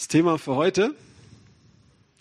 Das 0.00 0.08
Thema 0.08 0.38
für 0.38 0.56
heute, 0.56 0.94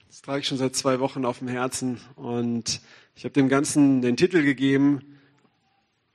das 0.10 0.22
trage 0.22 0.42
ich 0.42 0.48
schon 0.48 0.58
seit 0.58 0.76
zwei 0.76 1.00
Wochen 1.00 1.24
auf 1.24 1.40
dem 1.40 1.48
Herzen 1.48 2.02
und 2.18 2.82
ich 3.16 3.24
habe 3.24 3.32
dem 3.32 3.48
Ganzen 3.48 4.02
den 4.02 4.18
Titel 4.18 4.44
gegeben, 4.44 5.18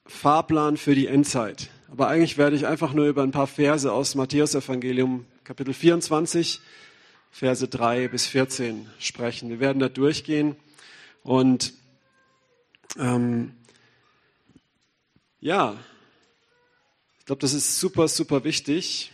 Fahrplan 0.05 0.77
für 0.77 0.95
die 0.95 1.07
Endzeit. 1.07 1.71
Aber 1.91 2.09
eigentlich 2.09 2.37
werde 2.37 2.55
ich 2.55 2.67
einfach 2.67 2.93
nur 2.93 3.07
über 3.07 3.23
ein 3.23 3.31
paar 3.31 3.47
Verse 3.47 3.91
aus 3.91 4.15
Matthäus 4.15 4.55
Evangelium, 4.55 5.25
Kapitel 5.43 5.73
24, 5.73 6.61
Verse 7.31 7.67
3 7.67 8.09
bis 8.09 8.27
14 8.27 8.87
sprechen. 8.99 9.49
Wir 9.49 9.59
werden 9.59 9.79
da 9.79 9.89
durchgehen 9.89 10.57
und 11.23 11.73
ähm, 12.99 13.55
ja, 15.41 15.79
ich 17.21 17.25
glaube, 17.25 17.41
das 17.41 17.55
ist 17.55 17.81
super, 17.81 18.07
super 18.07 18.45
wichtig. 18.45 19.14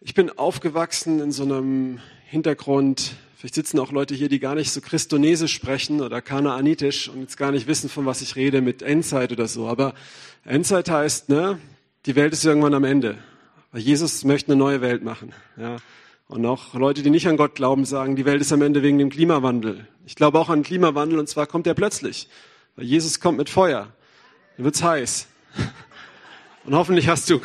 Ich 0.00 0.12
bin 0.12 0.30
aufgewachsen 0.30 1.20
in 1.20 1.32
so 1.32 1.44
einem 1.44 2.00
Hintergrund, 2.26 3.16
vielleicht 3.36 3.54
sitzen 3.54 3.78
auch 3.78 3.92
Leute 3.92 4.14
hier, 4.14 4.28
die 4.28 4.40
gar 4.40 4.54
nicht 4.54 4.70
so 4.70 4.82
Christonesisch 4.82 5.54
sprechen 5.54 6.02
oder 6.02 6.20
Kanaanitisch 6.20 7.08
und 7.08 7.22
jetzt 7.22 7.38
gar 7.38 7.50
nicht 7.50 7.66
wissen, 7.66 7.88
von 7.88 8.04
was 8.04 8.20
ich 8.20 8.36
rede 8.36 8.60
mit 8.60 8.82
Endzeit 8.82 9.32
oder 9.32 9.48
so. 9.48 9.66
Aber 9.66 9.94
Endzeit 10.44 10.90
heißt, 10.90 11.30
ne, 11.30 11.58
die 12.04 12.14
Welt 12.14 12.34
ist 12.34 12.44
irgendwann 12.44 12.74
am 12.74 12.84
Ende. 12.84 13.16
Weil 13.72 13.80
Jesus 13.80 14.22
möchte 14.24 14.52
eine 14.52 14.58
neue 14.58 14.82
Welt 14.82 15.02
machen. 15.02 15.32
Ja. 15.56 15.78
Und 16.28 16.44
auch 16.44 16.74
Leute, 16.74 17.02
die 17.02 17.10
nicht 17.10 17.26
an 17.26 17.38
Gott 17.38 17.54
glauben, 17.54 17.86
sagen, 17.86 18.16
die 18.16 18.26
Welt 18.26 18.42
ist 18.42 18.52
am 18.52 18.60
Ende 18.60 18.82
wegen 18.82 18.98
dem 18.98 19.08
Klimawandel. 19.08 19.86
Ich 20.04 20.14
glaube 20.14 20.38
auch 20.38 20.50
an 20.50 20.62
Klimawandel 20.62 21.18
und 21.18 21.28
zwar 21.28 21.46
kommt 21.46 21.66
er 21.66 21.74
plötzlich. 21.74 22.28
Weil 22.74 22.84
Jesus 22.84 23.18
kommt 23.18 23.38
mit 23.38 23.48
Feuer. 23.48 23.88
Dann 24.56 24.64
wird's 24.64 24.82
heiß. 24.82 25.26
Und 26.64 26.74
hoffentlich 26.74 27.08
hast 27.08 27.30
du, 27.30 27.40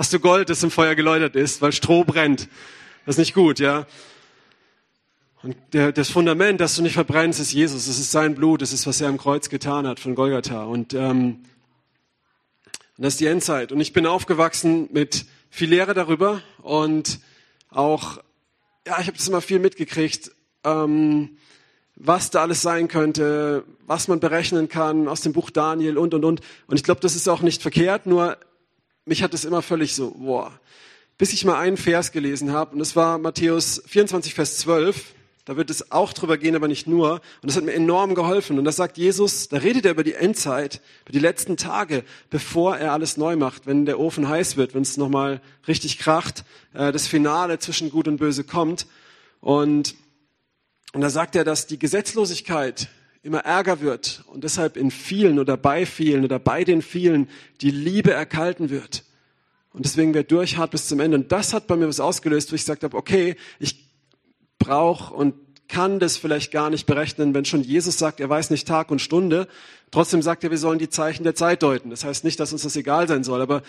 hast 0.00 0.14
du 0.14 0.18
Gold, 0.18 0.48
das 0.48 0.62
im 0.62 0.70
Feuer 0.70 0.94
geläutert 0.94 1.36
ist, 1.36 1.60
weil 1.60 1.72
Stroh 1.72 2.04
brennt. 2.04 2.48
Das 3.04 3.16
ist 3.16 3.18
nicht 3.18 3.34
gut, 3.34 3.58
ja. 3.58 3.86
Und 5.42 5.54
der, 5.74 5.92
das 5.92 6.08
Fundament, 6.08 6.58
das 6.58 6.74
du 6.74 6.80
nicht 6.80 6.94
verbrennst, 6.94 7.38
ist 7.38 7.52
Jesus. 7.52 7.86
Es 7.86 7.98
ist 7.98 8.10
sein 8.10 8.34
Blut. 8.34 8.62
Das 8.62 8.72
ist, 8.72 8.86
was 8.86 9.02
er 9.02 9.10
am 9.10 9.18
Kreuz 9.18 9.50
getan 9.50 9.86
hat 9.86 10.00
von 10.00 10.14
Golgatha. 10.14 10.64
Und, 10.64 10.94
ähm, 10.94 11.40
und 12.96 13.04
das 13.04 13.12
ist 13.12 13.20
die 13.20 13.26
Endzeit. 13.26 13.72
Und 13.72 13.80
ich 13.80 13.92
bin 13.92 14.06
aufgewachsen 14.06 14.88
mit 14.90 15.26
viel 15.50 15.68
Lehre 15.68 15.92
darüber 15.92 16.40
und 16.62 17.20
auch, 17.68 18.22
ja, 18.86 19.00
ich 19.00 19.06
habe 19.06 19.18
das 19.18 19.28
immer 19.28 19.42
viel 19.42 19.58
mitgekriegt. 19.58 20.32
Ähm, 20.64 21.36
was 21.96 22.30
da 22.30 22.40
alles 22.40 22.62
sein 22.62 22.88
könnte, 22.88 23.64
was 23.86 24.08
man 24.08 24.18
berechnen 24.18 24.70
kann 24.70 25.08
aus 25.08 25.20
dem 25.20 25.34
Buch 25.34 25.50
Daniel 25.50 25.98
und, 25.98 26.14
und, 26.14 26.24
und. 26.24 26.40
Und 26.68 26.76
ich 26.76 26.84
glaube, 26.84 27.02
das 27.02 27.16
ist 27.16 27.28
auch 27.28 27.42
nicht 27.42 27.60
verkehrt, 27.60 28.06
nur 28.06 28.38
mich 29.04 29.22
hat 29.22 29.34
es 29.34 29.44
immer 29.44 29.62
völlig 29.62 29.94
so, 29.94 30.12
boah, 30.12 30.58
bis 31.18 31.32
ich 31.32 31.44
mal 31.44 31.58
einen 31.58 31.76
Vers 31.76 32.12
gelesen 32.12 32.52
habe, 32.52 32.72
und 32.72 32.78
das 32.78 32.96
war 32.96 33.18
Matthäus 33.18 33.82
24, 33.86 34.34
Vers 34.34 34.58
12. 34.58 35.14
Da 35.46 35.56
wird 35.56 35.70
es 35.70 35.90
auch 35.90 36.12
drüber 36.12 36.38
gehen, 36.38 36.54
aber 36.54 36.68
nicht 36.68 36.86
nur. 36.86 37.14
Und 37.14 37.50
das 37.50 37.56
hat 37.56 37.64
mir 37.64 37.72
enorm 37.72 38.14
geholfen. 38.14 38.58
Und 38.58 38.64
da 38.64 38.72
sagt 38.72 38.98
Jesus, 38.98 39.48
da 39.48 39.56
redet 39.56 39.84
er 39.84 39.92
über 39.92 40.04
die 40.04 40.14
Endzeit, 40.14 40.80
über 41.02 41.12
die 41.12 41.18
letzten 41.18 41.56
Tage, 41.56 42.04
bevor 42.28 42.76
er 42.76 42.92
alles 42.92 43.16
neu 43.16 43.36
macht, 43.36 43.66
wenn 43.66 43.84
der 43.84 43.98
Ofen 43.98 44.28
heiß 44.28 44.56
wird, 44.56 44.74
wenn 44.74 44.82
es 44.82 44.96
nochmal 44.96 45.40
richtig 45.66 45.98
kracht, 45.98 46.44
äh, 46.72 46.92
das 46.92 47.06
Finale 47.06 47.58
zwischen 47.58 47.90
Gut 47.90 48.06
und 48.06 48.18
Böse 48.18 48.44
kommt. 48.44 48.86
Und, 49.40 49.96
und 50.92 51.00
da 51.00 51.10
sagt 51.10 51.34
er, 51.34 51.42
dass 51.42 51.66
die 51.66 51.78
Gesetzlosigkeit 51.78 52.88
immer 53.22 53.40
ärger 53.40 53.80
wird 53.80 54.24
und 54.28 54.44
deshalb 54.44 54.76
in 54.76 54.90
vielen 54.90 55.38
oder 55.38 55.56
bei 55.56 55.84
vielen 55.84 56.24
oder 56.24 56.38
bei 56.38 56.64
den 56.64 56.82
vielen 56.82 57.28
die 57.60 57.70
Liebe 57.70 58.12
erkalten 58.12 58.70
wird. 58.70 59.04
Und 59.72 59.84
deswegen 59.84 60.14
wer 60.14 60.24
durchhart 60.24 60.70
bis 60.70 60.88
zum 60.88 61.00
Ende. 61.00 61.16
Und 61.16 61.30
das 61.30 61.52
hat 61.52 61.66
bei 61.66 61.76
mir 61.76 61.86
was 61.86 62.00
ausgelöst, 62.00 62.50
wo 62.50 62.54
ich 62.54 62.62
gesagt 62.62 62.82
habe, 62.82 62.96
okay, 62.96 63.36
ich 63.58 63.86
brauche 64.58 65.14
und 65.14 65.34
kann 65.68 66.00
das 66.00 66.16
vielleicht 66.16 66.50
gar 66.50 66.68
nicht 66.68 66.86
berechnen, 66.86 67.32
wenn 67.32 67.44
schon 67.44 67.62
Jesus 67.62 67.96
sagt, 67.96 68.18
er 68.18 68.28
weiß 68.28 68.50
nicht 68.50 68.66
Tag 68.66 68.90
und 68.90 69.00
Stunde. 69.00 69.46
Trotzdem 69.92 70.20
sagt 70.22 70.42
er, 70.42 70.50
wir 70.50 70.58
sollen 70.58 70.80
die 70.80 70.88
Zeichen 70.88 71.22
der 71.22 71.36
Zeit 71.36 71.62
deuten. 71.62 71.90
Das 71.90 72.04
heißt 72.04 72.24
nicht, 72.24 72.40
dass 72.40 72.52
uns 72.52 72.62
das 72.62 72.74
egal 72.74 73.06
sein 73.06 73.22
soll, 73.22 73.40
aber 73.40 73.62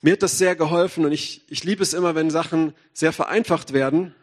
mir 0.00 0.12
hat 0.12 0.22
das 0.22 0.38
sehr 0.38 0.54
geholfen 0.54 1.04
und 1.04 1.12
ich, 1.12 1.42
ich 1.48 1.64
liebe 1.64 1.82
es 1.82 1.92
immer, 1.92 2.14
wenn 2.14 2.30
Sachen 2.30 2.72
sehr 2.92 3.12
vereinfacht 3.12 3.72
werden 3.72 4.14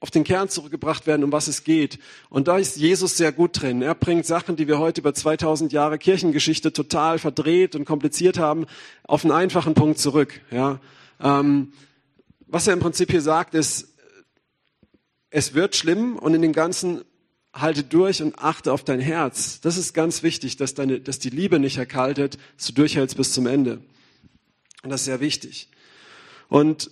auf 0.00 0.10
den 0.10 0.24
Kern 0.24 0.48
zurückgebracht 0.48 1.06
werden, 1.06 1.22
um 1.24 1.30
was 1.30 1.46
es 1.46 1.62
geht. 1.62 1.98
Und 2.30 2.48
da 2.48 2.56
ist 2.56 2.76
Jesus 2.76 3.18
sehr 3.18 3.32
gut 3.32 3.60
drin. 3.60 3.82
Er 3.82 3.94
bringt 3.94 4.24
Sachen, 4.24 4.56
die 4.56 4.66
wir 4.66 4.78
heute 4.78 5.02
über 5.02 5.12
2000 5.12 5.72
Jahre 5.72 5.98
Kirchengeschichte 5.98 6.72
total 6.72 7.18
verdreht 7.18 7.76
und 7.76 7.84
kompliziert 7.84 8.38
haben, 8.38 8.66
auf 9.04 9.24
einen 9.24 9.32
einfachen 9.32 9.74
Punkt 9.74 9.98
zurück. 9.98 10.40
Ja, 10.50 10.80
ähm, 11.20 11.72
was 12.46 12.66
er 12.66 12.72
im 12.72 12.80
Prinzip 12.80 13.10
hier 13.10 13.20
sagt, 13.20 13.54
ist, 13.54 13.94
es 15.28 15.54
wird 15.54 15.76
schlimm 15.76 16.16
und 16.16 16.34
in 16.34 16.42
dem 16.42 16.54
Ganzen 16.54 17.04
halte 17.52 17.84
durch 17.84 18.22
und 18.22 18.38
achte 18.38 18.72
auf 18.72 18.84
dein 18.84 19.00
Herz. 19.00 19.60
Das 19.60 19.76
ist 19.76 19.92
ganz 19.92 20.22
wichtig, 20.22 20.56
dass, 20.56 20.74
deine, 20.74 21.00
dass 21.00 21.18
die 21.18 21.30
Liebe 21.30 21.58
nicht 21.58 21.76
erkaltet, 21.76 22.38
dass 22.56 22.68
du 22.68 22.72
durchhältst 22.72 23.16
bis 23.16 23.32
zum 23.32 23.46
Ende. 23.46 23.82
Und 24.82 24.90
das 24.90 25.02
ist 25.02 25.06
sehr 25.06 25.20
wichtig. 25.20 25.68
Und 26.48 26.90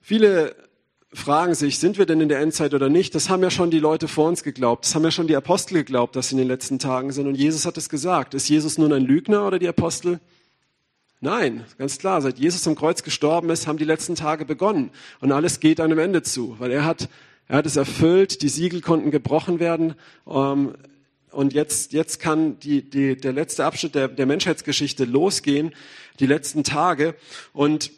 viele 0.00 0.67
fragen 1.12 1.54
sich, 1.54 1.78
sind 1.78 1.98
wir 1.98 2.06
denn 2.06 2.20
in 2.20 2.28
der 2.28 2.40
Endzeit 2.40 2.74
oder 2.74 2.88
nicht? 2.88 3.14
Das 3.14 3.28
haben 3.30 3.42
ja 3.42 3.50
schon 3.50 3.70
die 3.70 3.78
Leute 3.78 4.08
vor 4.08 4.28
uns 4.28 4.42
geglaubt. 4.42 4.84
Das 4.84 4.94
haben 4.94 5.04
ja 5.04 5.10
schon 5.10 5.26
die 5.26 5.36
Apostel 5.36 5.74
geglaubt, 5.74 6.16
dass 6.16 6.28
sie 6.28 6.34
in 6.34 6.38
den 6.38 6.48
letzten 6.48 6.78
Tagen 6.78 7.12
sind. 7.12 7.26
Und 7.26 7.34
Jesus 7.34 7.64
hat 7.64 7.78
es 7.78 7.88
gesagt. 7.88 8.34
Ist 8.34 8.48
Jesus 8.48 8.78
nun 8.78 8.92
ein 8.92 9.02
Lügner 9.02 9.46
oder 9.46 9.58
die 9.58 9.68
Apostel? 9.68 10.20
Nein, 11.20 11.64
ganz 11.78 11.98
klar. 11.98 12.20
Seit 12.20 12.38
Jesus 12.38 12.66
am 12.68 12.76
Kreuz 12.76 13.02
gestorben 13.02 13.50
ist, 13.50 13.66
haben 13.66 13.78
die 13.78 13.84
letzten 13.84 14.14
Tage 14.14 14.44
begonnen. 14.44 14.90
Und 15.20 15.32
alles 15.32 15.60
geht 15.60 15.80
einem 15.80 15.98
Ende 15.98 16.22
zu, 16.22 16.56
weil 16.58 16.70
er 16.70 16.84
hat, 16.84 17.08
er 17.48 17.58
hat 17.58 17.66
es 17.66 17.76
erfüllt. 17.76 18.42
Die 18.42 18.48
Siegel 18.48 18.82
konnten 18.82 19.10
gebrochen 19.10 19.60
werden. 19.60 19.94
Ähm, 20.26 20.74
und 21.30 21.54
jetzt, 21.54 21.92
jetzt 21.92 22.20
kann 22.20 22.58
die, 22.60 22.88
die, 22.88 23.16
der 23.16 23.32
letzte 23.32 23.64
Abschnitt 23.64 23.94
der, 23.94 24.08
der 24.08 24.26
Menschheitsgeschichte 24.26 25.04
losgehen, 25.04 25.74
die 26.20 26.26
letzten 26.26 26.64
Tage. 26.64 27.14
Und 27.52 27.90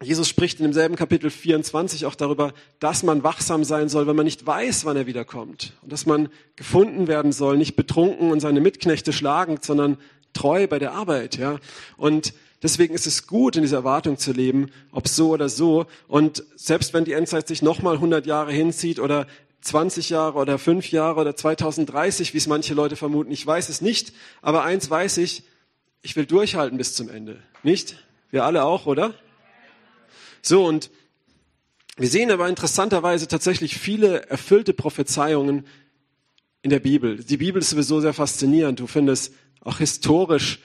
Jesus 0.00 0.28
spricht 0.28 0.60
in 0.60 0.64
demselben 0.64 0.94
Kapitel 0.94 1.28
24 1.28 2.06
auch 2.06 2.14
darüber, 2.14 2.52
dass 2.78 3.02
man 3.02 3.24
wachsam 3.24 3.64
sein 3.64 3.88
soll, 3.88 4.06
wenn 4.06 4.14
man 4.14 4.26
nicht 4.26 4.46
weiß, 4.46 4.84
wann 4.84 4.96
er 4.96 5.06
wiederkommt. 5.06 5.72
Und 5.82 5.90
dass 5.90 6.06
man 6.06 6.28
gefunden 6.54 7.08
werden 7.08 7.32
soll, 7.32 7.56
nicht 7.56 7.74
betrunken 7.74 8.30
und 8.30 8.38
seine 8.38 8.60
Mitknechte 8.60 9.12
schlagend, 9.12 9.64
sondern 9.64 9.98
treu 10.34 10.68
bei 10.68 10.78
der 10.78 10.92
Arbeit, 10.92 11.36
ja. 11.36 11.58
Und 11.96 12.32
deswegen 12.62 12.94
ist 12.94 13.08
es 13.08 13.26
gut, 13.26 13.56
in 13.56 13.62
dieser 13.62 13.78
Erwartung 13.78 14.18
zu 14.18 14.32
leben, 14.32 14.70
ob 14.92 15.08
so 15.08 15.30
oder 15.30 15.48
so. 15.48 15.86
Und 16.06 16.44
selbst 16.54 16.94
wenn 16.94 17.04
die 17.04 17.12
Endzeit 17.14 17.48
sich 17.48 17.60
nochmal 17.60 17.94
100 17.94 18.24
Jahre 18.24 18.52
hinzieht 18.52 19.00
oder 19.00 19.26
20 19.62 20.10
Jahre 20.10 20.38
oder 20.38 20.58
5 20.58 20.92
Jahre 20.92 21.20
oder 21.20 21.34
2030, 21.34 22.34
wie 22.34 22.38
es 22.38 22.46
manche 22.46 22.74
Leute 22.74 22.94
vermuten, 22.94 23.32
ich 23.32 23.44
weiß 23.44 23.68
es 23.68 23.80
nicht. 23.80 24.12
Aber 24.42 24.62
eins 24.62 24.88
weiß 24.88 25.16
ich, 25.18 25.42
ich 26.02 26.14
will 26.14 26.26
durchhalten 26.26 26.78
bis 26.78 26.94
zum 26.94 27.08
Ende. 27.08 27.42
Nicht? 27.64 27.96
Wir 28.30 28.44
alle 28.44 28.62
auch, 28.62 28.86
oder? 28.86 29.14
So, 30.48 30.64
und 30.64 30.88
wir 31.98 32.08
sehen 32.08 32.30
aber 32.30 32.48
interessanterweise 32.48 33.28
tatsächlich 33.28 33.76
viele 33.76 34.30
erfüllte 34.30 34.72
Prophezeiungen 34.72 35.66
in 36.62 36.70
der 36.70 36.80
Bibel. 36.80 37.22
Die 37.22 37.36
Bibel 37.36 37.60
ist 37.60 37.68
sowieso 37.68 38.00
sehr 38.00 38.14
faszinierend. 38.14 38.80
Du 38.80 38.86
findest 38.86 39.34
auch 39.60 39.76
historisch 39.76 40.60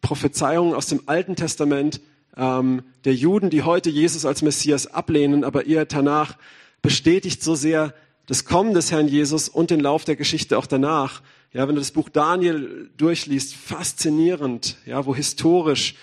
Prophezeiungen 0.00 0.74
aus 0.74 0.86
dem 0.86 1.02
Alten 1.06 1.36
Testament 1.36 2.00
ähm, 2.36 2.82
der 3.04 3.14
Juden, 3.14 3.50
die 3.50 3.62
heute 3.62 3.88
Jesus 3.88 4.26
als 4.26 4.42
Messias 4.42 4.88
ablehnen, 4.88 5.44
aber 5.44 5.64
ihr 5.64 5.84
danach 5.84 6.36
bestätigt 6.82 7.40
so 7.40 7.54
sehr 7.54 7.94
das 8.26 8.44
Kommen 8.44 8.74
des 8.74 8.90
Herrn 8.90 9.06
Jesus 9.06 9.48
und 9.48 9.70
den 9.70 9.78
Lauf 9.78 10.04
der 10.04 10.16
Geschichte 10.16 10.58
auch 10.58 10.66
danach. 10.66 11.22
Ja, 11.52 11.68
wenn 11.68 11.76
du 11.76 11.80
das 11.80 11.92
Buch 11.92 12.08
Daniel 12.08 12.90
durchliest, 12.96 13.54
faszinierend, 13.54 14.76
ja, 14.86 15.06
wo 15.06 15.14
historisch 15.14 15.94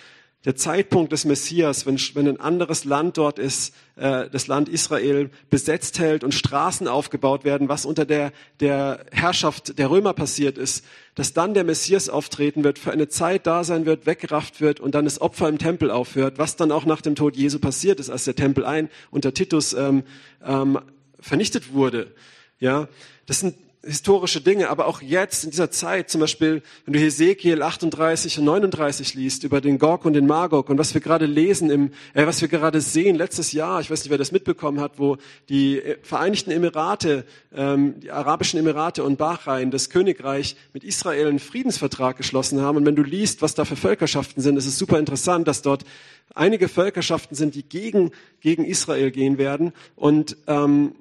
der 0.48 0.56
Zeitpunkt 0.56 1.12
des 1.12 1.26
Messias, 1.26 1.86
wenn, 1.86 2.00
wenn 2.14 2.26
ein 2.26 2.40
anderes 2.40 2.86
Land 2.86 3.18
dort 3.18 3.38
ist, 3.38 3.76
äh, 3.98 4.30
das 4.30 4.48
Land 4.48 4.70
Israel 4.70 5.30
besetzt 5.50 6.00
hält 6.00 6.24
und 6.24 6.34
Straßen 6.34 6.88
aufgebaut 6.88 7.44
werden, 7.44 7.68
was 7.68 7.84
unter 7.84 8.06
der, 8.06 8.32
der 8.62 9.06
Herrschaft 9.12 9.78
der 9.78 9.90
Römer 9.90 10.14
passiert 10.14 10.58
ist, 10.58 10.86
dass 11.16 11.34
dann 11.34 11.54
der 11.54 11.66
Messias 11.66 12.08
auftreten 12.08 12.64
wird, 12.64 12.80
für 12.80 12.94
eine 12.94 13.10
Zeit 13.10 13.46
da 13.46 13.66
sein 13.66 13.86
wird, 13.86 14.06
weggerafft 14.06 14.62
wird 14.62 14.80
und 14.80 14.96
dann 14.96 15.04
das 15.04 15.20
Opfer 15.20 15.50
im 15.50 15.58
Tempel 15.58 15.92
aufhört, 15.92 16.38
was 16.38 16.56
dann 16.56 16.72
auch 16.72 16.86
nach 16.86 17.02
dem 17.02 17.16
Tod 17.16 17.36
Jesu 17.36 17.60
passiert 17.60 18.00
ist, 18.00 18.10
als 18.10 18.24
der 18.24 18.36
Tempel 18.36 18.64
ein 18.64 18.88
unter 19.12 19.34
Titus 19.34 19.74
ähm, 19.74 20.04
ähm, 20.46 20.80
vernichtet 21.20 21.74
wurde. 21.74 22.16
Ja, 22.62 22.88
das 23.26 23.42
sind 23.42 23.56
historische 23.84 24.42
Dinge, 24.42 24.70
aber 24.70 24.88
auch 24.88 25.02
jetzt 25.02 25.44
in 25.44 25.52
dieser 25.52 25.72
Zeit, 25.72 26.10
zum 26.10 26.22
Beispiel, 26.22 26.62
wenn 26.86 26.94
du 26.94 27.00
Hesekiel 27.00 27.62
38 27.62 28.40
und 28.40 28.46
39 28.46 29.14
liest 29.14 29.44
über 29.44 29.62
den 29.62 29.78
Gog 29.78 30.06
und 30.06 30.14
den 30.14 30.26
Magog 30.26 30.70
und 30.70 30.78
was 30.78 30.94
wir 30.94 31.02
gerade 31.02 31.26
lesen, 31.26 31.70
im, 31.70 31.92
äh, 32.14 32.26
was 32.26 32.42
wir 32.42 32.48
gerade 32.48 32.82
sehen 32.82 33.16
letztes 33.16 33.52
Jahr, 33.52 33.80
ich 33.80 33.90
weiß 33.90 34.04
nicht, 34.04 34.10
wer 34.10 34.18
das 34.18 34.32
mitbekommen 34.32 34.80
hat, 34.80 34.94
wo 34.98 35.18
die 35.50 35.80
äh, 35.80 35.98
Vereinigten 36.02 36.52
Emirate, 36.52 37.26
ähm, 37.56 38.00
die 38.00 38.12
Arabischen 38.12 38.60
Emirate 38.60 39.04
und 39.04 39.18
Bahrain, 39.18 39.72
das 39.72 39.90
Königreich 39.90 40.56
mit 40.74 40.84
Israel 40.84 41.28
einen 41.28 41.40
Friedensvertrag 41.40 42.18
geschlossen 42.18 42.62
haben. 42.62 42.78
Und 42.78 42.86
wenn 42.86 42.96
du 42.96 43.04
liest, 43.04 43.42
was 43.42 43.54
da 43.54 43.64
für 43.64 43.76
Völkerschaften 43.76 44.42
sind, 44.42 44.58
ist 44.58 44.66
es 44.66 44.78
super 44.78 45.00
interessant, 45.00 45.48
dass 45.48 45.62
dort 45.62 45.86
einige 46.34 46.68
Völkerschaften 46.68 47.36
sind, 47.36 47.56
die 47.56 47.64
gegen, 47.64 48.12
gegen 48.42 48.66
Israel 48.66 49.12
gehen 49.12 49.38
werden 49.38 49.72
und 49.96 50.38
ähm, 50.48 50.96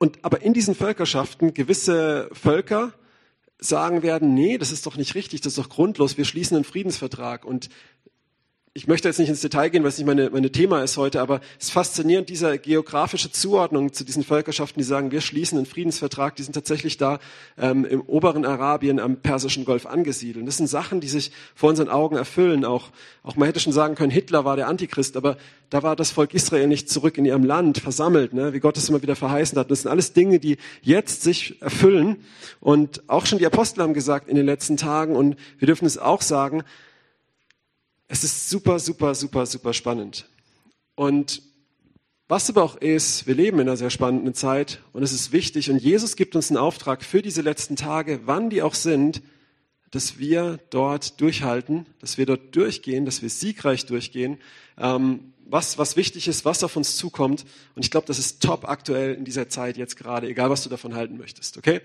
und 0.00 0.24
aber 0.24 0.40
in 0.40 0.54
diesen 0.54 0.74
Völkerschaften 0.74 1.52
gewisse 1.52 2.30
Völker 2.32 2.94
sagen 3.58 4.02
werden, 4.02 4.32
nee, 4.32 4.56
das 4.56 4.72
ist 4.72 4.86
doch 4.86 4.96
nicht 4.96 5.14
richtig, 5.14 5.42
das 5.42 5.52
ist 5.52 5.58
doch 5.58 5.68
grundlos, 5.68 6.16
wir 6.16 6.24
schließen 6.24 6.56
einen 6.56 6.64
Friedensvertrag. 6.64 7.44
Und 7.44 7.68
ich 8.72 8.86
möchte 8.86 9.08
jetzt 9.08 9.18
nicht 9.18 9.28
ins 9.28 9.40
Detail 9.40 9.68
gehen, 9.68 9.82
was 9.82 9.98
nicht 9.98 10.06
meine, 10.06 10.30
meine 10.30 10.52
Thema 10.52 10.84
ist 10.84 10.96
heute, 10.96 11.20
aber 11.20 11.40
es 11.58 11.66
ist 11.66 11.72
faszinierend, 11.72 12.28
diese 12.28 12.56
geografische 12.56 13.32
Zuordnung 13.32 13.92
zu 13.92 14.04
diesen 14.04 14.22
Völkerschaften, 14.22 14.78
die 14.78 14.84
sagen, 14.84 15.10
wir 15.10 15.20
schließen 15.20 15.58
einen 15.58 15.66
Friedensvertrag, 15.66 16.36
die 16.36 16.44
sind 16.44 16.52
tatsächlich 16.52 16.96
da 16.96 17.18
ähm, 17.58 17.84
im 17.84 18.00
oberen 18.02 18.44
Arabien 18.44 19.00
am 19.00 19.16
Persischen 19.16 19.64
Golf 19.64 19.86
angesiedelt. 19.86 20.36
Und 20.36 20.46
das 20.46 20.58
sind 20.58 20.68
Sachen, 20.68 21.00
die 21.00 21.08
sich 21.08 21.32
vor 21.56 21.68
unseren 21.68 21.88
Augen 21.88 22.14
erfüllen. 22.14 22.64
Auch, 22.64 22.90
auch 23.24 23.34
man 23.34 23.46
hätte 23.46 23.58
schon 23.58 23.72
sagen 23.72 23.96
können, 23.96 24.12
Hitler 24.12 24.44
war 24.44 24.54
der 24.54 24.68
Antichrist, 24.68 25.16
aber 25.16 25.36
da 25.68 25.82
war 25.82 25.96
das 25.96 26.12
Volk 26.12 26.32
Israel 26.32 26.68
nicht 26.68 26.88
zurück 26.88 27.18
in 27.18 27.24
ihrem 27.24 27.42
Land 27.42 27.78
versammelt, 27.78 28.34
ne, 28.34 28.52
wie 28.52 28.60
Gott 28.60 28.76
es 28.76 28.88
immer 28.88 29.02
wieder 29.02 29.16
verheißen 29.16 29.58
hat. 29.58 29.68
Das 29.72 29.82
sind 29.82 29.90
alles 29.90 30.12
Dinge, 30.12 30.38
die 30.38 30.58
jetzt 30.80 31.22
sich 31.22 31.60
erfüllen. 31.60 32.18
Und 32.60 33.02
auch 33.08 33.26
schon 33.26 33.40
die 33.40 33.46
Apostel 33.46 33.82
haben 33.82 33.94
gesagt 33.94 34.28
in 34.28 34.36
den 34.36 34.46
letzten 34.46 34.76
Tagen, 34.76 35.16
und 35.16 35.34
wir 35.58 35.66
dürfen 35.66 35.86
es 35.86 35.98
auch 35.98 36.22
sagen, 36.22 36.62
es 38.10 38.24
ist 38.24 38.50
super, 38.50 38.80
super, 38.80 39.14
super, 39.14 39.46
super 39.46 39.72
spannend. 39.72 40.26
Und 40.96 41.42
was 42.26 42.50
aber 42.50 42.64
auch 42.64 42.76
ist, 42.76 43.28
wir 43.28 43.36
leben 43.36 43.60
in 43.60 43.68
einer 43.68 43.76
sehr 43.76 43.90
spannenden 43.90 44.34
Zeit 44.34 44.80
und 44.92 45.04
es 45.04 45.12
ist 45.12 45.30
wichtig 45.30 45.70
und 45.70 45.78
Jesus 45.78 46.16
gibt 46.16 46.34
uns 46.34 46.50
einen 46.50 46.56
Auftrag 46.56 47.04
für 47.04 47.22
diese 47.22 47.40
letzten 47.40 47.76
Tage, 47.76 48.22
wann 48.24 48.50
die 48.50 48.62
auch 48.62 48.74
sind, 48.74 49.22
dass 49.92 50.18
wir 50.18 50.58
dort 50.70 51.20
durchhalten, 51.20 51.86
dass 52.00 52.18
wir 52.18 52.26
dort 52.26 52.54
durchgehen, 52.54 53.04
dass 53.04 53.22
wir 53.22 53.30
siegreich 53.30 53.86
durchgehen, 53.86 54.38
ähm, 54.76 55.32
was, 55.46 55.78
was 55.78 55.96
wichtig 55.96 56.26
ist, 56.26 56.44
was 56.44 56.64
auf 56.64 56.76
uns 56.76 56.96
zukommt. 56.96 57.44
Und 57.76 57.84
ich 57.84 57.92
glaube, 57.92 58.08
das 58.08 58.18
ist 58.18 58.42
top 58.42 58.68
aktuell 58.68 59.14
in 59.14 59.24
dieser 59.24 59.48
Zeit 59.48 59.76
jetzt 59.76 59.96
gerade, 59.96 60.28
egal 60.28 60.50
was 60.50 60.64
du 60.64 60.68
davon 60.68 60.94
halten 60.94 61.16
möchtest, 61.16 61.58
okay? 61.58 61.80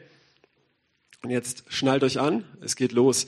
Und 1.22 1.30
jetzt 1.30 1.66
schnallt 1.70 2.04
euch 2.04 2.20
an, 2.20 2.46
es 2.62 2.76
geht 2.76 2.94
los. 2.94 3.28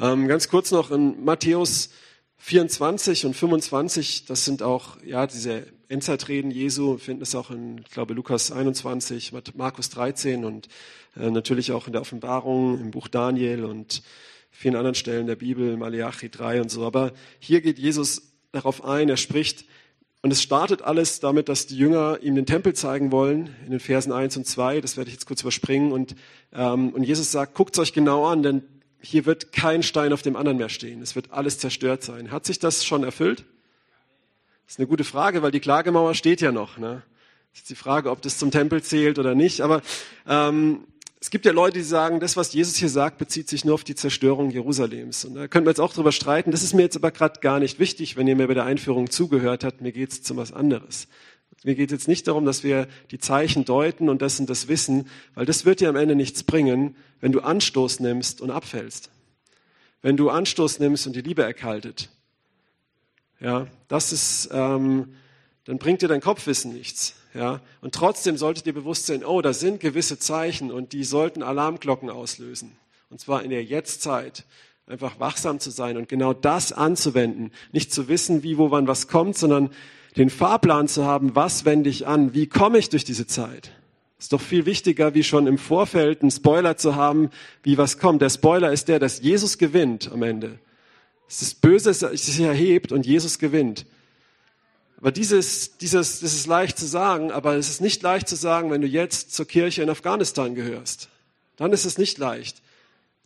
Ähm, 0.00 0.28
ganz 0.28 0.48
kurz 0.48 0.70
noch 0.70 0.92
in 0.92 1.24
Matthäus 1.24 1.90
24 2.38 3.26
und 3.26 3.34
25, 3.34 4.24
das 4.26 4.44
sind 4.44 4.62
auch 4.62 4.96
ja 5.04 5.26
diese 5.26 5.66
Endzeitreden 5.88 6.50
Jesu, 6.50 6.92
wir 6.92 6.98
finden 6.98 7.22
es 7.22 7.34
auch 7.34 7.50
in, 7.50 7.78
ich 7.78 7.90
glaube, 7.90 8.14
Lukas 8.14 8.52
21, 8.52 9.32
Markus 9.54 9.90
13 9.90 10.44
und 10.44 10.68
äh, 11.16 11.30
natürlich 11.30 11.72
auch 11.72 11.86
in 11.86 11.92
der 11.92 12.02
Offenbarung, 12.02 12.80
im 12.80 12.90
Buch 12.90 13.08
Daniel 13.08 13.64
und 13.64 14.02
vielen 14.50 14.76
anderen 14.76 14.94
Stellen 14.94 15.26
der 15.26 15.36
Bibel, 15.36 15.76
Malachi 15.76 16.30
3 16.30 16.62
und 16.62 16.70
so. 16.70 16.84
Aber 16.84 17.12
hier 17.38 17.60
geht 17.60 17.78
Jesus 17.78 18.32
darauf 18.52 18.84
ein, 18.84 19.08
er 19.08 19.16
spricht, 19.16 19.64
und 20.20 20.32
es 20.32 20.42
startet 20.42 20.82
alles 20.82 21.20
damit, 21.20 21.48
dass 21.48 21.66
die 21.68 21.76
Jünger 21.76 22.18
ihm 22.22 22.34
den 22.34 22.44
Tempel 22.44 22.74
zeigen 22.74 23.12
wollen, 23.12 23.54
in 23.64 23.70
den 23.70 23.78
Versen 23.78 24.12
1 24.12 24.36
und 24.36 24.46
2, 24.46 24.80
das 24.80 24.96
werde 24.96 25.08
ich 25.08 25.14
jetzt 25.14 25.26
kurz 25.26 25.42
überspringen. 25.42 25.92
Und, 25.92 26.16
ähm, 26.52 26.90
und 26.90 27.04
Jesus 27.04 27.30
sagt, 27.30 27.54
guckt 27.54 27.76
es 27.76 27.80
euch 27.80 27.92
genau 27.92 28.26
an, 28.26 28.42
denn 28.42 28.64
hier 29.00 29.26
wird 29.26 29.52
kein 29.52 29.82
Stein 29.82 30.12
auf 30.12 30.22
dem 30.22 30.36
anderen 30.36 30.58
mehr 30.58 30.68
stehen. 30.68 31.02
Es 31.02 31.14
wird 31.14 31.30
alles 31.30 31.58
zerstört 31.58 32.02
sein. 32.02 32.30
Hat 32.30 32.44
sich 32.44 32.58
das 32.58 32.84
schon 32.84 33.04
erfüllt? 33.04 33.44
Das 34.66 34.74
ist 34.74 34.78
eine 34.80 34.88
gute 34.88 35.04
Frage, 35.04 35.42
weil 35.42 35.50
die 35.50 35.60
Klagemauer 35.60 36.14
steht 36.14 36.40
ja 36.40 36.52
noch. 36.52 36.78
Ne? 36.78 37.02
Das 37.52 37.62
ist 37.62 37.70
die 37.70 37.74
Frage, 37.74 38.10
ob 38.10 38.22
das 38.22 38.38
zum 38.38 38.50
Tempel 38.50 38.82
zählt 38.82 39.18
oder 39.18 39.34
nicht. 39.34 39.62
Aber 39.62 39.82
ähm, 40.26 40.84
es 41.20 41.30
gibt 41.30 41.46
ja 41.46 41.52
Leute, 41.52 41.78
die 41.78 41.84
sagen, 41.84 42.20
das, 42.20 42.36
was 42.36 42.52
Jesus 42.52 42.76
hier 42.76 42.88
sagt, 42.88 43.18
bezieht 43.18 43.48
sich 43.48 43.64
nur 43.64 43.74
auf 43.74 43.84
die 43.84 43.94
Zerstörung 43.94 44.50
Jerusalems. 44.50 45.24
Und 45.24 45.34
da 45.34 45.48
können 45.48 45.66
wir 45.66 45.70
jetzt 45.70 45.80
auch 45.80 45.92
drüber 45.92 46.12
streiten. 46.12 46.50
Das 46.50 46.62
ist 46.62 46.74
mir 46.74 46.82
jetzt 46.82 46.96
aber 46.96 47.10
gerade 47.10 47.40
gar 47.40 47.58
nicht 47.58 47.78
wichtig, 47.78 48.16
wenn 48.16 48.28
ihr 48.28 48.36
mir 48.36 48.46
bei 48.46 48.54
der 48.54 48.64
Einführung 48.64 49.10
zugehört 49.10 49.64
habt. 49.64 49.80
Mir 49.80 49.92
geht 49.92 50.12
es 50.12 50.30
um 50.30 50.36
was 50.36 50.52
anderes. 50.52 51.08
Mir 51.64 51.74
geht 51.74 51.90
jetzt 51.90 52.08
nicht 52.08 52.28
darum, 52.28 52.44
dass 52.44 52.62
wir 52.62 52.86
die 53.10 53.18
Zeichen 53.18 53.64
deuten 53.64 54.08
und 54.08 54.22
das 54.22 54.38
und 54.38 54.48
das 54.48 54.68
wissen, 54.68 55.08
weil 55.34 55.44
das 55.44 55.64
wird 55.64 55.80
dir 55.80 55.88
am 55.88 55.96
Ende 55.96 56.14
nichts 56.14 56.44
bringen, 56.44 56.94
wenn 57.20 57.32
du 57.32 57.40
Anstoß 57.40 58.00
nimmst 58.00 58.40
und 58.40 58.50
abfällst. 58.50 59.10
Wenn 60.00 60.16
du 60.16 60.30
Anstoß 60.30 60.78
nimmst 60.78 61.06
und 61.06 61.16
die 61.16 61.20
Liebe 61.22 61.42
erkaltet. 61.42 62.10
Ja, 63.40 63.66
das 63.88 64.12
ist, 64.12 64.50
ähm, 64.52 65.14
dann 65.64 65.78
bringt 65.78 66.02
dir 66.02 66.08
dein 66.08 66.20
Kopfwissen 66.20 66.72
nichts. 66.72 67.14
Ja, 67.34 67.60
und 67.82 67.94
trotzdem 67.94 68.36
solltet 68.36 68.66
ihr 68.66 68.72
bewusst 68.72 69.06
sein, 69.06 69.24
oh, 69.24 69.42
da 69.42 69.52
sind 69.52 69.80
gewisse 69.80 70.18
Zeichen 70.18 70.70
und 70.70 70.92
die 70.92 71.04
sollten 71.04 71.42
Alarmglocken 71.42 72.08
auslösen. 72.08 72.76
Und 73.10 73.20
zwar 73.20 73.42
in 73.42 73.50
der 73.50 73.64
Jetztzeit. 73.64 74.44
Einfach 74.86 75.20
wachsam 75.20 75.60
zu 75.60 75.70
sein 75.70 75.98
und 75.98 76.08
genau 76.08 76.32
das 76.32 76.72
anzuwenden. 76.72 77.52
Nicht 77.72 77.92
zu 77.92 78.08
wissen, 78.08 78.42
wie, 78.42 78.56
wo, 78.56 78.70
wann 78.70 78.86
was 78.86 79.06
kommt, 79.06 79.36
sondern 79.36 79.70
den 80.18 80.30
Fahrplan 80.30 80.88
zu 80.88 81.04
haben, 81.04 81.34
was 81.34 81.64
wende 81.64 81.88
ich 81.88 82.06
an, 82.06 82.34
wie 82.34 82.48
komme 82.48 82.78
ich 82.78 82.88
durch 82.88 83.04
diese 83.04 83.26
Zeit. 83.26 83.72
Ist 84.18 84.32
doch 84.32 84.40
viel 84.40 84.66
wichtiger, 84.66 85.14
wie 85.14 85.22
schon 85.22 85.46
im 85.46 85.58
Vorfeld 85.58 86.22
einen 86.22 86.32
Spoiler 86.32 86.76
zu 86.76 86.96
haben, 86.96 87.30
wie 87.62 87.78
was 87.78 87.98
kommt. 87.98 88.20
Der 88.20 88.30
Spoiler 88.30 88.72
ist 88.72 88.88
der, 88.88 88.98
dass 88.98 89.20
Jesus 89.20 89.58
gewinnt 89.58 90.10
am 90.10 90.24
Ende. 90.24 90.58
Es 91.28 91.40
ist 91.40 91.60
Böse, 91.60 91.90
es 91.90 92.00
sich 92.00 92.40
erhebt 92.40 92.90
und 92.90 93.06
Jesus 93.06 93.38
gewinnt. 93.38 93.86
Aber 94.96 95.12
dieses, 95.12 95.78
dieses, 95.78 96.18
das 96.18 96.34
ist 96.34 96.48
leicht 96.48 96.76
zu 96.76 96.86
sagen, 96.86 97.30
aber 97.30 97.54
es 97.54 97.68
ist 97.68 97.80
nicht 97.80 98.02
leicht 98.02 98.28
zu 98.28 98.34
sagen, 98.34 98.72
wenn 98.72 98.80
du 98.80 98.88
jetzt 98.88 99.32
zur 99.32 99.46
Kirche 99.46 99.82
in 99.82 99.90
Afghanistan 99.90 100.56
gehörst. 100.56 101.08
Dann 101.56 101.72
ist 101.72 101.84
es 101.84 101.96
nicht 101.96 102.18
leicht. 102.18 102.60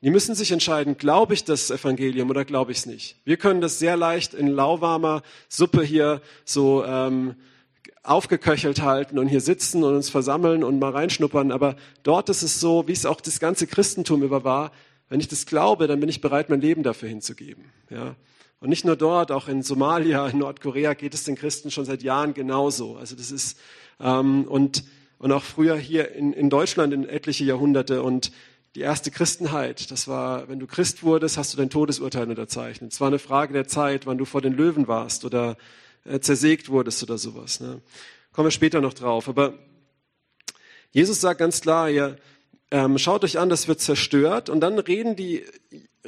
Die 0.02 0.10
müssen 0.10 0.34
sich 0.34 0.50
entscheiden, 0.50 0.96
glaube 0.96 1.32
ich 1.32 1.44
das 1.44 1.70
Evangelium 1.70 2.28
oder 2.28 2.44
glaube 2.44 2.72
ich 2.72 2.78
es 2.78 2.87
nicht. 2.87 3.16
Wir 3.25 3.37
können 3.37 3.60
das 3.60 3.78
sehr 3.78 3.96
leicht 3.96 4.34
in 4.34 4.49
lauwarmer 4.49 5.22
Suppe 5.49 5.84
hier 5.84 6.20
so 6.44 6.84
ähm, 6.84 7.37
aufgeköchelt 8.02 8.82
halten 8.82 9.16
und 9.20 9.28
hier 9.28 9.40
sitzen 9.40 9.84
und 9.84 9.94
uns 9.94 10.10
versammeln 10.10 10.64
und 10.64 10.81
mal 10.81 10.90
reinschnuppern. 10.90 11.52
Aber 11.52 11.76
dort 12.02 12.28
ist 12.31 12.43
es 12.43 12.58
so, 12.58 12.88
wie 12.88 12.93
es 12.93 13.06
auch 13.06 13.20
das 13.20 13.38
ganze 13.38 13.69
Christentum 13.69 14.25
über 14.25 14.43
war. 14.43 14.72
Wenn 15.08 15.20
ich 15.20 15.28
das 15.28 15.46
glaube, 15.46 15.87
dann 15.87 16.00
bin 16.00 16.08
ich 16.08 16.20
bereit, 16.20 16.50
mein 16.50 16.60
Leben 16.60 16.82
dafür 16.82 17.08
hinzugeben. 17.08 17.66
Ja. 17.88 18.16
Und 18.58 18.70
nicht 18.70 18.84
nur 18.84 18.96
dort, 18.96 19.31
auch 19.31 19.46
in 19.46 19.62
Somalia, 19.62 20.26
in 20.26 20.38
Nordkorea 20.38 20.94
geht 20.94 21.14
es 21.14 21.22
den 21.22 21.37
Christen 21.37 21.70
schon 21.70 21.84
seit 21.84 22.02
Jahren 22.02 22.34
genauso. 22.34 22.96
Also 22.96 23.14
das 23.14 23.31
ist 23.31 23.56
ähm, 24.00 24.46
und 24.49 24.82
und 25.22 25.31
auch 25.31 25.44
früher 25.44 25.76
hier 25.76 26.12
in, 26.16 26.32
in 26.32 26.50
Deutschland 26.50 26.93
in 26.93 27.08
etliche 27.08 27.44
Jahrhunderte 27.44 28.02
und 28.02 28.32
die 28.75 28.81
erste 28.81 29.11
Christenheit, 29.11 29.91
das 29.91 30.09
war, 30.09 30.49
wenn 30.49 30.59
du 30.59 30.67
Christ 30.67 31.03
wurdest, 31.03 31.37
hast 31.37 31.53
du 31.53 31.59
dein 31.59 31.69
Todesurteil 31.69 32.29
unterzeichnet. 32.29 32.93
Es 32.93 33.01
war 33.01 33.09
eine 33.09 33.19
Frage 33.19 33.53
der 33.53 33.69
Zeit, 33.69 34.07
wann 34.07 34.17
du 34.17 34.25
vor 34.25 34.41
den 34.41 34.55
Löwen 34.55 34.89
warst 34.89 35.25
oder 35.25 35.57
äh, 36.05 36.21
zersägt 36.21 36.71
wurdest 36.71 37.03
oder 37.03 37.19
sowas. 37.19 37.61
Ne? 37.61 37.83
Kommen 38.33 38.47
wir 38.47 38.51
später 38.51 38.81
noch 38.81 38.95
drauf. 38.95 39.29
Aber 39.29 39.55
Jesus 40.91 41.21
sagt 41.21 41.38
ganz 41.38 41.61
klar, 41.61 41.91
ihr 41.91 42.17
ähm, 42.71 42.97
schaut 42.97 43.25
euch 43.25 43.38
an, 43.38 43.50
das 43.50 43.69
wird 43.69 43.81
zerstört. 43.81 44.49
Und 44.49 44.61
dann 44.61 44.79
reden 44.79 45.17
die, 45.17 45.45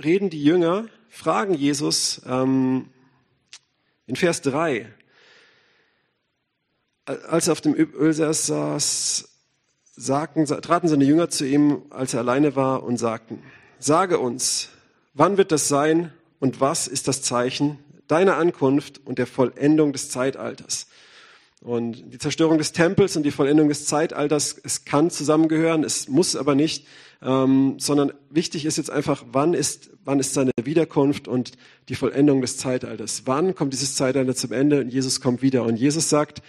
reden 0.03 0.31
die 0.31 0.43
Jünger, 0.43 0.87
fragen 1.11 1.53
Jesus 1.53 2.23
ähm, 2.27 2.89
in 4.07 4.17
Vers 4.17 4.41
3, 4.41 4.91
als 7.05 7.49
er 7.49 7.53
auf 7.53 7.61
dem 7.61 7.75
Ölsaß 7.75 8.47
saß, 8.47 9.34
sagten, 9.97 10.45
traten 10.47 10.89
seine 10.89 11.05
Jünger 11.05 11.31
zu 11.31 11.47
ihm, 11.47 11.83
als 11.91 12.15
er 12.15 12.21
alleine 12.21 12.57
war, 12.57 12.83
und 12.83 12.97
sagten, 12.97 13.43
sage 13.79 14.19
uns, 14.19 14.69
wann 15.15 15.37
wird 15.37 15.53
das 15.53 15.69
sein 15.69 16.13
und 16.41 16.61
was 16.61 16.89
ist 16.89 17.09
das 17.09 17.23
Zeichen 17.23 17.79
deiner 18.09 18.37
Ankunft 18.37 19.01
und 19.05 19.19
der 19.19 19.27
Vollendung 19.27 19.93
des 19.93 20.11
Zeitalters? 20.11 20.87
Und 21.61 22.13
die 22.13 22.19
Zerstörung 22.19 22.59
des 22.59 22.73
Tempels 22.73 23.17
und 23.17 23.23
die 23.23 23.31
Vollendung 23.31 23.69
des 23.69 23.87
Zeitalters, 23.87 24.61
es 24.63 24.85
kann 24.85 25.11
zusammengehören, 25.11 25.83
es 25.83 26.09
muss 26.09 26.37
aber 26.37 26.55
nicht, 26.55 26.87
ähm, 27.23 27.77
sondern 27.79 28.13
wichtig 28.29 28.67
ist 28.67 28.77
jetzt 28.77 28.91
einfach, 28.91 29.25
wann 29.33 29.55
ist, 29.55 29.89
wann 30.05 30.21
ist 30.21 30.35
seine 30.35 30.51
Wiederkunft 30.63 31.27
und 31.27 31.53
die 31.89 31.95
Vollendung 31.95 32.43
des 32.43 32.59
Zeitalters? 32.59 33.23
Wann 33.25 33.55
kommt 33.55 33.73
dieses 33.73 33.95
Zeitalter 33.95 34.35
zum 34.35 34.53
Ende 34.53 34.81
und 34.81 34.91
Jesus 34.91 35.23
kommt 35.23 35.41
wieder? 35.41 35.63
Und 35.63 35.77
Jesus 35.77 36.11
sagt, 36.11 36.43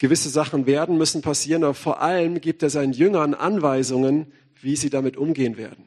gewisse 0.00 0.30
Sachen 0.30 0.66
werden 0.66 0.98
müssen 0.98 1.20
passieren, 1.22 1.62
aber 1.62 1.74
vor 1.74 2.00
allem 2.00 2.40
gibt 2.40 2.62
er 2.62 2.70
seinen 2.70 2.94
Jüngern 2.94 3.34
Anweisungen, 3.34 4.32
wie 4.60 4.74
sie 4.74 4.90
damit 4.90 5.16
umgehen 5.16 5.56
werden. 5.56 5.84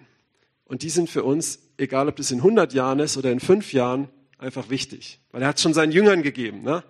Und 0.65 0.83
die 0.83 0.89
sind 0.89 1.09
für 1.09 1.23
uns, 1.23 1.59
egal 1.77 2.07
ob 2.07 2.15
das 2.15 2.31
in 2.31 2.37
100 2.37 2.73
Jahren 2.73 2.99
ist 2.99 3.17
oder 3.17 3.31
in 3.31 3.39
fünf 3.39 3.73
Jahren, 3.73 4.07
einfach 4.37 4.69
wichtig. 4.69 5.19
Weil 5.31 5.41
er 5.41 5.47
hat 5.47 5.57
es 5.57 5.63
schon 5.63 5.73
seinen 5.73 5.91
Jüngern 5.91 6.21
gegeben. 6.21 6.61
Ne? 6.61 6.83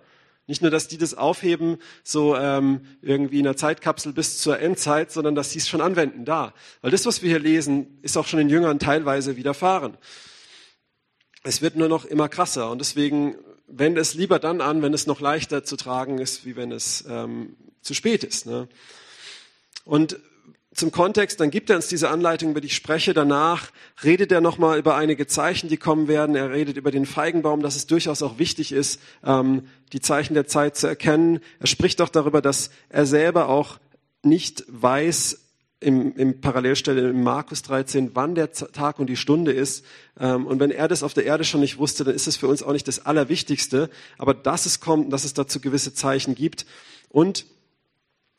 Nicht 0.46 0.60
nur, 0.60 0.70
dass 0.70 0.86
die 0.86 0.98
das 0.98 1.14
aufheben, 1.14 1.78
so 2.02 2.36
ähm, 2.36 2.82
irgendwie 3.00 3.40
in 3.40 3.46
einer 3.46 3.56
Zeitkapsel 3.56 4.12
bis 4.12 4.38
zur 4.38 4.58
Endzeit, 4.60 5.10
sondern 5.10 5.34
dass 5.34 5.50
sie 5.50 5.58
es 5.60 5.68
schon 5.68 5.80
anwenden 5.80 6.26
da. 6.26 6.52
Weil 6.82 6.90
das, 6.90 7.06
was 7.06 7.22
wir 7.22 7.30
hier 7.30 7.38
lesen, 7.38 7.98
ist 8.02 8.18
auch 8.18 8.26
schon 8.26 8.38
den 8.38 8.50
Jüngern 8.50 8.78
teilweise 8.78 9.38
widerfahren. 9.38 9.96
Es 11.42 11.62
wird 11.62 11.76
nur 11.76 11.88
noch 11.88 12.04
immer 12.04 12.28
krasser 12.28 12.70
und 12.70 12.80
deswegen 12.80 13.36
wende 13.66 14.00
es 14.00 14.14
lieber 14.14 14.38
dann 14.38 14.60
an, 14.60 14.82
wenn 14.82 14.94
es 14.94 15.06
noch 15.06 15.20
leichter 15.20 15.64
zu 15.64 15.76
tragen 15.76 16.18
ist, 16.18 16.44
wie 16.44 16.56
wenn 16.56 16.72
es 16.72 17.04
ähm, 17.08 17.56
zu 17.80 17.94
spät 17.94 18.24
ist. 18.24 18.46
Ne? 18.46 18.68
Und 19.84 20.18
zum 20.74 20.90
Kontext, 20.90 21.38
dann 21.38 21.50
gibt 21.50 21.70
er 21.70 21.76
uns 21.76 21.86
diese 21.86 22.10
Anleitung, 22.10 22.50
über 22.50 22.60
die 22.60 22.66
ich 22.66 22.74
spreche. 22.74 23.14
Danach 23.14 23.70
redet 24.02 24.32
er 24.32 24.40
nochmal 24.40 24.78
über 24.78 24.96
einige 24.96 25.26
Zeichen, 25.26 25.68
die 25.68 25.76
kommen 25.76 26.08
werden. 26.08 26.34
Er 26.34 26.50
redet 26.50 26.76
über 26.76 26.90
den 26.90 27.06
Feigenbaum, 27.06 27.62
dass 27.62 27.76
es 27.76 27.86
durchaus 27.86 28.22
auch 28.22 28.38
wichtig 28.38 28.72
ist, 28.72 29.00
ähm, 29.24 29.68
die 29.92 30.00
Zeichen 30.00 30.34
der 30.34 30.46
Zeit 30.46 30.76
zu 30.76 30.88
erkennen. 30.88 31.40
Er 31.60 31.68
spricht 31.68 32.00
auch 32.00 32.08
darüber, 32.08 32.42
dass 32.42 32.70
er 32.88 33.06
selber 33.06 33.48
auch 33.48 33.78
nicht 34.22 34.64
weiß, 34.68 35.43
im, 35.84 36.16
im 36.16 36.40
Parallelstelle 36.40 37.10
in 37.10 37.22
Markus 37.22 37.62
13, 37.62 38.12
wann 38.14 38.34
der 38.34 38.52
Tag 38.52 38.98
und 38.98 39.08
die 39.08 39.16
Stunde 39.16 39.52
ist. 39.52 39.84
Ähm, 40.18 40.46
und 40.46 40.58
wenn 40.58 40.70
er 40.70 40.88
das 40.88 41.02
auf 41.02 41.14
der 41.14 41.26
Erde 41.26 41.44
schon 41.44 41.60
nicht 41.60 41.78
wusste, 41.78 42.04
dann 42.04 42.14
ist 42.14 42.26
es 42.26 42.36
für 42.36 42.48
uns 42.48 42.62
auch 42.62 42.72
nicht 42.72 42.88
das 42.88 43.04
Allerwichtigste. 43.04 43.90
Aber 44.18 44.34
dass 44.34 44.66
es 44.66 44.80
kommt, 44.80 45.12
dass 45.12 45.24
es 45.24 45.34
dazu 45.34 45.60
gewisse 45.60 45.94
Zeichen 45.94 46.34
gibt. 46.34 46.66
Und 47.10 47.46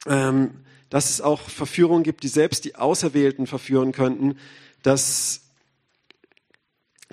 ähm, 0.08 0.52
dass 0.90 1.10
es 1.10 1.22
auch 1.22 1.42
Verführungen 1.42 2.04
gibt, 2.04 2.24
die 2.24 2.28
selbst 2.28 2.66
die 2.66 2.76
Auserwählten 2.76 3.48
verführen 3.48 3.92
könnten, 3.92 4.38
dass, 4.82 5.42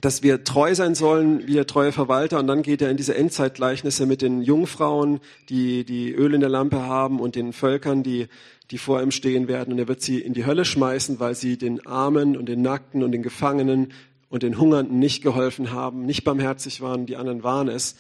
dass 0.03 0.25
wir 0.25 0.43
treu 0.43 0.75
sein 0.75 0.97
sollen 0.97 1.47
wie 1.47 1.55
der 1.55 1.67
treue 1.67 1.93
Verwalter. 1.93 2.41
Und 2.41 2.49
dann 2.49 2.63
geht 2.63 2.83
er 2.83 2.91
in 2.91 2.97
diese 2.97 3.15
Endzeitgleichnisse 3.15 4.05
mit 4.05 4.21
den 4.21 4.43
Jungfrauen, 4.43 5.21
die 5.49 5.85
die 5.85 6.13
Öl 6.13 6.35
in 6.35 6.41
der 6.41 6.51
Lampe 6.51 6.83
haben 6.83 7.21
und 7.21 7.37
den 7.37 7.53
Völkern, 7.53 8.03
die, 8.03 8.27
die 8.73 8.79
vor 8.79 9.01
ihm 9.01 9.13
stehen 9.13 9.47
werden. 9.47 9.73
Und 9.73 9.79
er 9.79 9.87
wird 9.87 10.03
sie 10.03 10.19
in 10.19 10.35
die 10.35 10.45
Hölle 10.45 10.65
schmeißen, 10.65 11.21
weil 11.21 11.37
sie 11.37 11.57
den 11.57 11.87
Armen 11.87 12.37
und 12.37 12.47
den 12.47 12.63
Nackten 12.63 13.05
und 13.05 13.13
den 13.13 13.23
Gefangenen 13.23 13.93
und 14.29 14.43
den 14.43 14.59
Hungernden 14.59 14.99
nicht 14.99 15.23
geholfen 15.23 15.71
haben, 15.71 16.05
nicht 16.05 16.25
barmherzig 16.25 16.81
waren, 16.81 17.07
die 17.07 17.17
anderen 17.17 17.45
waren 17.45 17.69
es. 17.69 17.95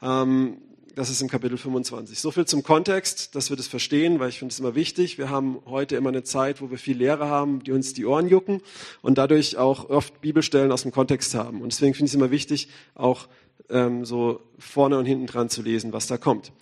Ähm, 0.00 0.58
das 0.94 1.10
ist 1.10 1.20
im 1.20 1.28
Kapitel 1.28 1.56
25. 1.56 2.18
So 2.18 2.30
viel 2.30 2.46
zum 2.46 2.62
Kontext, 2.62 3.34
dass 3.34 3.50
wir 3.50 3.56
das 3.56 3.66
verstehen, 3.66 4.18
weil 4.18 4.28
ich 4.28 4.38
finde 4.38 4.52
es 4.52 4.60
immer 4.60 4.74
wichtig. 4.74 5.18
Wir 5.18 5.30
haben 5.30 5.58
heute 5.66 5.96
immer 5.96 6.10
eine 6.10 6.22
Zeit, 6.22 6.60
wo 6.60 6.70
wir 6.70 6.78
viel 6.78 6.96
Lehre 6.96 7.28
haben, 7.28 7.62
die 7.62 7.72
uns 7.72 7.94
die 7.94 8.06
Ohren 8.06 8.28
jucken 8.28 8.60
und 9.02 9.18
dadurch 9.18 9.56
auch 9.56 9.88
oft 9.90 10.20
Bibelstellen 10.20 10.72
aus 10.72 10.82
dem 10.82 10.92
Kontext 10.92 11.34
haben. 11.34 11.62
Und 11.62 11.72
deswegen 11.72 11.94
finde 11.94 12.06
ich 12.06 12.12
es 12.12 12.14
immer 12.14 12.30
wichtig, 12.30 12.68
auch 12.94 13.28
ähm, 13.68 14.04
so 14.04 14.40
vorne 14.58 14.98
und 14.98 15.06
hinten 15.06 15.26
dran 15.26 15.48
zu 15.48 15.62
lesen, 15.62 15.92
was 15.92 16.06
da 16.06 16.18
kommt. 16.18 16.52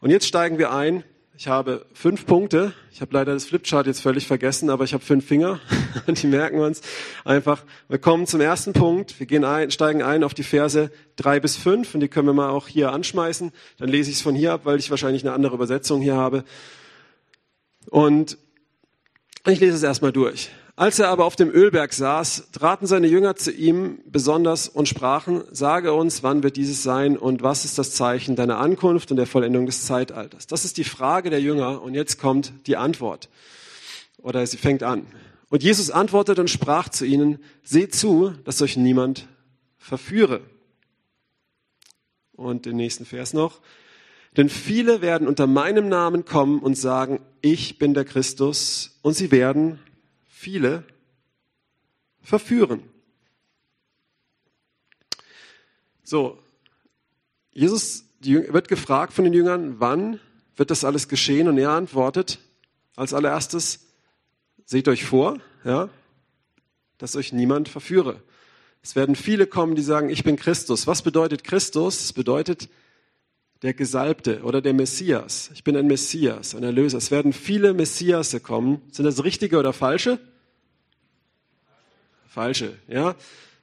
Und 0.00 0.10
jetzt 0.10 0.26
steigen 0.26 0.58
wir 0.58 0.72
ein 0.72 1.02
ich 1.36 1.48
habe 1.48 1.84
fünf 1.92 2.26
Punkte. 2.26 2.72
Ich 2.92 3.00
habe 3.00 3.12
leider 3.12 3.34
das 3.34 3.46
Flipchart 3.46 3.88
jetzt 3.88 4.00
völlig 4.00 4.26
vergessen, 4.26 4.70
aber 4.70 4.84
ich 4.84 4.94
habe 4.94 5.04
fünf 5.04 5.26
Finger. 5.26 5.58
Die 6.06 6.28
merken 6.28 6.58
wir 6.58 6.66
uns 6.66 6.80
einfach. 7.24 7.64
Wir 7.88 7.98
kommen 7.98 8.28
zum 8.28 8.40
ersten 8.40 8.72
Punkt. 8.72 9.18
Wir 9.18 9.26
gehen 9.26 9.44
ein, 9.44 9.72
steigen 9.72 10.02
ein 10.02 10.22
auf 10.22 10.32
die 10.32 10.44
Verse 10.44 10.92
drei 11.16 11.40
bis 11.40 11.56
fünf 11.56 11.92
und 11.94 12.00
die 12.00 12.08
können 12.08 12.28
wir 12.28 12.34
mal 12.34 12.50
auch 12.50 12.68
hier 12.68 12.92
anschmeißen. 12.92 13.50
Dann 13.78 13.88
lese 13.88 14.10
ich 14.10 14.16
es 14.16 14.22
von 14.22 14.36
hier 14.36 14.52
ab, 14.52 14.60
weil 14.64 14.78
ich 14.78 14.90
wahrscheinlich 14.90 15.24
eine 15.24 15.32
andere 15.32 15.54
Übersetzung 15.54 16.00
hier 16.00 16.16
habe. 16.16 16.44
Und 17.90 18.38
ich 19.46 19.58
lese 19.58 19.76
es 19.76 19.82
erstmal 19.82 20.12
durch. 20.12 20.50
Als 20.76 20.98
er 20.98 21.08
aber 21.08 21.24
auf 21.24 21.36
dem 21.36 21.50
Ölberg 21.50 21.92
saß, 21.92 22.48
traten 22.50 22.86
seine 22.86 23.06
Jünger 23.06 23.36
zu 23.36 23.52
ihm 23.52 24.00
besonders 24.06 24.68
und 24.68 24.88
sprachen, 24.88 25.44
sage 25.52 25.92
uns, 25.92 26.24
wann 26.24 26.42
wird 26.42 26.56
dieses 26.56 26.82
sein 26.82 27.16
und 27.16 27.44
was 27.44 27.64
ist 27.64 27.78
das 27.78 27.92
Zeichen 27.94 28.34
deiner 28.34 28.58
Ankunft 28.58 29.12
und 29.12 29.16
der 29.16 29.28
Vollendung 29.28 29.66
des 29.66 29.86
Zeitalters? 29.86 30.48
Das 30.48 30.64
ist 30.64 30.76
die 30.76 30.82
Frage 30.82 31.30
der 31.30 31.40
Jünger 31.40 31.80
und 31.80 31.94
jetzt 31.94 32.18
kommt 32.18 32.52
die 32.66 32.76
Antwort. 32.76 33.28
Oder 34.18 34.44
sie 34.48 34.56
fängt 34.56 34.82
an. 34.82 35.06
Und 35.48 35.62
Jesus 35.62 35.92
antwortete 35.92 36.40
und 36.40 36.50
sprach 36.50 36.88
zu 36.88 37.04
ihnen, 37.04 37.38
seht 37.62 37.94
zu, 37.94 38.32
dass 38.44 38.60
euch 38.60 38.76
niemand 38.76 39.28
verführe. 39.78 40.40
Und 42.32 42.66
den 42.66 42.74
nächsten 42.74 43.04
Vers 43.04 43.32
noch. 43.32 43.60
Denn 44.36 44.48
viele 44.48 45.02
werden 45.02 45.28
unter 45.28 45.46
meinem 45.46 45.88
Namen 45.88 46.24
kommen 46.24 46.58
und 46.58 46.74
sagen, 46.74 47.20
ich 47.42 47.78
bin 47.78 47.94
der 47.94 48.04
Christus, 48.04 48.98
und 49.02 49.14
sie 49.14 49.30
werden 49.30 49.78
viele 50.44 50.84
verführen. 52.20 52.82
So, 56.02 56.38
Jesus 57.50 58.04
wird 58.20 58.68
gefragt 58.68 59.14
von 59.14 59.24
den 59.24 59.32
Jüngern, 59.32 59.80
wann 59.80 60.20
wird 60.54 60.70
das 60.70 60.84
alles 60.84 61.08
geschehen? 61.08 61.48
Und 61.48 61.56
er 61.56 61.70
antwortet 61.70 62.40
als 62.94 63.14
allererstes, 63.14 63.86
seht 64.66 64.86
euch 64.86 65.04
vor, 65.04 65.38
ja, 65.64 65.88
dass 66.98 67.16
euch 67.16 67.32
niemand 67.32 67.70
verführe. 67.70 68.22
Es 68.82 68.96
werden 68.96 69.16
viele 69.16 69.46
kommen, 69.46 69.76
die 69.76 69.82
sagen, 69.82 70.10
ich 70.10 70.24
bin 70.24 70.36
Christus. 70.36 70.86
Was 70.86 71.00
bedeutet 71.00 71.42
Christus? 71.42 72.04
Es 72.04 72.12
bedeutet 72.12 72.68
der 73.62 73.72
Gesalbte 73.72 74.42
oder 74.42 74.60
der 74.60 74.74
Messias. 74.74 75.50
Ich 75.54 75.64
bin 75.64 75.74
ein 75.74 75.86
Messias, 75.86 76.54
ein 76.54 76.64
Erlöser. 76.64 76.98
Es 76.98 77.10
werden 77.10 77.32
viele 77.32 77.72
Messiasse 77.72 78.40
kommen. 78.40 78.82
Sind 78.92 79.06
das 79.06 79.24
richtige 79.24 79.58
oder 79.58 79.72
falsche? 79.72 80.20
Falsche, 82.34 82.76
ja. 82.88 83.14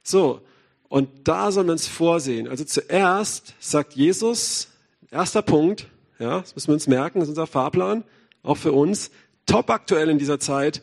So. 0.02 0.40
Und 0.88 1.08
da 1.24 1.52
sollen 1.52 1.66
wir 1.66 1.72
uns 1.72 1.86
vorsehen. 1.86 2.48
Also 2.48 2.64
zuerst 2.64 3.54
sagt 3.60 3.92
Jesus, 3.94 4.68
erster 5.10 5.42
Punkt, 5.42 5.88
ja, 6.18 6.40
das 6.40 6.54
müssen 6.54 6.68
wir 6.68 6.74
uns 6.74 6.86
merken, 6.86 7.20
das 7.20 7.28
ist 7.28 7.36
unser 7.36 7.46
Fahrplan, 7.46 8.02
auch 8.42 8.56
für 8.56 8.72
uns, 8.72 9.10
top 9.44 9.68
aktuell 9.68 10.08
in 10.08 10.18
dieser 10.18 10.40
Zeit. 10.40 10.82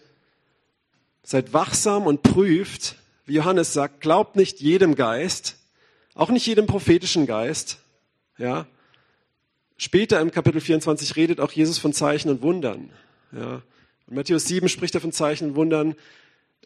Seid 1.24 1.54
wachsam 1.54 2.06
und 2.06 2.22
prüft, 2.22 2.96
wie 3.26 3.34
Johannes 3.34 3.74
sagt, 3.74 4.02
glaubt 4.02 4.36
nicht 4.36 4.60
jedem 4.62 4.94
Geist, 4.94 5.58
auch 6.14 6.30
nicht 6.30 6.46
jedem 6.46 6.68
prophetischen 6.68 7.26
Geist, 7.26 7.80
ja. 8.38 8.68
Später 9.78 10.20
im 10.20 10.30
Kapitel 10.30 10.62
24 10.62 11.16
redet 11.16 11.40
auch 11.40 11.52
Jesus 11.52 11.80
von 11.80 11.94
Zeichen 11.94 12.30
und 12.30 12.44
Wundern, 12.44 12.92
ja. 13.32 13.64
In 14.08 14.16
Matthäus 14.16 14.46
7 14.46 14.70
spricht 14.70 14.96
er 14.96 15.02
von 15.02 15.12
Zeichen 15.12 15.50
und 15.50 15.56
Wundern. 15.56 15.96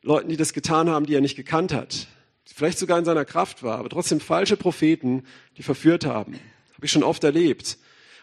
Leuten, 0.03 0.29
die 0.29 0.37
das 0.37 0.53
getan 0.53 0.89
haben, 0.89 1.05
die 1.05 1.15
er 1.15 1.21
nicht 1.21 1.35
gekannt 1.35 1.73
hat, 1.73 2.07
vielleicht 2.45 2.77
sogar 2.77 2.99
in 2.99 3.05
seiner 3.05 3.25
Kraft 3.25 3.63
war, 3.63 3.79
aber 3.79 3.89
trotzdem 3.89 4.19
falsche 4.19 4.57
Propheten, 4.57 5.23
die 5.57 5.63
verführt 5.63 6.05
haben. 6.05 6.33
Habe 6.75 6.85
ich 6.85 6.91
schon 6.91 7.03
oft 7.03 7.23
erlebt. 7.23 7.77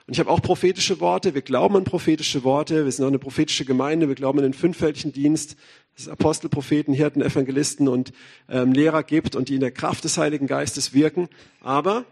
Und 0.06 0.14
ich 0.14 0.20
habe 0.20 0.30
auch 0.30 0.42
prophetische 0.42 1.00
Worte. 1.00 1.34
Wir 1.34 1.42
glauben 1.42 1.76
an 1.76 1.84
prophetische 1.84 2.44
Worte. 2.44 2.84
Wir 2.84 2.92
sind 2.92 3.04
auch 3.04 3.08
eine 3.08 3.18
prophetische 3.18 3.64
Gemeinde. 3.64 4.08
Wir 4.08 4.14
glauben 4.14 4.38
an 4.38 4.42
den 4.42 4.54
fünffältigen 4.54 5.12
Dienst, 5.12 5.56
dass 5.94 6.02
es 6.02 6.08
Apostel, 6.08 6.48
Propheten, 6.48 6.92
Hirten, 6.92 7.22
Evangelisten 7.22 7.88
und 7.88 8.12
ähm, 8.48 8.72
Lehrer 8.72 9.02
gibt 9.02 9.36
und 9.36 9.48
die 9.48 9.54
in 9.54 9.60
der 9.60 9.70
Kraft 9.70 10.04
des 10.04 10.18
Heiligen 10.18 10.46
Geistes 10.46 10.92
wirken. 10.92 11.28
Aber 11.60 12.04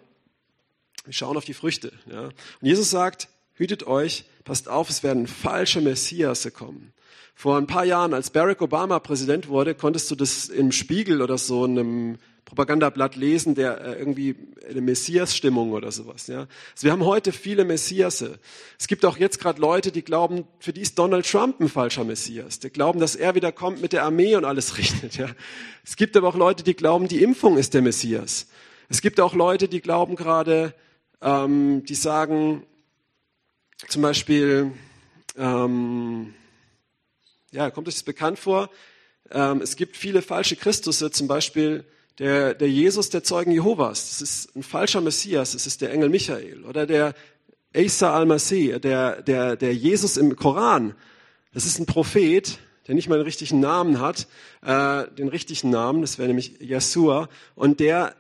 wir 1.05 1.13
schauen 1.13 1.37
auf 1.37 1.45
die 1.45 1.55
Früchte. 1.55 1.93
Ja. 2.11 2.27
Und 2.27 2.35
Jesus 2.61 2.91
sagt, 2.91 3.29
hütet 3.55 3.87
euch, 3.87 4.25
passt 4.45 4.69
auf, 4.69 4.89
es 4.91 5.03
werden 5.03 5.27
falsche 5.27 5.81
Messiasse 5.81 6.51
kommen. 6.51 6.93
Vor 7.41 7.57
ein 7.57 7.69
paar 7.69 7.85
Jahren, 7.85 8.15
als 8.15 8.31
Barack 8.31 8.61
Obama 8.63 8.99
Präsident 8.99 9.47
wurde, 9.47 9.77
konntest 9.77 10.11
du 10.11 10.17
das 10.17 10.49
im 10.49 10.73
Spiegel 10.73 11.23
oder 11.23 11.39
so 11.39 11.65
in 11.65 11.79
einem 11.79 12.19
Propagandablatt 12.45 13.15
lesen, 13.15 13.55
der 13.55 13.81
äh, 13.81 13.93
irgendwie 13.97 14.35
eine 14.69 14.81
Messias-Stimmung 14.81 15.71
oder 15.71 15.93
sowas. 15.93 16.27
Ja. 16.27 16.49
Also 16.73 16.83
wir 16.83 16.91
haben 16.91 17.05
heute 17.05 17.31
viele 17.31 17.65
Messiasse. 17.65 18.41
Es 18.77 18.89
gibt 18.89 19.05
auch 19.05 19.19
jetzt 19.19 19.39
gerade 19.39 19.61
Leute, 19.61 19.93
die 19.93 20.03
glauben, 20.03 20.49
für 20.59 20.73
die 20.73 20.81
ist 20.81 20.99
Donald 20.99 21.31
Trump 21.31 21.61
ein 21.61 21.69
falscher 21.69 22.03
Messias. 22.03 22.59
Die 22.59 22.71
glauben, 22.71 22.99
dass 22.99 23.15
er 23.15 23.37
wieder 23.37 23.53
kommt 23.53 23.81
mit 23.81 23.93
der 23.93 24.03
Armee 24.03 24.35
und 24.35 24.45
alles 24.45 24.77
richtet. 24.79 25.17
Ja. 25.17 25.29
Es 25.85 25.95
gibt 25.95 26.17
aber 26.17 26.27
auch 26.27 26.37
Leute, 26.37 26.65
die 26.65 26.75
glauben, 26.75 27.07
die 27.07 27.23
Impfung 27.23 27.57
ist 27.57 27.73
der 27.73 27.83
Messias. 27.83 28.49
Es 28.89 29.01
gibt 29.01 29.21
auch 29.21 29.37
Leute, 29.37 29.69
die 29.69 29.81
glauben 29.81 30.17
gerade, 30.17 30.75
ähm, 31.23 31.85
die 31.85 31.95
sagen 31.95 32.65
zum 33.87 34.03
Beispiel, 34.03 34.73
ähm, 35.37 36.35
ja, 37.53 37.71
kommt 37.71 37.89
euch 37.89 37.95
das 37.95 38.03
bekannt 38.03 38.39
vor? 38.39 38.71
Ähm, 39.31 39.61
es 39.61 39.77
gibt 39.77 39.97
viele 39.97 40.23
falsche 40.23 40.57
Christusse, 40.57 41.11
zum 41.11 41.29
Beispiel 41.29 41.85
der, 42.19 42.55
der 42.55 42.69
Jesus 42.69 43.11
der 43.11 43.23
Zeugen 43.23 43.53
Jehovas. 43.53 44.09
Das 44.11 44.23
ist 44.23 44.57
ein 44.57 44.63
falscher 44.63 45.01
Messias, 45.01 45.53
das 45.53 45.67
ist 45.67 45.81
der 45.81 45.93
Engel 45.93 46.09
Michael. 46.09 46.65
Oder 46.65 46.87
der 46.87 47.15
Isa 47.75 48.15
al-Masih, 48.15 48.79
der, 48.81 49.23
der, 49.23 49.57
der 49.57 49.75
Jesus 49.75 50.17
im 50.17 50.37
Koran. 50.37 50.95
Das 51.53 51.65
ist 51.65 51.79
ein 51.79 51.87
Prophet, 51.87 52.59
der 52.87 52.95
nicht 52.95 53.09
mal 53.09 53.17
einen 53.17 53.25
richtigen 53.25 53.61
Namen 53.61 54.01
hat, 54.01 54.27
äh, 54.63 55.05
den 55.15 55.29
richtigen 55.29 55.71
Namen, 55.71 56.01
das 56.01 56.19
wäre 56.19 56.29
nämlich 56.29 56.61
Yeshua, 56.61 57.29
und 57.55 57.81
der 57.81 58.17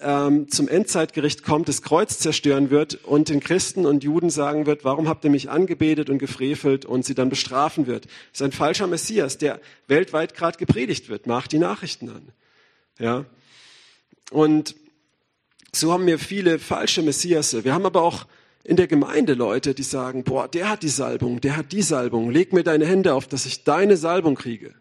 ähm, 0.00 0.48
zum 0.48 0.68
Endzeitgericht 0.68 1.42
kommt, 1.42 1.68
das 1.68 1.82
Kreuz 1.82 2.18
zerstören 2.18 2.70
wird 2.70 3.04
und 3.04 3.28
den 3.28 3.40
Christen 3.40 3.86
und 3.86 4.04
Juden 4.04 4.30
sagen 4.30 4.66
wird, 4.66 4.84
warum 4.84 5.08
habt 5.08 5.24
ihr 5.24 5.30
mich 5.30 5.50
angebetet 5.50 6.10
und 6.10 6.18
gefrevelt 6.18 6.84
und 6.84 7.04
sie 7.04 7.14
dann 7.14 7.28
bestrafen 7.28 7.86
wird. 7.86 8.04
Das 8.04 8.40
ist 8.40 8.42
ein 8.42 8.52
falscher 8.52 8.86
Messias, 8.86 9.38
der 9.38 9.60
weltweit 9.86 10.34
gerade 10.34 10.58
gepredigt 10.58 11.08
wird. 11.08 11.26
Macht 11.26 11.52
die 11.52 11.58
Nachrichten 11.58 12.08
an. 12.10 12.28
Ja. 12.98 13.24
Und 14.30 14.76
so 15.72 15.92
haben 15.92 16.06
wir 16.06 16.18
viele 16.18 16.58
falsche 16.58 17.02
Messiasse. 17.02 17.64
Wir 17.64 17.74
haben 17.74 17.86
aber 17.86 18.02
auch 18.02 18.26
in 18.64 18.76
der 18.76 18.86
Gemeinde 18.86 19.34
Leute, 19.34 19.74
die 19.74 19.82
sagen, 19.82 20.24
boah, 20.24 20.48
der 20.48 20.68
hat 20.68 20.82
die 20.82 20.88
Salbung, 20.88 21.40
der 21.40 21.56
hat 21.56 21.72
die 21.72 21.82
Salbung, 21.82 22.30
leg 22.30 22.52
mir 22.52 22.64
deine 22.64 22.86
Hände 22.86 23.14
auf, 23.14 23.26
dass 23.26 23.46
ich 23.46 23.64
deine 23.64 23.96
Salbung 23.96 24.34
kriege. 24.34 24.74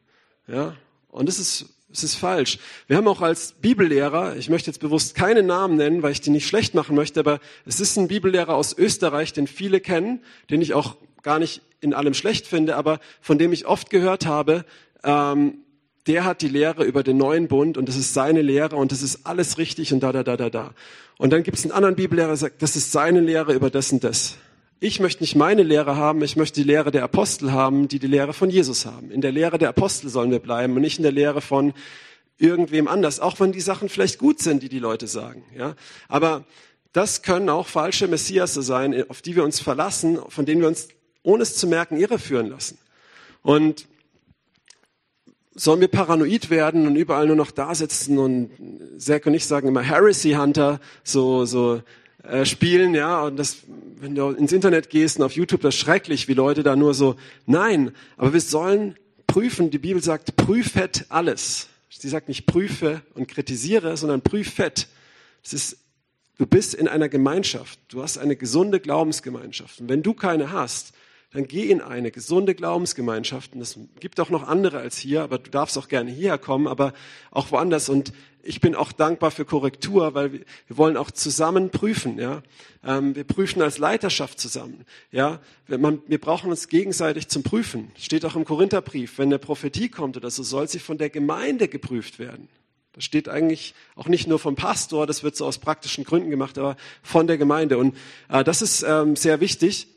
Ja, 0.48 0.76
und 1.10 1.30
das 1.30 1.40
ist, 1.40 1.77
das 1.98 2.12
ist 2.12 2.16
falsch. 2.16 2.60
Wir 2.88 2.98
haben 2.98 3.08
auch 3.08 3.22
als 3.22 3.54
Bibellehrer, 3.54 4.36
ich 4.36 4.50
möchte 4.50 4.70
jetzt 4.70 4.80
bewusst 4.80 5.16
keine 5.16 5.44
Namen 5.44 5.78
nennen, 5.78 6.04
weil 6.04 6.12
ich 6.12 6.22
die 6.22 6.30
nicht 6.30 6.48
schlecht 6.48 6.74
machen 6.76 6.96
möchte, 6.96 7.20
aber 7.20 7.40
es 7.66 7.80
ist 7.80 7.98
ein 7.98 8.08
Bibellehrer 8.08 8.54
aus 8.54 8.78
Österreich, 8.78 9.34
den 9.34 9.48
viele 9.48 9.80
kennen, 9.80 10.22
den 10.50 10.62
ich 10.62 10.74
auch 10.74 10.98
gar 11.24 11.40
nicht 11.40 11.62
in 11.82 11.94
allem 11.94 12.14
schlecht 12.14 12.48
finde, 12.48 12.76
aber 12.76 13.00
von 13.22 13.38
dem 13.38 13.52
ich 13.52 13.66
oft 13.66 13.90
gehört 13.90 14.26
habe, 14.26 14.66
ähm, 15.04 15.60
der 16.08 16.24
hat 16.24 16.42
die 16.42 16.48
Lehre 16.48 16.84
über 16.84 17.04
den 17.04 17.18
neuen 17.18 17.48
Bund 17.48 17.78
und 17.78 17.90
das 17.90 17.98
ist 17.98 18.14
seine 18.14 18.42
Lehre 18.42 18.76
und 18.76 18.92
das 18.92 19.02
ist 19.02 19.26
alles 19.26 19.58
richtig 19.58 19.92
und 19.92 20.02
da, 20.02 20.12
da, 20.12 20.24
da, 20.24 20.38
da, 20.38 20.50
da. 20.50 20.74
Und 21.18 21.34
dann 21.34 21.44
gibt 21.44 21.58
es 21.58 21.66
einen 21.66 21.74
anderen 21.74 21.96
Bibellehrer, 21.96 22.30
der 22.30 22.38
sagt, 22.38 22.62
das 22.62 22.76
ist 22.76 22.92
seine 22.92 23.20
Lehre 23.20 23.54
über 23.54 23.70
das 23.70 23.92
und 23.92 24.04
das. 24.04 24.38
Ich 24.80 25.00
möchte 25.00 25.24
nicht 25.24 25.36
meine 25.36 25.64
Lehre 25.64 25.96
haben, 25.96 26.22
ich 26.22 26.36
möchte 26.36 26.62
die 26.62 26.68
Lehre 26.68 26.92
der 26.92 27.04
Apostel 27.04 27.52
haben, 27.52 27.88
die 27.88 27.98
die 27.98 28.06
Lehre 28.06 28.34
von 28.34 28.52
Jesus 28.52 28.86
haben. 28.86 29.10
In 29.10 29.22
der 29.22 29.32
Lehre 29.32 29.58
der 29.58 29.70
Apostel 29.70 30.10
sollen 30.10 30.30
wir 30.30 30.38
bleiben 30.38 30.76
und 30.76 30.82
nicht 30.82 31.00
in 31.00 31.04
der 31.04 31.12
Lehre 31.12 31.42
von 31.42 31.74
irgendwem 32.38 32.88
anders, 32.88 33.20
auch 33.20 33.40
wenn 33.40 33.52
die 33.52 33.60
Sachen 33.62 33.90
vielleicht 33.90 34.20
gut 34.20 34.40
sind, 34.40 34.62
die 34.62 34.70
die 34.70 34.78
Leute 34.78 35.08
sagen. 35.08 35.44
Ja, 35.58 35.76
aber 36.08 36.46
das 36.94 37.24
können 37.24 37.50
auch 37.50 37.66
falsche 37.68 38.08
Messias 38.08 38.54
sein, 38.54 39.10
auf 39.10 39.24
die 39.24 39.36
wir 39.36 39.44
uns 39.44 39.60
verlassen, 39.60 40.20
von 40.30 40.46
denen 40.46 40.62
wir 40.62 40.68
uns, 40.68 40.90
ohne 41.24 41.42
es 41.42 41.56
zu 41.56 41.66
merken, 41.66 41.98
irreführen 41.98 42.48
lassen. 42.48 42.78
Und 43.42 43.88
sollen 45.56 45.82
wir 45.82 45.88
paranoid 45.88 46.52
werden 46.52 46.86
und 46.86 46.98
überall 46.98 47.26
nur 47.26 47.36
noch 47.36 47.50
da 47.50 47.74
sitzen 47.74 48.20
und 48.20 48.52
Zack 49.00 49.26
und 49.26 49.34
ich 49.34 49.48
sagen 49.48 49.70
immer 49.70 49.82
Heresy 49.82 50.34
Hunter 50.34 50.80
so 51.04 51.46
so 51.46 51.82
äh, 52.28 52.46
spielen, 52.46 52.94
ja, 52.94 53.22
und 53.22 53.38
das, 53.38 53.58
wenn 54.00 54.16
du 54.16 54.30
ins 54.30 54.52
Internet 54.52 54.90
gehst 54.90 55.18
und 55.18 55.24
auf 55.24 55.34
YouTube, 55.34 55.62
das 55.62 55.76
ist 55.76 55.82
schrecklich, 55.82 56.28
wie 56.28 56.34
Leute 56.34 56.64
da 56.64 56.76
nur 56.76 56.94
so, 56.94 57.16
nein, 57.46 57.92
aber 58.18 58.34
wir 58.34 58.42
sollen 58.42 58.96
prüfen, 59.28 59.70
die 59.70 59.78
Bibel 59.78 60.02
sagt, 60.04 60.36
prüfet 60.36 61.06
alles. 61.10 61.70
Sie 61.90 62.10
sagt 62.10 62.28
nicht 62.28 62.46
prüfe 62.46 63.02
und 63.16 63.28
kritisiere, 63.28 63.98
sondern 63.98 64.22
prüfet. 64.22 64.88
Das 65.42 65.54
ist, 65.54 65.78
du 66.38 66.46
bist 66.46 66.74
in 66.74 66.88
einer 66.88 67.10
Gemeinschaft, 67.10 67.80
du 67.88 68.04
hast 68.04 68.18
eine 68.18 68.36
gesunde 68.36 68.80
Glaubensgemeinschaft. 68.80 69.82
Und 69.82 69.90
wenn 69.90 70.04
du 70.04 70.14
keine 70.14 70.52
hast, 70.52 70.94
dann 71.32 71.48
geh 71.48 71.70
in 71.70 71.82
eine 71.82 72.12
gesunde 72.12 72.56
Glaubensgemeinschaft. 72.56 73.54
Und 73.54 73.62
es 73.62 73.80
gibt 74.00 74.20
auch 74.20 74.30
noch 74.30 74.48
andere 74.48 74.80
als 74.80 74.98
hier, 74.98 75.24
aber 75.24 75.40
du 75.40 75.50
darfst 75.50 75.78
auch 75.78 75.88
gerne 75.88 76.12
hierher 76.12 76.38
kommen, 76.38 76.68
aber 76.68 76.94
auch 77.32 77.52
woanders. 77.52 77.90
Und 77.90 78.14
ich 78.48 78.62
bin 78.62 78.76
auch 78.76 78.92
dankbar 78.92 79.32
für 79.32 79.46
Korrektur, 79.46 80.14
weil 80.14 80.34
wir, 80.34 80.40
wir 80.68 80.78
wollen 80.78 80.98
auch 80.98 81.12
zusammen 81.12 81.70
prüfen. 81.70 82.18
Ja, 82.20 82.42
ähm, 82.84 83.16
wir 83.16 83.24
prüfen 83.24 83.62
als 83.62 83.78
Leiterschaft 83.78 84.40
zusammen. 84.40 84.86
Ja, 85.12 85.40
man, 85.68 86.02
wir 86.08 86.20
brauchen 86.20 86.50
uns 86.50 86.68
gegenseitig 86.68 87.28
zum 87.28 87.44
Prüfen. 87.44 87.92
Steht 87.98 88.26
auch 88.26 88.36
im 88.36 88.46
Korintherbrief, 88.46 89.18
wenn 89.18 89.30
eine 89.30 89.40
Prophetie 89.40 89.90
kommt 89.90 90.18
oder 90.18 90.30
so, 90.30 90.44
soll 90.44 90.68
sie 90.68 90.80
von 90.80 90.98
der 90.98 91.10
Gemeinde 91.10 91.68
geprüft 91.68 92.20
werden. 92.20 92.48
Das 92.94 93.04
steht 93.04 93.30
eigentlich 93.30 93.76
auch 93.96 94.08
nicht 94.08 94.28
nur 94.28 94.40
vom 94.40 94.56
Pastor, 94.56 95.06
das 95.06 95.22
wird 95.22 95.36
so 95.36 95.46
aus 95.46 95.60
praktischen 95.60 96.04
Gründen 96.04 96.32
gemacht, 96.32 96.58
aber 96.58 96.78
von 97.04 97.28
der 97.28 97.38
Gemeinde. 97.38 97.78
Und 97.78 97.96
äh, 98.30 98.44
das 98.44 98.62
ist 98.62 98.84
ähm, 98.84 99.16
sehr 99.16 99.40
wichtig 99.40 99.88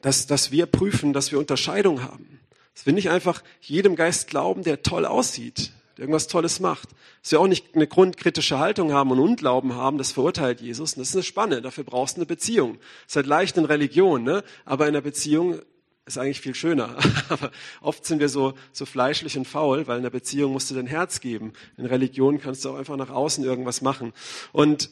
dass, 0.00 0.26
dass 0.26 0.50
wir 0.50 0.66
prüfen, 0.66 1.12
dass 1.12 1.30
wir 1.32 1.38
Unterscheidung 1.38 2.02
haben. 2.02 2.40
Dass 2.74 2.86
wir 2.86 2.92
nicht 2.92 3.10
einfach 3.10 3.42
jedem 3.60 3.96
Geist 3.96 4.28
glauben, 4.28 4.62
der 4.62 4.82
toll 4.82 5.04
aussieht, 5.04 5.72
irgendwas 6.00 6.26
Tolles 6.26 6.60
macht. 6.60 6.88
Dass 7.22 7.32
wir 7.32 7.40
auch 7.40 7.46
nicht 7.46 7.74
eine 7.74 7.86
grundkritische 7.86 8.58
Haltung 8.58 8.92
haben 8.92 9.10
und 9.10 9.20
Unglauben 9.20 9.74
haben, 9.74 9.98
das 9.98 10.12
verurteilt 10.12 10.60
Jesus. 10.60 10.94
Und 10.94 11.00
das 11.00 11.10
ist 11.10 11.16
eine 11.16 11.22
Spanne, 11.22 11.62
dafür 11.62 11.84
brauchst 11.84 12.16
du 12.16 12.20
eine 12.20 12.26
Beziehung. 12.26 12.78
Das 13.04 13.12
ist 13.12 13.16
halt 13.16 13.26
leicht 13.26 13.56
in 13.56 13.64
Religion, 13.64 14.22
ne? 14.22 14.42
aber 14.64 14.86
in 14.86 14.94
der 14.94 15.00
Beziehung 15.00 15.60
ist 16.06 16.18
eigentlich 16.18 16.40
viel 16.40 16.56
schöner. 16.56 16.96
Aber 17.28 17.52
oft 17.82 18.04
sind 18.04 18.18
wir 18.18 18.28
so, 18.28 18.54
so 18.72 18.84
fleischlich 18.84 19.36
und 19.36 19.46
faul, 19.46 19.86
weil 19.86 19.98
in 19.98 20.02
der 20.02 20.10
Beziehung 20.10 20.50
musst 20.50 20.68
du 20.68 20.74
dein 20.74 20.88
Herz 20.88 21.20
geben. 21.20 21.52
In 21.76 21.86
Religion 21.86 22.40
kannst 22.40 22.64
du 22.64 22.70
auch 22.70 22.74
einfach 22.74 22.96
nach 22.96 23.10
außen 23.10 23.44
irgendwas 23.44 23.80
machen. 23.80 24.12
Und 24.50 24.90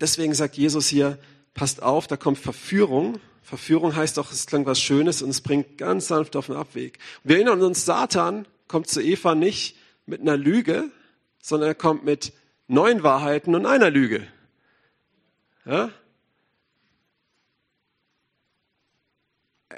deswegen 0.00 0.32
sagt 0.32 0.56
Jesus 0.56 0.86
hier, 0.86 1.18
passt 1.54 1.82
auf, 1.82 2.06
da 2.06 2.16
kommt 2.16 2.38
Verführung 2.38 3.18
Verführung 3.42 3.96
heißt 3.96 4.16
doch, 4.16 4.30
es 4.30 4.46
klingt 4.46 4.66
was 4.66 4.80
Schönes 4.80 5.22
und 5.22 5.30
es 5.30 5.40
bringt 5.40 5.76
ganz 5.76 6.06
sanft 6.06 6.36
auf 6.36 6.46
den 6.46 6.54
Abweg. 6.54 7.00
Wir 7.24 7.34
erinnern 7.36 7.62
uns, 7.62 7.84
Satan 7.84 8.46
kommt 8.70 8.88
zu 8.88 9.02
Eva 9.02 9.34
nicht 9.34 9.76
mit 10.06 10.20
einer 10.20 10.36
Lüge, 10.36 10.90
sondern 11.42 11.70
er 11.70 11.74
kommt 11.74 12.04
mit 12.04 12.32
neun 12.68 13.02
Wahrheiten 13.02 13.54
und 13.56 13.66
einer 13.66 13.90
Lüge. 13.90 14.26
Ja? 15.64 15.90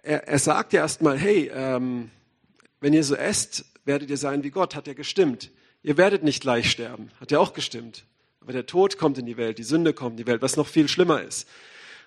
Er, 0.02 0.28
er 0.28 0.38
sagt 0.38 0.74
ja 0.74 0.82
erstmal, 0.82 1.16
hey, 1.16 1.50
ähm, 1.54 2.10
wenn 2.80 2.92
ihr 2.92 3.02
so 3.02 3.14
esst, 3.14 3.64
werdet 3.86 4.10
ihr 4.10 4.18
sein 4.18 4.42
wie 4.42 4.50
Gott, 4.50 4.74
hat 4.74 4.86
er 4.86 4.94
gestimmt. 4.94 5.50
Ihr 5.82 5.96
werdet 5.96 6.22
nicht 6.22 6.42
gleich 6.42 6.70
sterben, 6.70 7.10
hat 7.18 7.32
er 7.32 7.40
auch 7.40 7.54
gestimmt. 7.54 8.04
Aber 8.40 8.52
der 8.52 8.66
Tod 8.66 8.98
kommt 8.98 9.16
in 9.16 9.24
die 9.24 9.38
Welt, 9.38 9.56
die 9.56 9.64
Sünde 9.64 9.94
kommt 9.94 10.12
in 10.12 10.16
die 10.18 10.26
Welt, 10.26 10.42
was 10.42 10.56
noch 10.56 10.66
viel 10.68 10.88
schlimmer 10.88 11.22
ist. 11.22 11.48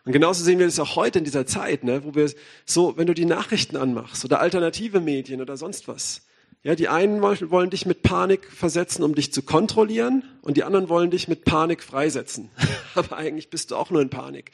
Und 0.05 0.11
genauso 0.11 0.43
sehen 0.43 0.59
wir 0.59 0.67
das 0.67 0.79
auch 0.79 0.95
heute 0.95 1.17
in 1.17 1.25
dieser 1.25 1.47
Zeit, 1.47 1.83
ne, 1.83 2.03
wo 2.03 2.13
wir 2.13 2.31
so, 2.63 2.95
wenn 2.95 3.07
du 3.07 3.15
die 3.15 3.25
Nachrichten 3.25 3.75
anmachst 3.75 4.23
oder 4.23 4.39
alternative 4.39 4.99
Medien 4.99 5.41
oder 5.41 5.57
sonst 5.57 5.87
was, 5.87 6.24
ja, 6.65 6.73
die 6.73 6.87
einen 6.87 7.21
wollen 7.21 7.69
dich 7.69 7.85
mit 7.85 8.01
Panik 8.01 8.51
versetzen, 8.51 9.03
um 9.03 9.13
dich 9.13 9.31
zu 9.31 9.43
kontrollieren, 9.43 10.23
und 10.41 10.57
die 10.57 10.63
anderen 10.63 10.89
wollen 10.89 11.11
dich 11.11 11.27
mit 11.27 11.45
Panik 11.45 11.83
freisetzen. 11.83 12.49
Aber 12.95 13.17
eigentlich 13.17 13.51
bist 13.51 13.69
du 13.69 13.75
auch 13.75 13.91
nur 13.91 14.01
in 14.01 14.09
Panik. 14.09 14.49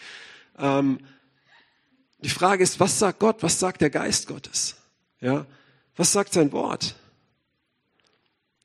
Ähm, 0.60 1.00
die 2.20 2.30
Frage 2.30 2.64
ist, 2.64 2.82
was 2.82 3.00
sagt 3.00 3.20
Gott? 3.20 3.38
Was 3.40 3.62
sagt 3.62 3.80
der 3.80 3.90
Geist 3.90 4.28
Gottes? 4.28 4.76
Ja, 5.22 5.46
was 5.96 6.12
sagt 6.12 6.34
sein 6.34 6.52
Wort? 6.52 6.96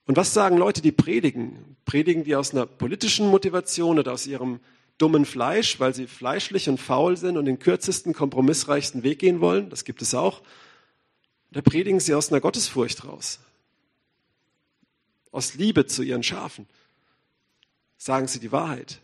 Und 0.06 0.16
was 0.16 0.34
sagen 0.34 0.56
Leute, 0.56 0.82
die 0.82 0.90
predigen? 0.90 1.76
Predigen 1.84 2.24
die 2.24 2.34
aus 2.34 2.50
einer 2.50 2.66
politischen 2.66 3.28
Motivation 3.28 4.00
oder 4.00 4.12
aus 4.12 4.26
ihrem 4.26 4.58
dummen 4.98 5.24
Fleisch, 5.24 5.78
weil 5.78 5.94
sie 5.94 6.08
fleischlich 6.08 6.68
und 6.68 6.80
faul 6.80 7.16
sind 7.16 7.36
und 7.36 7.44
den 7.44 7.60
kürzesten, 7.60 8.12
kompromissreichsten 8.12 9.04
Weg 9.04 9.20
gehen 9.20 9.40
wollen. 9.40 9.70
Das 9.70 9.84
gibt 9.84 10.02
es 10.02 10.16
auch. 10.16 10.42
Da 11.56 11.62
predigen 11.62 12.00
sie 12.00 12.12
aus 12.12 12.30
einer 12.30 12.42
Gottesfurcht 12.42 13.06
raus. 13.06 13.38
Aus 15.32 15.54
Liebe 15.54 15.86
zu 15.86 16.02
ihren 16.02 16.22
Schafen. 16.22 16.66
Sagen 17.96 18.28
sie 18.28 18.40
die 18.40 18.52
Wahrheit. 18.52 19.00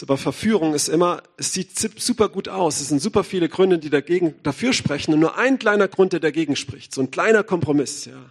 Aber 0.00 0.16
Verführung 0.16 0.72
ist 0.72 0.88
immer, 0.88 1.22
es 1.36 1.52
sieht 1.52 1.78
super 1.78 2.30
gut 2.30 2.48
aus. 2.48 2.80
Es 2.80 2.88
sind 2.88 3.02
super 3.02 3.22
viele 3.22 3.50
Gründe, 3.50 3.78
die 3.78 3.90
dagegen, 3.90 4.34
dafür 4.44 4.72
sprechen 4.72 5.12
und 5.12 5.20
nur 5.20 5.36
ein 5.36 5.58
kleiner 5.58 5.86
Grund, 5.86 6.14
der 6.14 6.20
dagegen 6.20 6.56
spricht. 6.56 6.94
So 6.94 7.02
ein 7.02 7.10
kleiner 7.10 7.44
Kompromiss, 7.44 8.06
ja. 8.06 8.30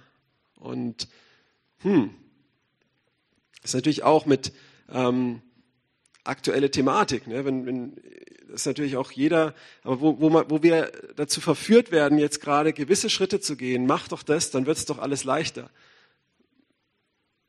Und, 0.55 1.09
hm, 1.83 2.09
ist 3.61 3.75
natürlich 3.75 4.01
auch 4.01 4.25
mit 4.25 4.51
ähm, 4.91 5.43
aktuelle 6.29 6.71
Thematik. 6.71 7.27
Ne? 7.27 7.43
Wenn, 7.45 7.65
wenn, 7.65 7.93
das 8.47 8.61
ist 8.61 8.65
natürlich 8.65 8.97
auch 8.97 9.11
jeder, 9.11 9.53
aber 9.83 10.01
wo, 10.01 10.19
wo, 10.19 10.29
man, 10.29 10.49
wo 10.49 10.63
wir 10.63 10.91
dazu 11.15 11.41
verführt 11.41 11.91
werden, 11.91 12.17
jetzt 12.17 12.41
gerade 12.41 12.73
gewisse 12.73 13.09
Schritte 13.09 13.39
zu 13.39 13.55
gehen, 13.55 13.85
mach 13.85 14.07
doch 14.07 14.23
das, 14.23 14.51
dann 14.51 14.65
wird 14.65 14.77
es 14.77 14.85
doch 14.85 14.99
alles 14.99 15.23
leichter. 15.23 15.69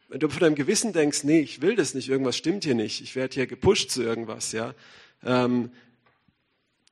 Wenn 0.09 0.21
du 0.21 0.29
von 0.29 0.41
deinem 0.41 0.57
Gewissen 0.57 0.93
denkst, 0.93 1.25
nee, 1.25 1.41
ich 1.41 1.63
will 1.63 1.77
das 1.77 1.95
nicht, 1.95 2.09
irgendwas 2.09 2.37
stimmt 2.37 2.65
hier 2.65 2.75
nicht, 2.75 3.01
ich 3.01 3.15
werde 3.15 3.35
hier 3.35 3.47
gepusht 3.47 3.91
zu 3.91 4.03
irgendwas, 4.03 4.53
ja, 4.53 4.75
ähm, 5.25 5.71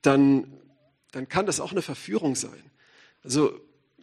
dann, 0.03 0.47
dann 1.11 1.29
kann 1.29 1.45
das 1.45 1.59
auch 1.59 1.73
eine 1.73 1.83
Verführung 1.83 2.37
sein. 2.37 2.63
Also 3.25 3.59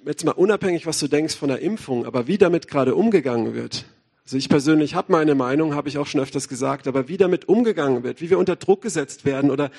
jetzt 0.05 0.25
mal 0.25 0.31
unabhängig, 0.31 0.85
was 0.85 0.99
du 0.99 1.07
denkst 1.07 1.35
von 1.35 1.47
der 1.47 1.59
Impfung, 1.59 2.05
aber 2.05 2.27
wie 2.27 2.37
damit 2.37 2.67
gerade 2.67 2.95
umgegangen 2.95 3.55
wird, 3.55 3.85
also 4.25 4.37
ich 4.37 4.49
persönlich 4.49 4.95
habe 4.95 5.11
meine 5.11 5.35
Meinung, 5.35 5.75
habe 5.75 5.87
ich 5.87 5.99
auch 5.99 6.07
schon 6.07 6.19
öfters 6.19 6.47
gesagt, 6.47 6.87
aber 6.87 7.07
wie 7.07 7.17
damit 7.17 7.47
umgegangen 7.47 8.01
wird, 8.01 8.21
wie 8.21 8.31
wir 8.31 8.39
unter 8.39 8.55
Druck 8.55 8.81
gesetzt 8.81 9.23
werden 9.23 9.51
oder 9.51 9.69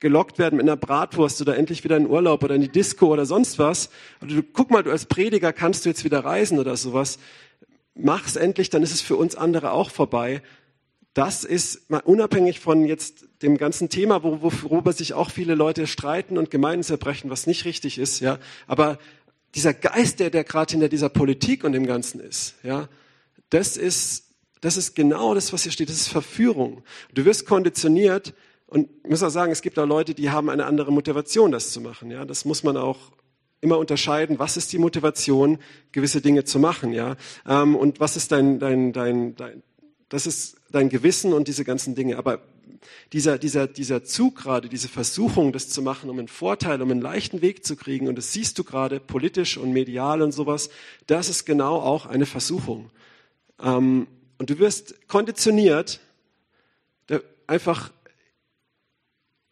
gelockt 0.00 0.38
werden 0.38 0.58
mit 0.58 0.64
einer 0.64 0.76
Bratwurst 0.76 1.40
oder 1.40 1.56
endlich 1.56 1.82
wieder 1.82 1.96
in 1.96 2.06
Urlaub 2.06 2.44
oder 2.44 2.54
in 2.54 2.60
die 2.60 2.68
Disco 2.68 3.06
oder 3.06 3.24
sonst 3.24 3.58
was. 3.58 3.88
Oder 4.20 4.34
du, 4.34 4.42
guck 4.42 4.70
mal, 4.70 4.82
du 4.82 4.90
als 4.90 5.06
Prediger 5.06 5.54
kannst 5.54 5.86
du 5.86 5.88
jetzt 5.88 6.04
wieder 6.04 6.22
reisen 6.26 6.58
oder 6.58 6.76
sowas. 6.76 7.18
Mach's 7.94 8.36
endlich, 8.36 8.68
dann 8.68 8.82
ist 8.82 8.92
es 8.92 9.00
für 9.00 9.16
uns 9.16 9.34
andere 9.34 9.72
auch 9.72 9.90
vorbei. 9.90 10.42
Das 11.14 11.44
ist 11.44 11.88
mal 11.88 12.02
unabhängig 12.04 12.60
von 12.60 12.84
jetzt 12.84 13.28
dem 13.40 13.56
ganzen 13.56 13.88
Thema, 13.88 14.22
worüber 14.22 14.92
sich 14.92 15.14
auch 15.14 15.30
viele 15.30 15.54
Leute 15.54 15.86
streiten 15.86 16.36
und 16.36 16.50
Gemeinden 16.50 16.82
zerbrechen, 16.82 17.30
was 17.30 17.46
nicht 17.46 17.64
richtig 17.64 17.96
ist, 17.96 18.20
ja. 18.20 18.38
Aber 18.66 18.98
dieser 19.54 19.72
Geist, 19.72 20.20
der, 20.20 20.28
der 20.28 20.44
gerade 20.44 20.70
hinter 20.70 20.90
dieser 20.90 21.08
Politik 21.08 21.64
und 21.64 21.72
dem 21.72 21.86
Ganzen 21.86 22.20
ist, 22.20 22.56
ja, 22.62 22.86
das 23.50 23.76
ist, 23.76 24.24
das 24.60 24.76
ist 24.76 24.94
genau 24.94 25.34
das, 25.34 25.52
was 25.52 25.62
hier 25.62 25.72
steht. 25.72 25.88
Das 25.88 25.96
ist 25.96 26.08
Verführung. 26.08 26.82
Du 27.14 27.24
wirst 27.24 27.46
konditioniert 27.46 28.34
und 28.66 28.88
ich 29.02 29.10
muss 29.10 29.22
auch 29.22 29.30
sagen, 29.30 29.52
es 29.52 29.62
gibt 29.62 29.78
auch 29.78 29.86
Leute, 29.86 30.14
die 30.14 30.30
haben 30.30 30.48
eine 30.48 30.64
andere 30.64 30.92
Motivation, 30.92 31.50
das 31.50 31.72
zu 31.72 31.80
machen. 31.80 32.10
Ja, 32.10 32.24
das 32.24 32.44
muss 32.44 32.62
man 32.62 32.76
auch 32.76 33.12
immer 33.60 33.78
unterscheiden. 33.78 34.38
Was 34.38 34.56
ist 34.56 34.72
die 34.72 34.78
Motivation, 34.78 35.58
gewisse 35.92 36.20
Dinge 36.20 36.44
zu 36.44 36.58
machen? 36.58 36.92
Ja, 36.92 37.16
ähm, 37.46 37.74
und 37.74 38.00
was 38.00 38.16
ist 38.16 38.32
dein, 38.32 38.58
dein, 38.58 38.92
dein, 38.92 39.34
dein 39.36 39.62
Das 40.08 40.26
ist 40.26 40.56
dein 40.70 40.88
Gewissen 40.88 41.32
und 41.32 41.48
diese 41.48 41.64
ganzen 41.64 41.94
Dinge. 41.94 42.16
Aber 42.16 42.42
dieser, 43.12 43.38
dieser, 43.38 43.66
dieser 43.66 44.04
Zug 44.04 44.36
gerade, 44.36 44.68
diese 44.68 44.88
Versuchung, 44.88 45.52
das 45.52 45.68
zu 45.68 45.82
machen, 45.82 46.08
um 46.08 46.18
einen 46.18 46.28
Vorteil, 46.28 46.80
um 46.80 46.90
einen 46.90 47.00
leichten 47.00 47.42
Weg 47.42 47.64
zu 47.64 47.76
kriegen, 47.76 48.08
und 48.08 48.16
das 48.16 48.32
siehst 48.32 48.58
du 48.58 48.64
gerade 48.64 49.00
politisch 49.00 49.58
und 49.58 49.72
medial 49.72 50.22
und 50.22 50.32
sowas, 50.32 50.70
das 51.06 51.28
ist 51.28 51.44
genau 51.44 51.76
auch 51.76 52.06
eine 52.06 52.26
Versuchung. 52.26 52.90
Ähm, 53.62 54.06
und 54.38 54.50
du 54.50 54.58
wirst 54.58 55.06
konditioniert, 55.08 56.00
einfach 57.50 57.90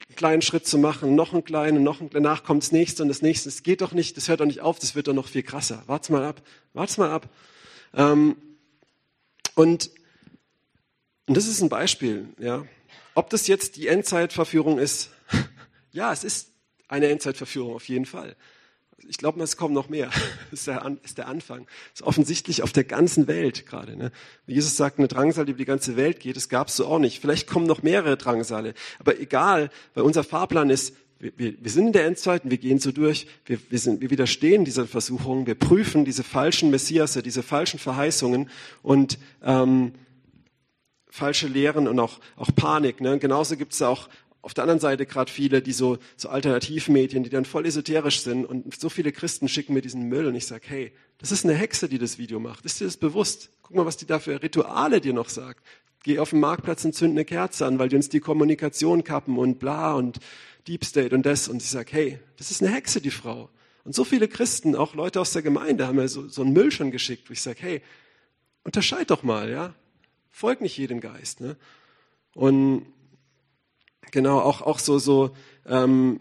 einen 0.08 0.16
kleinen 0.16 0.42
Schritt 0.42 0.66
zu 0.66 0.78
machen, 0.78 1.16
noch 1.16 1.32
einen 1.32 1.44
kleinen, 1.44 1.82
noch 1.82 2.00
einen, 2.00 2.10
danach 2.10 2.44
kommt 2.44 2.62
das 2.62 2.72
nächste 2.72 3.02
und 3.02 3.08
das 3.08 3.22
nächste. 3.22 3.48
Es 3.48 3.64
geht 3.64 3.80
doch 3.80 3.92
nicht, 3.92 4.16
das 4.16 4.28
hört 4.28 4.40
doch 4.40 4.46
nicht 4.46 4.60
auf, 4.60 4.78
das 4.78 4.94
wird 4.94 5.08
doch 5.08 5.12
noch 5.12 5.26
viel 5.26 5.42
krasser. 5.42 5.82
Wart's 5.86 6.08
mal 6.08 6.24
ab, 6.24 6.40
wart's 6.72 6.96
mal 6.96 7.10
ab. 7.10 7.28
Ähm, 7.94 8.36
und, 9.56 9.90
und 11.26 11.36
das 11.36 11.48
ist 11.48 11.60
ein 11.60 11.68
Beispiel, 11.68 12.28
ja. 12.38 12.64
Ob 13.14 13.30
das 13.30 13.48
jetzt 13.48 13.76
die 13.76 13.88
Endzeitverführung 13.88 14.78
ist, 14.78 15.10
ja, 15.90 16.12
es 16.12 16.22
ist 16.22 16.52
eine 16.86 17.08
Endzeitverführung 17.08 17.74
auf 17.74 17.88
jeden 17.88 18.06
Fall. 18.06 18.36
Ich 19.06 19.18
glaube, 19.18 19.42
es 19.42 19.56
kommen 19.56 19.74
noch 19.74 19.88
mehr. 19.88 20.10
Das 20.50 20.60
ist 20.60 20.66
der, 20.66 20.96
ist 21.02 21.18
der 21.18 21.28
Anfang. 21.28 21.66
Das 21.92 22.00
ist 22.00 22.06
offensichtlich 22.06 22.62
auf 22.62 22.72
der 22.72 22.84
ganzen 22.84 23.26
Welt 23.26 23.66
gerade. 23.66 23.96
Ne? 23.96 24.10
Jesus 24.46 24.76
sagt, 24.76 24.98
eine 24.98 25.08
Drangsal, 25.08 25.46
die 25.46 25.52
über 25.52 25.58
die 25.58 25.64
ganze 25.64 25.96
Welt 25.96 26.20
geht, 26.20 26.36
das 26.36 26.48
gab 26.48 26.68
es 26.68 26.76
so 26.76 26.86
auch 26.86 26.98
nicht. 26.98 27.20
Vielleicht 27.20 27.46
kommen 27.46 27.66
noch 27.66 27.82
mehrere 27.82 28.16
Drangsale. 28.16 28.74
Aber 28.98 29.18
egal, 29.20 29.70
weil 29.94 30.04
unser 30.04 30.24
Fahrplan 30.24 30.70
ist, 30.70 30.94
wir, 31.20 31.32
wir, 31.36 31.54
wir 31.60 31.70
sind 31.70 31.88
in 31.88 31.92
der 31.92 32.06
Endzeit 32.06 32.44
und 32.44 32.50
wir 32.50 32.58
gehen 32.58 32.78
so 32.78 32.92
durch. 32.92 33.26
Wir, 33.44 33.58
wir, 33.70 33.78
sind, 33.78 34.00
wir 34.00 34.10
widerstehen 34.10 34.64
dieser 34.64 34.86
Versuchung. 34.86 35.46
Wir 35.46 35.56
prüfen 35.56 36.04
diese 36.04 36.22
falschen 36.22 36.70
Messiasse, 36.70 37.22
diese 37.22 37.42
falschen 37.42 37.78
Verheißungen 37.78 38.48
und 38.82 39.18
ähm, 39.42 39.92
falsche 41.08 41.48
Lehren 41.48 41.88
und 41.88 41.98
auch, 41.98 42.20
auch 42.36 42.54
Panik. 42.54 43.00
Ne? 43.00 43.18
genauso 43.18 43.56
gibt 43.56 43.72
es 43.72 43.82
auch 43.82 44.08
auf 44.48 44.54
der 44.54 44.64
anderen 44.64 44.80
Seite 44.80 45.04
gerade 45.04 45.30
viele, 45.30 45.60
die 45.60 45.74
so, 45.74 45.98
so 46.16 46.30
Alternativmedien, 46.30 47.22
die 47.22 47.28
dann 47.28 47.44
voll 47.44 47.66
esoterisch 47.66 48.22
sind 48.22 48.46
und 48.46 48.80
so 48.80 48.88
viele 48.88 49.12
Christen 49.12 49.46
schicken 49.46 49.74
mir 49.74 49.82
diesen 49.82 50.04
Müll 50.04 50.24
und 50.24 50.34
ich 50.34 50.46
sage, 50.46 50.62
hey, 50.64 50.92
das 51.18 51.32
ist 51.32 51.44
eine 51.44 51.52
Hexe, 51.52 51.86
die 51.86 51.98
das 51.98 52.16
Video 52.16 52.40
macht. 52.40 52.64
Ist 52.64 52.80
dir 52.80 52.86
das 52.86 52.96
bewusst? 52.96 53.50
Guck 53.60 53.76
mal, 53.76 53.84
was 53.84 53.98
die 53.98 54.06
da 54.06 54.18
für 54.18 54.42
Rituale 54.42 55.02
dir 55.02 55.12
noch 55.12 55.28
sagt. 55.28 55.62
Geh 56.02 56.18
auf 56.18 56.30
den 56.30 56.40
Marktplatz 56.40 56.82
und 56.86 56.94
zünd 56.94 57.10
eine 57.10 57.26
Kerze 57.26 57.66
an, 57.66 57.78
weil 57.78 57.90
die 57.90 57.96
uns 57.96 58.08
die 58.08 58.20
Kommunikation 58.20 59.04
kappen 59.04 59.36
und 59.36 59.58
bla 59.58 59.92
und 59.92 60.18
Deep 60.66 60.82
State 60.82 61.14
und 61.14 61.26
das. 61.26 61.46
Und 61.48 61.60
ich 61.60 61.68
sage, 61.68 61.92
hey, 61.92 62.18
das 62.38 62.50
ist 62.50 62.62
eine 62.62 62.72
Hexe, 62.72 63.02
die 63.02 63.10
Frau. 63.10 63.50
Und 63.84 63.94
so 63.94 64.04
viele 64.04 64.28
Christen, 64.28 64.74
auch 64.74 64.94
Leute 64.94 65.20
aus 65.20 65.34
der 65.34 65.42
Gemeinde, 65.42 65.86
haben 65.86 65.96
mir 65.96 66.08
so, 66.08 66.26
so 66.26 66.40
einen 66.40 66.54
Müll 66.54 66.72
schon 66.72 66.90
geschickt, 66.90 67.28
wo 67.28 67.34
ich 67.34 67.42
sage, 67.42 67.58
hey, 67.60 67.82
unterscheid 68.64 69.10
doch 69.10 69.22
mal, 69.22 69.50
ja. 69.50 69.74
Folg 70.30 70.62
nicht 70.62 70.78
jedem 70.78 71.00
Geist. 71.00 71.42
Ne? 71.42 71.58
Und 72.32 72.86
genau, 74.10 74.40
auch, 74.40 74.62
auch 74.62 74.78
so, 74.78 74.98
so 74.98 75.30
ähm, 75.66 76.20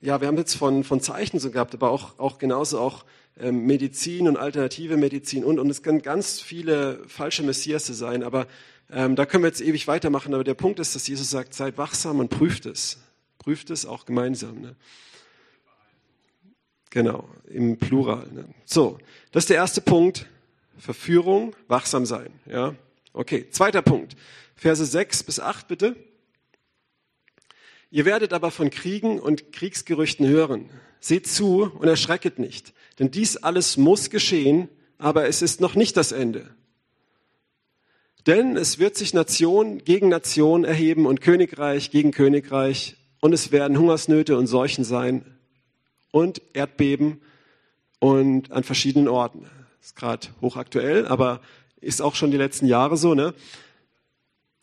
ja, 0.00 0.20
wir 0.20 0.28
haben 0.28 0.36
jetzt 0.36 0.54
von, 0.54 0.84
von 0.84 1.00
Zeichen 1.00 1.38
so 1.38 1.50
gehabt, 1.50 1.74
aber 1.74 1.90
auch, 1.90 2.18
auch 2.18 2.38
genauso 2.38 2.78
auch 2.78 3.04
ähm, 3.38 3.66
Medizin 3.66 4.28
und 4.28 4.36
alternative 4.36 4.96
Medizin 4.96 5.44
und, 5.44 5.58
und 5.58 5.70
es 5.70 5.82
können 5.82 6.02
ganz 6.02 6.40
viele 6.40 7.02
falsche 7.08 7.42
Messiasse 7.42 7.94
sein, 7.94 8.22
aber 8.22 8.46
ähm, 8.90 9.16
da 9.16 9.26
können 9.26 9.42
wir 9.42 9.48
jetzt 9.48 9.60
ewig 9.60 9.88
weitermachen, 9.88 10.32
aber 10.32 10.44
der 10.44 10.54
Punkt 10.54 10.78
ist, 10.78 10.94
dass 10.94 11.08
Jesus 11.08 11.30
sagt, 11.30 11.54
seid 11.54 11.76
wachsam 11.76 12.20
und 12.20 12.28
prüft 12.28 12.66
es. 12.66 12.98
Prüft 13.38 13.70
es 13.70 13.84
auch 13.84 14.06
gemeinsam. 14.06 14.60
Ne? 14.60 14.76
Genau, 16.90 17.28
im 17.46 17.78
Plural. 17.78 18.26
Ne? 18.32 18.44
So, 18.64 18.98
das 19.32 19.44
ist 19.44 19.50
der 19.50 19.56
erste 19.56 19.80
Punkt. 19.80 20.26
Verführung, 20.78 21.56
wachsam 21.68 22.06
sein. 22.06 22.30
Ja? 22.46 22.74
Okay, 23.16 23.48
zweiter 23.48 23.80
Punkt. 23.80 24.14
Verse 24.56 24.84
6 24.84 25.22
bis 25.22 25.40
8 25.40 25.66
bitte. 25.68 25.96
Ihr 27.90 28.04
werdet 28.04 28.34
aber 28.34 28.50
von 28.50 28.68
Kriegen 28.68 29.18
und 29.18 29.54
Kriegsgerüchten 29.54 30.28
hören. 30.28 30.68
Seht 31.00 31.26
zu 31.26 31.62
und 31.62 31.88
erschrecket 31.88 32.38
nicht, 32.38 32.74
denn 32.98 33.10
dies 33.10 33.38
alles 33.38 33.78
muss 33.78 34.10
geschehen, 34.10 34.68
aber 34.98 35.26
es 35.28 35.40
ist 35.40 35.62
noch 35.62 35.76
nicht 35.76 35.96
das 35.96 36.12
Ende. 36.12 36.54
Denn 38.26 38.58
es 38.58 38.78
wird 38.78 38.96
sich 38.96 39.14
Nation 39.14 39.78
gegen 39.78 40.10
Nation 40.10 40.64
erheben 40.64 41.06
und 41.06 41.22
Königreich 41.22 41.90
gegen 41.90 42.10
Königreich 42.10 42.98
und 43.20 43.32
es 43.32 43.50
werden 43.50 43.78
Hungersnöte 43.78 44.36
und 44.36 44.46
Seuchen 44.46 44.84
sein 44.84 45.24
und 46.10 46.42
Erdbeben 46.52 47.22
und 47.98 48.52
an 48.52 48.62
verschiedenen 48.62 49.08
Orten. 49.08 49.46
Ist 49.80 49.96
gerade 49.96 50.28
hochaktuell, 50.42 51.06
aber 51.06 51.40
ist 51.86 52.02
auch 52.02 52.14
schon 52.14 52.30
die 52.30 52.36
letzten 52.36 52.66
Jahre 52.66 52.96
so. 52.96 53.14
Ne? 53.14 53.34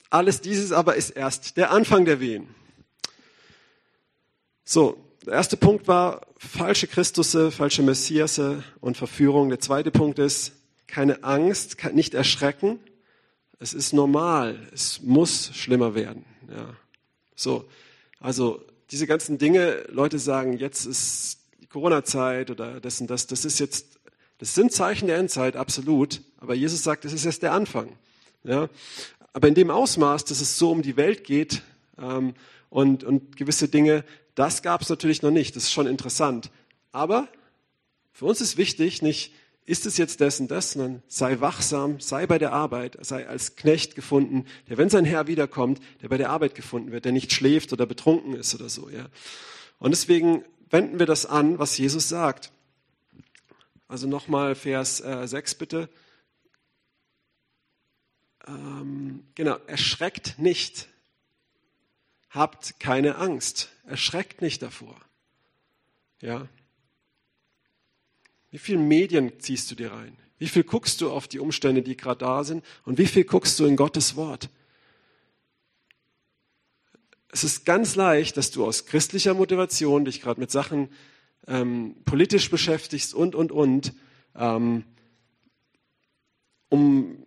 Alles 0.10 0.42
dieses 0.42 0.72
aber 0.72 0.96
ist 0.96 1.12
erst 1.12 1.58
der 1.58 1.72
Anfang 1.72 2.06
der 2.06 2.20
Wehen. 2.20 2.48
So, 4.66 4.98
der 5.26 5.34
erste 5.34 5.58
Punkt 5.58 5.88
war 5.88 6.28
falsche 6.38 6.88
Christusse, 6.88 7.52
falsche 7.52 7.82
Messiasse 7.82 8.64
und 8.82 8.98
Verführung. 8.98 9.50
Der 9.50 9.60
zweite 9.60 9.92
Punkt 9.92 10.20
ist 10.20 10.54
keine 10.88 11.24
Angst, 11.24 11.78
nicht 11.94 12.14
erschrecken. 12.14 12.80
Es 13.60 13.74
ist 13.74 13.94
normal. 13.94 14.60
Es 14.74 15.02
muss 15.02 15.52
schlimmer 15.56 15.96
werden. 15.96 16.26
Ja. 16.50 16.76
So, 17.36 17.66
also 18.20 18.64
diese 18.92 19.08
ganzen 19.08 19.38
Dinge. 19.38 19.86
Leute 19.90 20.20
sagen, 20.20 20.58
jetzt 20.58 20.86
ist 20.86 21.40
die 21.62 21.68
Corona-Zeit 21.68 22.52
oder 22.52 22.80
das 22.80 23.02
und 23.02 23.10
das. 23.10 23.28
Das 23.28 23.46
ist 23.46 23.60
jetzt 23.60 23.93
das 24.44 24.56
sind 24.56 24.74
Zeichen 24.74 25.08
der 25.08 25.20
Endzeit, 25.20 25.56
absolut. 25.56 26.20
Aber 26.36 26.54
Jesus 26.54 26.84
sagt, 26.84 27.06
das 27.06 27.14
ist 27.14 27.24
erst 27.24 27.44
der 27.44 27.54
Anfang. 27.54 27.96
Ja? 28.44 28.68
Aber 29.32 29.48
in 29.48 29.56
dem 29.56 29.70
Ausmaß, 29.70 30.26
dass 30.26 30.42
es 30.42 30.58
so 30.58 30.70
um 30.70 30.82
die 30.82 30.98
Welt 30.98 31.24
geht 31.24 31.62
ähm, 31.98 32.34
und, 32.70 33.06
und 33.06 33.38
gewisse 33.38 33.70
Dinge, 33.70 34.04
das 34.36 34.62
gab 34.62 34.82
es 34.82 34.90
natürlich 34.90 35.22
noch 35.22 35.32
nicht. 35.32 35.56
Das 35.56 35.64
ist 35.64 35.72
schon 35.72 35.88
interessant. 35.88 36.52
Aber 36.92 37.30
für 38.12 38.26
uns 38.26 38.42
ist 38.42 38.58
wichtig, 38.58 39.02
nicht, 39.02 39.34
ist 39.66 39.86
es 39.86 39.96
jetzt 39.96 40.20
und 40.42 40.52
das, 40.52 40.72
sondern 40.72 41.02
sei 41.08 41.40
wachsam, 41.40 42.02
sei 42.02 42.28
bei 42.28 42.38
der 42.38 42.52
Arbeit, 42.52 42.98
sei 43.00 43.26
als 43.26 43.56
Knecht 43.56 43.96
gefunden, 43.96 44.44
der, 44.68 44.78
wenn 44.78 44.90
sein 44.90 45.06
Herr 45.06 45.28
wiederkommt, 45.28 45.80
der 46.02 46.10
bei 46.10 46.18
der 46.18 46.32
Arbeit 46.32 46.54
gefunden 46.54 46.92
wird, 46.92 47.06
der 47.06 47.14
nicht 47.14 47.32
schläft 47.32 47.72
oder 47.72 47.86
betrunken 47.86 48.34
ist 48.34 48.54
oder 48.54 48.68
so. 48.68 48.90
Ja. 48.90 49.06
Und 49.80 49.92
deswegen 49.92 50.44
wenden 50.70 51.00
wir 51.00 51.06
das 51.06 51.26
an, 51.26 51.60
was 51.60 51.78
Jesus 51.78 52.10
sagt. 52.10 52.52
Also 53.94 54.08
nochmal 54.08 54.56
Vers 54.56 55.02
äh, 55.02 55.28
6 55.28 55.54
bitte. 55.54 55.88
Ähm, 58.48 59.24
genau, 59.36 59.58
erschreckt 59.68 60.40
nicht. 60.40 60.88
Habt 62.32 62.80
keine 62.80 63.18
Angst. 63.18 63.70
Erschreckt 63.86 64.42
nicht 64.42 64.64
davor. 64.64 65.00
Ja. 66.22 66.48
Wie 68.50 68.58
viel 68.58 68.80
Medien 68.80 69.40
ziehst 69.40 69.70
du 69.70 69.76
dir 69.76 69.92
rein? 69.92 70.18
Wie 70.40 70.48
viel 70.48 70.64
guckst 70.64 71.00
du 71.00 71.12
auf 71.12 71.28
die 71.28 71.38
Umstände, 71.38 71.84
die 71.84 71.96
gerade 71.96 72.26
da 72.26 72.44
sind? 72.44 72.66
Und 72.86 72.98
wie 72.98 73.06
viel 73.06 73.26
guckst 73.26 73.60
du 73.60 73.66
in 73.68 73.76
Gottes 73.76 74.16
Wort? 74.16 74.50
Es 77.28 77.44
ist 77.44 77.64
ganz 77.64 77.94
leicht, 77.94 78.38
dass 78.38 78.50
du 78.50 78.66
aus 78.66 78.88
christlicher 78.88 79.36
Motivation 79.36 80.04
dich 80.04 80.20
gerade 80.20 80.40
mit 80.40 80.50
Sachen 80.50 80.90
ähm, 81.48 81.96
politisch 82.06 82.50
beschäftigst 82.50 83.14
und, 83.14 83.36
und, 83.36 83.52
und, 83.52 83.94
ähm, 84.36 84.84
um 86.70 87.26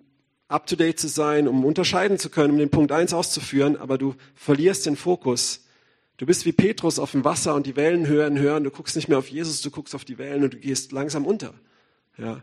up-to-date 0.49 0.99
zu 0.99 1.09
sein, 1.09 1.49
um 1.49 1.65
unterscheiden 1.65 2.19
zu 2.19 2.31
können, 2.31 2.53
um 2.53 2.59
den 2.59 2.71
Punkt 2.71 2.93
1 2.93 3.13
auszuführen, 3.13 3.77
aber 3.77 3.99
du 3.99 4.15
verlierst 4.35 4.87
den 4.87 4.97
Fokus. 4.97 5.65
Du 6.19 6.27
bist 6.27 6.47
wie 6.47 6.53
Petrus 6.53 6.99
auf 6.99 7.13
dem 7.13 7.25
Wasser 7.25 7.55
und 7.55 7.67
die 7.67 7.77
Wellen 7.77 8.07
hören, 8.07 8.39
hören, 8.39 8.65
du 8.65 8.71
guckst 8.71 8.97
nicht 8.97 9.09
mehr 9.09 9.19
auf 9.19 9.29
Jesus, 9.29 9.61
du 9.61 9.71
guckst 9.71 9.95
auf 9.95 10.05
die 10.05 10.19
Wellen 10.19 10.45
und 10.45 10.55
du 10.55 10.59
gehst 10.59 10.93
langsam 10.93 11.27
unter. 11.27 11.53
Ja. 12.17 12.43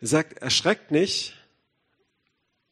Er 0.00 0.06
sagt, 0.06 0.38
erschreckt 0.38 0.90
nicht, 0.90 1.34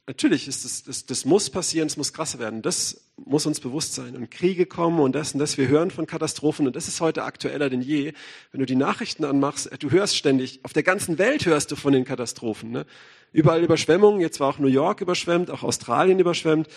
Natürlich 0.08 0.48
ist 0.48 0.64
das, 0.64 0.84
das, 0.84 1.04
das 1.04 1.26
muss 1.26 1.50
passieren, 1.50 1.86
es 1.86 1.98
muss 1.98 2.14
krasser 2.14 2.38
werden. 2.38 2.62
Das 2.62 3.02
muss 3.18 3.44
uns 3.44 3.60
bewusst 3.60 3.92
sein. 3.92 4.16
Und 4.16 4.30
Kriege 4.30 4.64
kommen 4.64 5.00
und 5.00 5.14
das 5.14 5.34
und 5.34 5.38
das. 5.38 5.58
Wir 5.58 5.68
hören 5.68 5.90
von 5.90 6.06
Katastrophen 6.06 6.66
und 6.66 6.74
das 6.76 6.88
ist 6.88 7.02
heute 7.02 7.24
aktueller 7.24 7.68
denn 7.68 7.82
je. 7.82 8.14
Wenn 8.50 8.60
du 8.60 8.64
die 8.64 8.74
Nachrichten 8.74 9.26
anmachst, 9.26 9.70
äh, 9.70 9.76
du 9.76 9.90
hörst 9.90 10.16
ständig, 10.16 10.60
auf 10.62 10.72
der 10.72 10.82
ganzen 10.82 11.18
Welt 11.18 11.44
hörst 11.44 11.70
du 11.72 11.76
von 11.76 11.92
den 11.92 12.06
Katastrophen. 12.06 12.70
Ne? 12.70 12.86
Überall 13.32 13.62
Überschwemmungen, 13.62 14.22
jetzt 14.22 14.40
war 14.40 14.48
auch 14.48 14.58
New 14.58 14.68
York 14.68 15.02
überschwemmt, 15.02 15.50
auch 15.50 15.62
Australien 15.62 16.18
überschwemmt. 16.18 16.68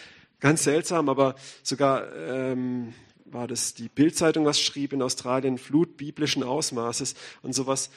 Ganz 0.41 0.65
seltsam, 0.65 1.08
aber 1.08 1.36
sogar 1.63 2.13
ähm, 2.13 2.94
war 3.24 3.48
das 3.48 3.74
die 3.74 3.88
Bildzeitung, 3.88 4.44
was 4.44 4.60
schrieb 4.60 4.91
in 4.91 5.02
Australien, 5.02 5.58
Flut 5.58 5.96
biblischen 5.96 6.44
Ausmaßes 6.44 7.15
und 7.44 7.54
sowas. 7.54 7.91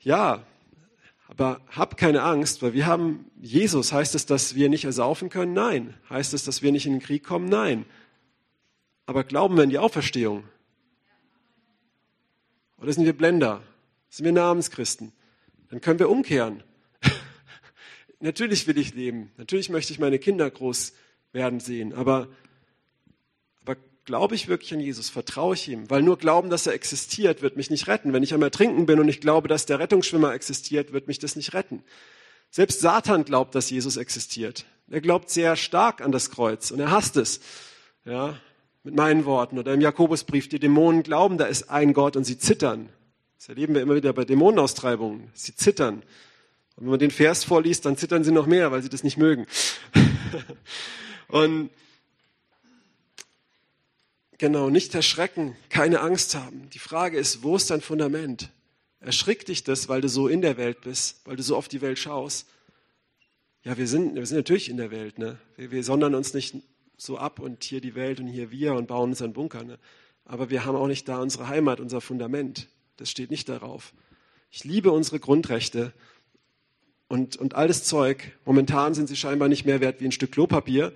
Ja, 0.00 0.46
aber 1.28 1.60
hab 1.68 1.98
keine 1.98 2.22
Angst, 2.22 2.62
weil 2.62 2.72
wir 2.72 2.86
haben 2.86 3.30
Jesus. 3.40 3.92
Heißt 3.92 4.14
es, 4.14 4.24
dass 4.24 4.54
wir 4.54 4.70
nicht 4.70 4.86
ersaufen 4.86 5.28
können? 5.28 5.52
Nein. 5.52 5.94
Heißt 6.08 6.32
es, 6.32 6.42
dass 6.44 6.62
wir 6.62 6.72
nicht 6.72 6.86
in 6.86 6.94
den 6.94 7.02
Krieg 7.02 7.22
kommen? 7.22 7.48
Nein. 7.48 7.84
Aber 9.04 9.24
glauben 9.24 9.56
wir 9.56 9.64
in 9.64 9.70
die 9.70 9.78
Auferstehung? 9.78 10.44
Oder 12.78 12.92
sind 12.92 13.04
wir 13.04 13.12
Blender? 13.12 13.62
Sind 14.08 14.24
wir 14.24 14.32
Namenschristen? 14.32 15.12
Dann 15.68 15.82
können 15.82 15.98
wir 15.98 16.08
umkehren. 16.08 16.62
natürlich 18.20 18.66
will 18.66 18.78
ich 18.78 18.94
leben. 18.94 19.30
Natürlich 19.36 19.68
möchte 19.68 19.92
ich 19.92 19.98
meine 19.98 20.18
Kinder 20.18 20.50
groß 20.50 20.94
werden 21.32 21.60
sehen. 21.60 21.92
Aber 21.92 22.28
glaube 24.08 24.34
ich 24.34 24.48
wirklich 24.48 24.72
an 24.72 24.80
Jesus? 24.80 25.10
Vertraue 25.10 25.52
ich 25.52 25.68
ihm? 25.68 25.90
Weil 25.90 26.00
nur 26.00 26.16
glauben, 26.16 26.48
dass 26.48 26.66
er 26.66 26.72
existiert, 26.72 27.42
wird 27.42 27.58
mich 27.58 27.68
nicht 27.68 27.88
retten. 27.88 28.14
Wenn 28.14 28.22
ich 28.22 28.32
am 28.32 28.40
Ertrinken 28.40 28.86
bin 28.86 29.00
und 29.00 29.06
ich 29.06 29.20
glaube, 29.20 29.48
dass 29.48 29.66
der 29.66 29.80
Rettungsschwimmer 29.80 30.32
existiert, 30.32 30.94
wird 30.94 31.08
mich 31.08 31.18
das 31.18 31.36
nicht 31.36 31.52
retten. 31.52 31.84
Selbst 32.50 32.80
Satan 32.80 33.26
glaubt, 33.26 33.54
dass 33.54 33.68
Jesus 33.68 33.98
existiert. 33.98 34.64
Er 34.90 35.02
glaubt 35.02 35.28
sehr 35.28 35.56
stark 35.56 36.00
an 36.00 36.10
das 36.10 36.30
Kreuz 36.30 36.70
und 36.70 36.80
er 36.80 36.90
hasst 36.90 37.18
es. 37.18 37.40
Ja, 38.06 38.40
mit 38.82 38.94
meinen 38.94 39.26
Worten. 39.26 39.58
Oder 39.58 39.74
im 39.74 39.82
Jakobusbrief, 39.82 40.48
die 40.48 40.58
Dämonen 40.58 41.02
glauben, 41.02 41.36
da 41.36 41.44
ist 41.44 41.68
ein 41.68 41.92
Gott 41.92 42.16
und 42.16 42.24
sie 42.24 42.38
zittern. 42.38 42.88
Das 43.36 43.50
erleben 43.50 43.74
wir 43.74 43.82
immer 43.82 43.94
wieder 43.94 44.14
bei 44.14 44.24
Dämonenaustreibungen. 44.24 45.28
Sie 45.34 45.54
zittern. 45.54 45.96
Und 46.76 46.84
wenn 46.84 46.90
man 46.92 46.98
den 46.98 47.10
Vers 47.10 47.44
vorliest, 47.44 47.84
dann 47.84 47.98
zittern 47.98 48.24
sie 48.24 48.32
noch 48.32 48.46
mehr, 48.46 48.72
weil 48.72 48.80
sie 48.80 48.88
das 48.88 49.04
nicht 49.04 49.18
mögen. 49.18 49.46
und 51.28 51.68
genau, 54.38 54.70
nicht 54.70 54.94
erschrecken, 54.94 55.56
keine 55.68 56.00
Angst 56.00 56.34
haben. 56.34 56.70
Die 56.70 56.78
Frage 56.78 57.18
ist, 57.18 57.42
wo 57.42 57.56
ist 57.56 57.70
dein 57.70 57.80
Fundament? 57.80 58.50
Erschrickt 59.00 59.48
dich 59.48 59.62
das, 59.62 59.88
weil 59.88 60.00
du 60.00 60.08
so 60.08 60.26
in 60.28 60.40
der 60.40 60.56
Welt 60.56 60.80
bist, 60.80 61.20
weil 61.24 61.36
du 61.36 61.42
so 61.42 61.56
auf 61.56 61.68
die 61.68 61.80
Welt 61.80 61.98
schaust? 61.98 62.48
Ja, 63.64 63.76
wir 63.76 63.86
sind, 63.86 64.14
wir 64.14 64.26
sind 64.26 64.36
natürlich 64.36 64.68
in 64.68 64.76
der 64.76 64.90
Welt. 64.90 65.18
Ne? 65.18 65.38
Wir, 65.56 65.70
wir 65.70 65.84
sondern 65.84 66.14
uns 66.14 66.34
nicht 66.34 66.56
so 66.96 67.18
ab 67.18 67.38
und 67.38 67.62
hier 67.62 67.80
die 67.80 67.94
Welt 67.94 68.18
und 68.18 68.26
hier 68.26 68.50
wir 68.50 68.74
und 68.74 68.88
bauen 68.88 69.10
uns 69.10 69.22
einen 69.22 69.32
Bunker. 69.32 69.62
Ne? 69.62 69.78
Aber 70.24 70.50
wir 70.50 70.64
haben 70.64 70.76
auch 70.76 70.86
nicht 70.86 71.08
da 71.08 71.20
unsere 71.20 71.48
Heimat, 71.48 71.80
unser 71.80 72.00
Fundament. 72.00 72.68
Das 72.96 73.10
steht 73.10 73.30
nicht 73.30 73.48
darauf. 73.48 73.92
Ich 74.50 74.64
liebe 74.64 74.90
unsere 74.90 75.20
Grundrechte 75.20 75.92
und, 77.08 77.36
und 77.36 77.54
all 77.54 77.72
Zeug. 77.72 78.32
Momentan 78.44 78.94
sind 78.94 79.08
sie 79.08 79.16
scheinbar 79.16 79.48
nicht 79.48 79.64
mehr 79.64 79.80
wert 79.80 80.00
wie 80.00 80.06
ein 80.06 80.12
Stück 80.12 80.32
Klopapier 80.32 80.92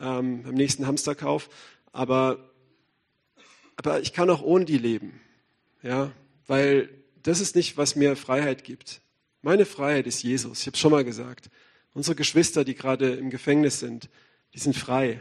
ähm, 0.00 0.42
beim 0.42 0.54
nächsten 0.54 0.86
Hamsterkauf. 0.86 1.48
Aber, 1.92 2.51
aber 3.76 4.00
ich 4.00 4.12
kann 4.12 4.30
auch 4.30 4.42
ohne 4.42 4.64
die 4.64 4.78
leben. 4.78 5.20
Ja, 5.82 6.12
weil 6.46 6.88
das 7.22 7.40
ist 7.40 7.56
nicht, 7.56 7.76
was 7.76 7.96
mir 7.96 8.16
Freiheit 8.16 8.64
gibt. 8.64 9.00
Meine 9.42 9.64
Freiheit 9.64 10.06
ist 10.06 10.22
Jesus. 10.22 10.60
Ich 10.60 10.66
habe 10.66 10.74
es 10.74 10.80
schon 10.80 10.92
mal 10.92 11.04
gesagt. 11.04 11.50
Unsere 11.94 12.14
Geschwister, 12.14 12.64
die 12.64 12.74
gerade 12.74 13.14
im 13.14 13.30
Gefängnis 13.30 13.80
sind, 13.80 14.08
die 14.54 14.58
sind 14.58 14.76
frei, 14.76 15.20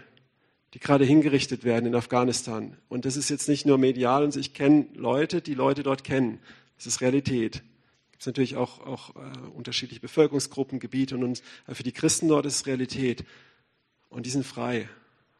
die 0.73 0.79
gerade 0.79 1.05
hingerichtet 1.05 1.63
werden 1.63 1.85
in 1.85 1.95
Afghanistan. 1.95 2.77
Und 2.87 3.05
das 3.05 3.17
ist 3.17 3.29
jetzt 3.29 3.49
nicht 3.49 3.65
nur 3.65 3.77
medial. 3.77 4.23
Und 4.23 4.35
ich 4.35 4.53
kenne 4.53 4.87
Leute, 4.93 5.41
die 5.41 5.53
Leute 5.53 5.83
dort 5.83 6.03
kennen. 6.03 6.39
Das 6.77 6.85
ist 6.85 7.01
Realität. 7.01 7.55
Es 7.55 8.11
gibt 8.11 8.25
natürlich 8.27 8.55
auch, 8.55 8.79
auch 8.85 9.15
äh, 9.15 9.49
unterschiedliche 9.55 10.01
Bevölkerungsgruppen, 10.01 10.79
Gebiete 10.79 11.17
und. 11.17 11.41
Aber 11.65 11.75
für 11.75 11.83
die 11.83 11.91
Christen 11.91 12.27
dort 12.27 12.45
ist 12.45 12.55
es 12.55 12.67
Realität. 12.67 13.25
Und 14.09 14.25
die 14.25 14.29
sind 14.29 14.45
frei, 14.45 14.87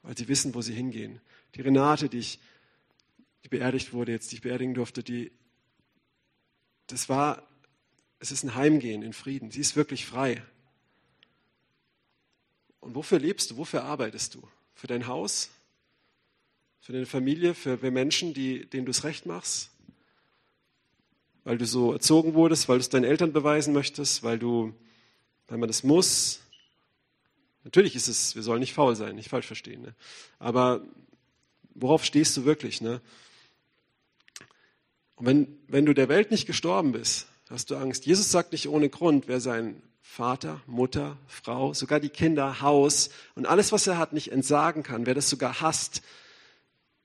weil 0.02 0.18
sie 0.18 0.28
wissen, 0.28 0.56
wo 0.56 0.62
sie 0.62 0.74
hingehen. 0.74 1.20
Die 1.56 1.62
Renate, 1.62 2.10
die 2.10 2.20
ich, 2.20 2.40
die 3.44 3.50
beerdigt 3.50 3.94
wurde, 3.94 4.12
jetzt 4.12 4.32
die 4.32 4.36
ich 4.36 4.42
beerdigen 4.42 4.74
durfte, 4.74 5.04
die, 5.04 5.32
das 6.88 7.10
war, 7.10 7.48
es 8.20 8.32
ist 8.32 8.44
ein 8.44 8.56
Heimgehen 8.56 9.02
in 9.02 9.14
Frieden. 9.14 9.52
Sie 9.52 9.62
ist 9.62 9.76
wirklich 9.76 10.06
frei. 10.06 10.44
Und 12.80 12.96
wofür 12.96 13.20
lebst 13.20 13.52
du? 13.52 13.58
Wofür 13.58 13.84
arbeitest 13.84 14.36
du? 14.36 14.48
Für 14.74 14.88
dein 14.88 15.08
Haus? 15.08 15.50
Für 16.80 16.94
deine 16.94 17.06
Familie? 17.06 17.54
Für 17.54 17.78
Menschen, 17.92 18.34
die, 18.34 18.66
denen 18.70 18.86
du 18.86 18.92
es 18.92 19.04
recht 19.04 19.26
machst? 19.26 19.72
weil 21.44 21.58
du 21.58 21.66
so 21.66 21.94
erzogen 21.94 22.34
wurdest, 22.34 22.70
weil 22.70 22.78
du 22.78 22.82
es 22.82 22.90
deinen 22.90 23.04
Eltern 23.04 23.34
beweisen 23.34 23.74
möchtest, 23.74 24.24
weil 24.24 24.38
du, 24.38 24.74
weil 25.48 25.58
man 25.58 25.68
das 25.68 25.84
muss. 25.84 26.42
Natürlich 27.64 27.96
ist 27.96 28.08
es, 28.08 28.36
wir 28.36 28.44
sollen 28.44 28.60
nicht 28.60 28.74
faul 28.74 28.96
sein, 28.96 29.16
nicht 29.16 29.30
falsch 29.30 29.48
verstehen. 29.48 29.82
Ne? 29.82 29.96
Aber 30.40 30.82
worauf 31.74 32.04
stehst 32.06 32.36
du 32.38 32.46
wirklich? 32.46 32.82
Ne? 32.82 33.02
Und 35.22 35.28
wenn, 35.28 35.48
wenn 35.68 35.86
du 35.86 35.94
der 35.94 36.10
Welt 36.10 36.32
nicht 36.32 36.48
gestorben 36.48 36.94
bist, 36.94 37.28
hast 37.48 37.70
du 37.70 37.76
Angst. 37.76 38.08
Jesus 38.08 38.32
sagt 38.32 38.54
nicht 38.54 38.68
ohne 38.68 38.90
Grund, 38.90 39.28
wer 39.28 39.40
sein 39.40 39.84
Vater, 40.02 40.62
Mutter, 40.66 41.16
Frau, 41.28 41.76
sogar 41.76 42.00
die 42.00 42.10
Kinder, 42.10 42.62
Haus 42.62 43.12
und 43.36 43.46
alles, 43.46 43.72
was 43.72 43.86
er 43.86 44.00
hat, 44.00 44.14
nicht 44.14 44.32
entsagen 44.32 44.82
kann, 44.82 45.06
wer 45.06 45.14
das 45.14 45.30
sogar 45.30 45.62
hasst, 45.62 46.02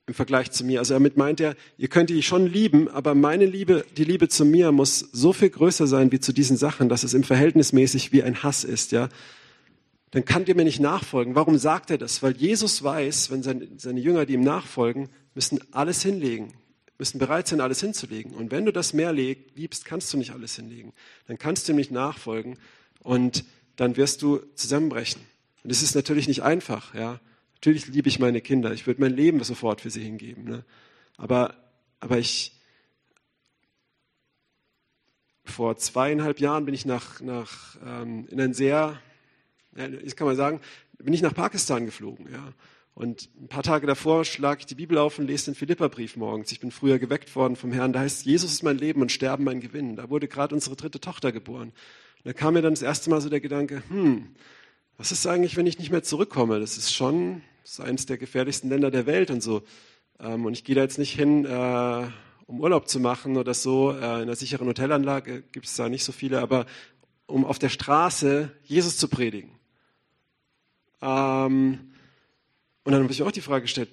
im 0.07 0.15
Vergleich 0.15 0.51
zu 0.51 0.65
mir. 0.65 0.79
Also 0.79 0.95
damit 0.95 1.19
meint 1.19 1.41
er, 1.41 1.57
ihr 1.77 1.89
könnt 1.89 2.09
die 2.09 2.23
schon 2.23 2.47
lieben, 2.47 2.89
aber 2.89 3.15
meine 3.15 3.45
Liebe, 3.45 3.85
die 3.99 4.05
Liebe 4.05 4.29
zu 4.29 4.47
mir 4.47 4.73
muss 4.73 5.01
so 5.13 5.35
viel 5.35 5.51
größer 5.51 5.87
sein 5.87 6.11
wie 6.11 6.21
zu 6.21 6.33
diesen 6.33 6.57
Sachen, 6.57 6.89
dass 6.89 7.03
es 7.03 7.13
im 7.13 7.23
Verhältnismäßig 7.23 8.13
wie 8.13 8.23
ein 8.23 8.43
Hass 8.43 8.65
ist, 8.65 8.93
ja. 8.93 9.11
Dann 10.13 10.25
kann 10.25 10.47
ihr 10.47 10.55
mir 10.55 10.65
nicht 10.65 10.81
nachfolgen. 10.81 11.35
Warum 11.35 11.59
sagt 11.59 11.91
er 11.91 11.99
das? 11.99 12.23
Weil 12.23 12.35
Jesus 12.35 12.83
weiß, 12.83 13.31
wenn 13.31 13.43
seine, 13.43 13.69
seine 13.77 14.01
Jünger, 14.01 14.25
die 14.25 14.35
ihm 14.35 14.43
nachfolgen, 14.43 15.11
müssen 15.35 15.61
alles 15.73 16.01
hinlegen, 16.03 16.55
müssen 16.99 17.19
bereit 17.19 17.49
sein, 17.49 17.61
alles 17.61 17.81
hinzulegen. 17.81 18.33
Und 18.33 18.51
wenn 18.51 18.65
du 18.65 18.73
das 18.73 18.93
mehr 18.93 19.13
liebst, 19.13 19.85
kannst 19.85 20.13
du 20.13 20.17
nicht 20.17 20.33
alles 20.33 20.57
hinlegen. 20.57 20.93
Dann 21.27 21.39
kannst 21.39 21.69
du 21.69 21.73
ihm 21.73 21.77
nicht 21.77 21.91
nachfolgen 21.91 22.59
und 23.01 23.45
dann 23.77 23.97
wirst 23.97 24.23
du 24.23 24.39
zusammenbrechen. 24.55 25.21
Und 25.63 25.71
das 25.71 25.83
ist 25.83 25.95
natürlich 25.95 26.29
nicht 26.29 26.43
einfach, 26.43 26.95
ja. 26.95 27.21
Natürlich 27.55 27.87
liebe 27.89 28.09
ich 28.09 28.19
meine 28.19 28.41
Kinder. 28.41 28.73
Ich 28.73 28.87
würde 28.87 29.01
mein 29.01 29.15
Leben 29.15 29.43
sofort 29.43 29.81
für 29.81 29.91
sie 29.91 30.03
hingeben. 30.03 30.45
Ne? 30.45 30.65
Aber, 31.17 31.55
aber 32.01 32.19
ich, 32.19 32.53
vor 35.45 35.77
zweieinhalb 35.77 36.39
Jahren 36.39 36.65
bin 36.65 36.75
ich 36.75 36.85
nach, 36.85 37.21
nach 37.21 37.77
ähm, 37.85 38.27
in 38.29 38.41
ein 38.41 38.53
sehr, 38.55 39.01
ja, 39.75 39.89
kann 40.15 40.27
mal 40.27 40.37
sagen, 40.37 40.61
bin 40.99 41.13
ich 41.13 41.23
nach 41.23 41.35
Pakistan 41.35 41.87
geflogen. 41.87 42.31
Ja. 42.31 42.53
Und 42.97 43.29
ein 43.39 43.49
paar 43.49 43.63
Tage 43.63 43.87
davor 43.87 44.25
schlage 44.25 44.61
ich 44.61 44.67
die 44.67 44.75
Bibel 44.75 44.97
auf 44.97 45.19
und 45.19 45.27
lese 45.27 45.45
den 45.45 45.55
Philipperbrief 45.55 46.17
morgens. 46.17 46.51
Ich 46.51 46.61
bin 46.61 46.71
früher 46.71 46.99
geweckt 46.99 47.37
worden 47.37 47.55
vom 47.55 47.71
Herrn. 47.71 47.93
Da 47.93 48.01
heißt, 48.01 48.25
Jesus 48.25 48.51
ist 48.51 48.63
mein 48.63 48.79
Leben 48.79 49.03
und 49.03 49.13
Sterben 49.13 49.45
mein 49.45 49.61
Gewinn. 49.61 49.97
Da 49.97 50.11
wurde 50.11 50.27
gerade 50.27 50.55
unsere 50.55 50.75
dritte 50.77 50.99
Tochter 50.99 51.31
geboren. 51.31 51.69
Und 51.69 52.25
da 52.25 52.33
kam 52.33 52.55
mir 52.55 52.63
dann 52.63 52.73
das 52.73 52.83
erste 52.83 53.11
Mal 53.11 53.21
so 53.21 53.29
der 53.29 53.41
Gedanke, 53.41 53.83
hm, 53.89 54.35
was 54.97 55.13
ist 55.13 55.27
eigentlich, 55.27 55.57
wenn 55.57 55.67
ich 55.67 55.79
nicht 55.79 55.93
mehr 55.93 56.03
zurückkomme? 56.03 56.59
Das 56.59 56.79
ist 56.79 56.93
schon 56.93 57.43
das 57.67 57.81
ist 57.81 57.81
eines 57.81 58.07
der 58.07 58.17
gefährlichsten 58.17 58.69
Länder 58.69 58.93
der 58.93 59.07
Welt 59.07 59.33
und 59.33 59.43
so. 59.43 59.63
Ähm, 60.21 60.47
und 60.47 60.53
ich 60.53 60.63
gehe 60.63 60.77
da 60.77 60.83
jetzt 60.83 60.99
nicht 60.99 61.15
hin, 61.15 61.45
äh, 61.45 62.07
um 62.47 62.61
Urlaub 62.61 62.89
zu 62.89 63.01
machen 63.01 63.37
oder 63.37 63.55
so. 63.55 63.91
Äh, 63.91 63.97
in 63.97 64.03
einer 64.05 64.37
sicheren 64.37 64.69
Hotelanlage 64.69 65.43
gibt 65.51 65.67
es 65.67 65.75
da 65.75 65.89
nicht 65.89 66.05
so 66.05 66.13
viele, 66.13 66.41
aber 66.41 66.65
um 67.27 67.45
auf 67.45 67.59
der 67.59 67.69
Straße 67.69 68.53
Jesus 68.63 68.99
zu 68.99 69.09
predigen. 69.09 69.51
Ähm, 71.03 71.93
und 72.87 72.93
dann 72.93 73.03
habe 73.03 73.13
ich 73.13 73.19
mir 73.19 73.27
auch 73.27 73.33
die 73.33 73.41
Frage 73.41 73.63
gestellt, 73.63 73.89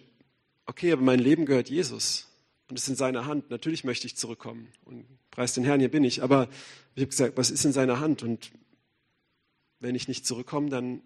okay, 0.67 0.91
aber 0.91 1.01
mein 1.01 1.17
Leben 1.17 1.47
gehört 1.47 1.67
Jesus 1.67 2.27
und 2.69 2.77
ist 2.77 2.87
in 2.87 2.95
seiner 2.95 3.25
Hand. 3.25 3.49
Natürlich 3.49 3.83
möchte 3.83 4.05
ich 4.05 4.15
zurückkommen 4.15 4.67
und 4.85 5.07
preis 5.31 5.55
den 5.55 5.63
Herrn, 5.63 5.79
hier 5.79 5.89
bin 5.89 6.03
ich. 6.03 6.21
Aber 6.21 6.47
ich 6.93 7.01
habe 7.01 7.09
gesagt, 7.09 7.35
was 7.35 7.49
ist 7.49 7.65
in 7.65 7.73
seiner 7.73 7.99
Hand? 7.99 8.21
Und 8.21 8.51
wenn 9.79 9.95
ich 9.95 10.07
nicht 10.07 10.27
zurückkomme, 10.27 10.69
dann 10.69 11.01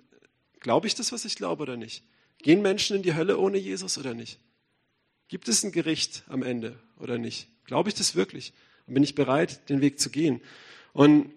glaube 0.60 0.86
ich 0.86 0.96
das, 0.96 1.14
was 1.14 1.24
ich 1.24 1.38
glaube 1.38 1.64
oder 1.64 1.78
nicht? 1.78 2.04
Gehen 2.40 2.62
Menschen 2.62 2.98
in 2.98 3.04
die 3.04 3.16
Hölle 3.16 3.38
ohne 3.38 3.58
Jesus 3.58 3.98
oder 3.98 4.14
nicht? 4.14 4.38
Gibt 5.30 5.48
es 5.48 5.64
ein 5.64 5.72
Gericht 5.72 6.24
am 6.28 6.44
Ende 6.44 6.78
oder 7.00 7.18
nicht? 7.18 7.48
Glaube 7.64 7.88
ich 7.88 7.96
das 7.96 8.16
wirklich? 8.16 8.52
Und 8.86 8.96
bin 8.96 9.04
ich 9.04 9.16
bereit, 9.16 9.70
den 9.70 9.80
Weg 9.80 10.02
zu 10.02 10.10
gehen? 10.10 10.42
Und 10.92 11.32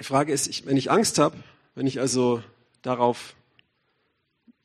die 0.00 0.04
Frage 0.04 0.32
ist, 0.32 0.66
wenn 0.66 0.76
ich 0.76 0.90
Angst 0.90 1.18
habe, 1.18 1.36
wenn 1.76 1.86
ich 1.86 2.00
also 2.00 2.42
darauf, 2.82 3.36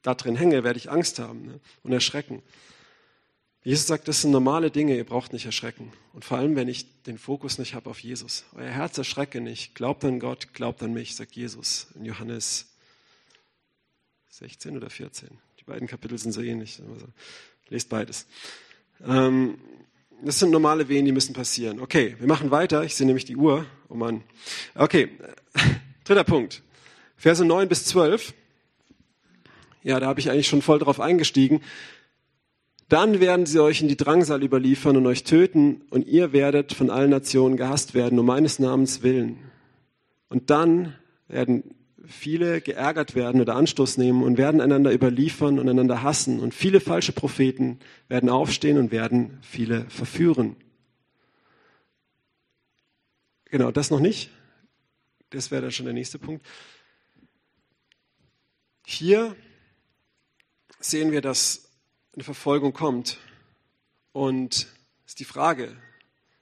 da 0.04 0.14
drin 0.14 0.36
hänge, 0.36 0.64
werde 0.64 0.78
ich 0.78 0.92
Angst 0.92 1.18
haben 1.18 1.46
ne? 1.48 1.60
und 1.82 1.92
erschrecken. 1.92 2.44
Jesus 3.64 3.88
sagt, 3.88 4.10
das 4.10 4.22
sind 4.22 4.32
normale 4.32 4.70
Dinge, 4.70 4.96
ihr 4.96 5.06
braucht 5.06 5.32
nicht 5.32 5.46
erschrecken. 5.46 5.94
Und 6.12 6.26
vor 6.26 6.38
allem, 6.38 6.58
wenn 6.58 6.68
ich 6.68 7.02
den 7.04 7.18
Fokus 7.18 7.58
nicht 7.58 7.74
habe 7.74 7.90
auf 7.90 8.00
Jesus. 8.00 8.44
Euer 8.56 8.70
Herz 8.70 8.98
erschrecke 8.98 9.40
nicht. 9.40 9.74
Glaubt 9.74 10.04
an 10.04 10.20
Gott, 10.20 10.54
glaubt 10.54 10.84
an 10.84 10.94
mich, 10.94 11.16
sagt 11.16 11.36
Jesus 11.36 11.88
in 11.96 12.04
Johannes 12.04 12.76
16 14.32 14.76
oder 14.76 14.90
14. 14.90 15.30
Die 15.60 15.64
beiden 15.64 15.88
Kapitel 15.88 16.18
sind 16.18 16.34
so 16.34 16.42
ähnlich. 16.42 16.82
Also, 16.94 17.08
lest 17.70 17.88
beides. 17.88 18.28
Ähm, 19.06 19.58
das 20.22 20.40
sind 20.40 20.52
normale 20.52 20.90
Wehen, 20.90 21.06
die 21.06 21.14
müssen 21.14 21.34
passieren. 21.34 21.80
Okay, 21.80 22.18
wir 22.20 22.28
machen 22.28 22.52
weiter. 22.52 22.84
Ich 22.84 22.96
sehe 22.96 23.08
nämlich 23.08 23.26
die 23.26 23.38
Uhr. 23.38 23.66
Oh 23.88 23.96
Mann. 23.96 24.24
Okay, 24.76 25.10
dritter 26.04 26.26
Punkt. 26.26 26.64
Verse 27.16 27.46
9 27.46 27.70
bis 27.70 27.86
12. 27.86 28.34
Ja, 29.84 30.00
da 30.00 30.08
habe 30.08 30.20
ich 30.20 30.32
eigentlich 30.32 30.48
schon 30.48 30.62
voll 30.62 30.80
drauf 30.80 31.00
eingestiegen. 31.00 31.62
Dann 32.90 33.20
werden 33.20 33.46
sie 33.46 33.60
euch 33.60 33.82
in 33.82 33.88
die 33.88 33.98
Drangsal 33.98 34.44
überliefern 34.44 34.98
und 34.98 35.06
euch 35.08 35.24
töten, 35.24 35.82
und 35.90 36.08
ihr 36.08 36.32
werdet 36.34 36.74
von 36.74 36.90
allen 36.90 37.10
Nationen 37.10 37.58
gehasst 37.58 37.94
werden, 37.94 38.18
um 38.20 38.26
meines 38.26 38.60
Namens 38.60 39.04
willen. 39.04 39.40
Und 40.30 40.50
dann 40.50 40.96
werden 41.28 41.76
viele 42.06 42.62
geärgert 42.62 43.16
werden 43.16 43.42
oder 43.42 43.56
Anstoß 43.56 43.98
nehmen 43.98 44.24
und 44.24 44.38
werden 44.38 44.62
einander 44.62 44.94
überliefern 44.94 45.60
und 45.60 45.70
einander 45.70 46.04
hassen. 46.04 46.40
Und 46.40 46.54
viele 46.54 46.80
falsche 46.80 47.14
Propheten 47.14 47.80
werden 48.08 48.30
aufstehen 48.30 48.78
und 48.78 48.92
werden 48.92 49.38
viele 49.42 49.90
verführen. 49.90 50.56
Genau, 53.46 53.72
das 53.72 53.92
noch 53.92 54.00
nicht. 54.00 54.32
Das 55.30 55.52
wäre 55.52 55.62
dann 55.62 55.72
schon 55.72 55.86
der 55.86 55.94
nächste 55.94 56.20
Punkt. 56.20 56.46
Hier 58.86 59.36
sehen 60.86 61.12
wir, 61.12 61.22
dass 61.22 61.70
eine 62.14 62.24
Verfolgung 62.24 62.74
kommt. 62.74 63.18
Und 64.12 64.68
ist 65.06 65.20
die 65.20 65.26
Frage, 65.26 65.76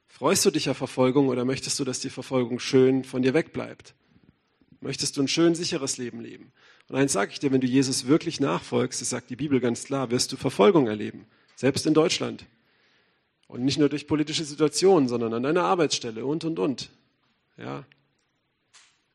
freust 0.08 0.46
du 0.46 0.52
dich 0.52 0.70
auf 0.70 0.78
Verfolgung 0.78 1.30
oder 1.30 1.46
möchtest 1.46 1.80
du, 1.80 1.84
dass 1.84 2.00
die 2.00 2.10
Verfolgung 2.10 2.60
schön 2.60 3.04
von 3.04 3.22
dir 3.22 3.34
wegbleibt? 3.34 3.94
Möchtest 4.82 5.16
du 5.16 5.22
ein 5.22 5.28
schön 5.28 5.56
sicheres 5.56 5.98
Leben 5.98 6.22
leben? 6.22 6.52
Und 6.90 6.96
eins 6.96 7.14
sage 7.14 7.32
ich 7.32 7.40
dir, 7.40 7.52
wenn 7.52 7.62
du 7.62 7.68
Jesus 7.68 8.08
wirklich 8.08 8.40
nachfolgst, 8.40 9.00
das 9.00 9.10
sagt 9.10 9.30
die 9.30 9.36
Bibel 9.36 9.60
ganz 9.60 9.86
klar, 9.86 10.12
wirst 10.12 10.32
du 10.32 10.38
Verfolgung 10.38 10.88
erleben. 10.88 11.26
Selbst 11.56 11.86
in 11.86 11.94
Deutschland. 11.94 12.46
Und 13.48 13.64
nicht 13.64 13.78
nur 13.78 13.90
durch 13.90 14.08
politische 14.08 14.44
Situationen, 14.44 15.08
sondern 15.08 15.34
an 15.34 15.44
deiner 15.44 15.64
Arbeitsstelle 15.64 16.26
und, 16.26 16.44
und, 16.44 16.58
und. 16.58 16.90
Ja. 17.58 17.86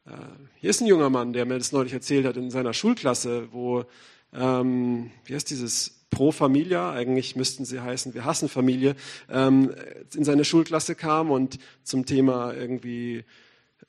Äh, 0.07 0.13
hier 0.61 0.71
ist 0.71 0.81
ein 0.81 0.87
junger 0.87 1.11
Mann, 1.11 1.33
der 1.33 1.45
mir 1.45 1.59
das 1.59 1.73
neulich 1.73 1.93
erzählt 1.93 2.27
hat 2.27 2.37
in 2.37 2.51
seiner 2.51 2.73
Schulklasse, 2.73 3.49
wo, 3.53 3.85
ähm, 4.33 5.11
wie 5.25 5.35
heißt 5.35 5.51
dieses? 5.51 5.93
Pro 6.09 6.31
Familia, 6.31 6.93
eigentlich 6.93 7.37
müssten 7.37 7.65
sie 7.65 7.81
heißen, 7.81 8.15
wir 8.15 8.25
hassen 8.25 8.49
Familie, 8.49 8.95
ähm, 9.29 9.75
in 10.15 10.25
seine 10.25 10.45
Schulklasse 10.45 10.95
kam 10.95 11.31
und 11.31 11.59
zum 11.83 12.07
Thema 12.07 12.55
irgendwie 12.55 13.25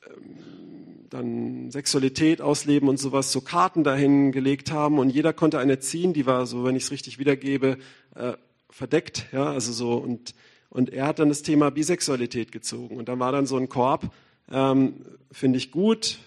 ähm, 0.05 1.05
dann 1.09 1.71
Sexualität 1.71 2.41
ausleben 2.41 2.89
und 2.89 2.97
sowas, 2.97 3.31
so 3.31 3.39
Karten 3.39 3.83
dahin 3.83 4.31
gelegt 4.31 4.71
haben 4.71 4.99
und 4.99 5.11
jeder 5.11 5.31
konnte 5.31 5.59
eine 5.59 5.79
ziehen, 5.79 6.11
die 6.13 6.25
war 6.25 6.47
so, 6.47 6.65
wenn 6.65 6.75
ich 6.75 6.83
es 6.83 6.91
richtig 6.91 7.17
wiedergebe, 7.19 7.77
äh, 8.15 8.33
verdeckt, 8.69 9.27
ja, 9.31 9.45
also 9.45 9.71
so. 9.71 9.93
Und 9.93 10.33
und 10.69 10.91
er 10.91 11.07
hat 11.07 11.19
dann 11.19 11.29
das 11.29 11.43
Thema 11.43 11.71
Bisexualität 11.71 12.51
gezogen. 12.51 12.97
Und 12.97 13.09
dann 13.09 13.19
war 13.19 13.31
dann 13.31 13.45
so 13.45 13.57
ein 13.57 13.69
Korb, 13.69 14.13
ähm, 14.51 15.05
finde 15.31 15.57
ich 15.57 15.71
gut, 15.71 16.19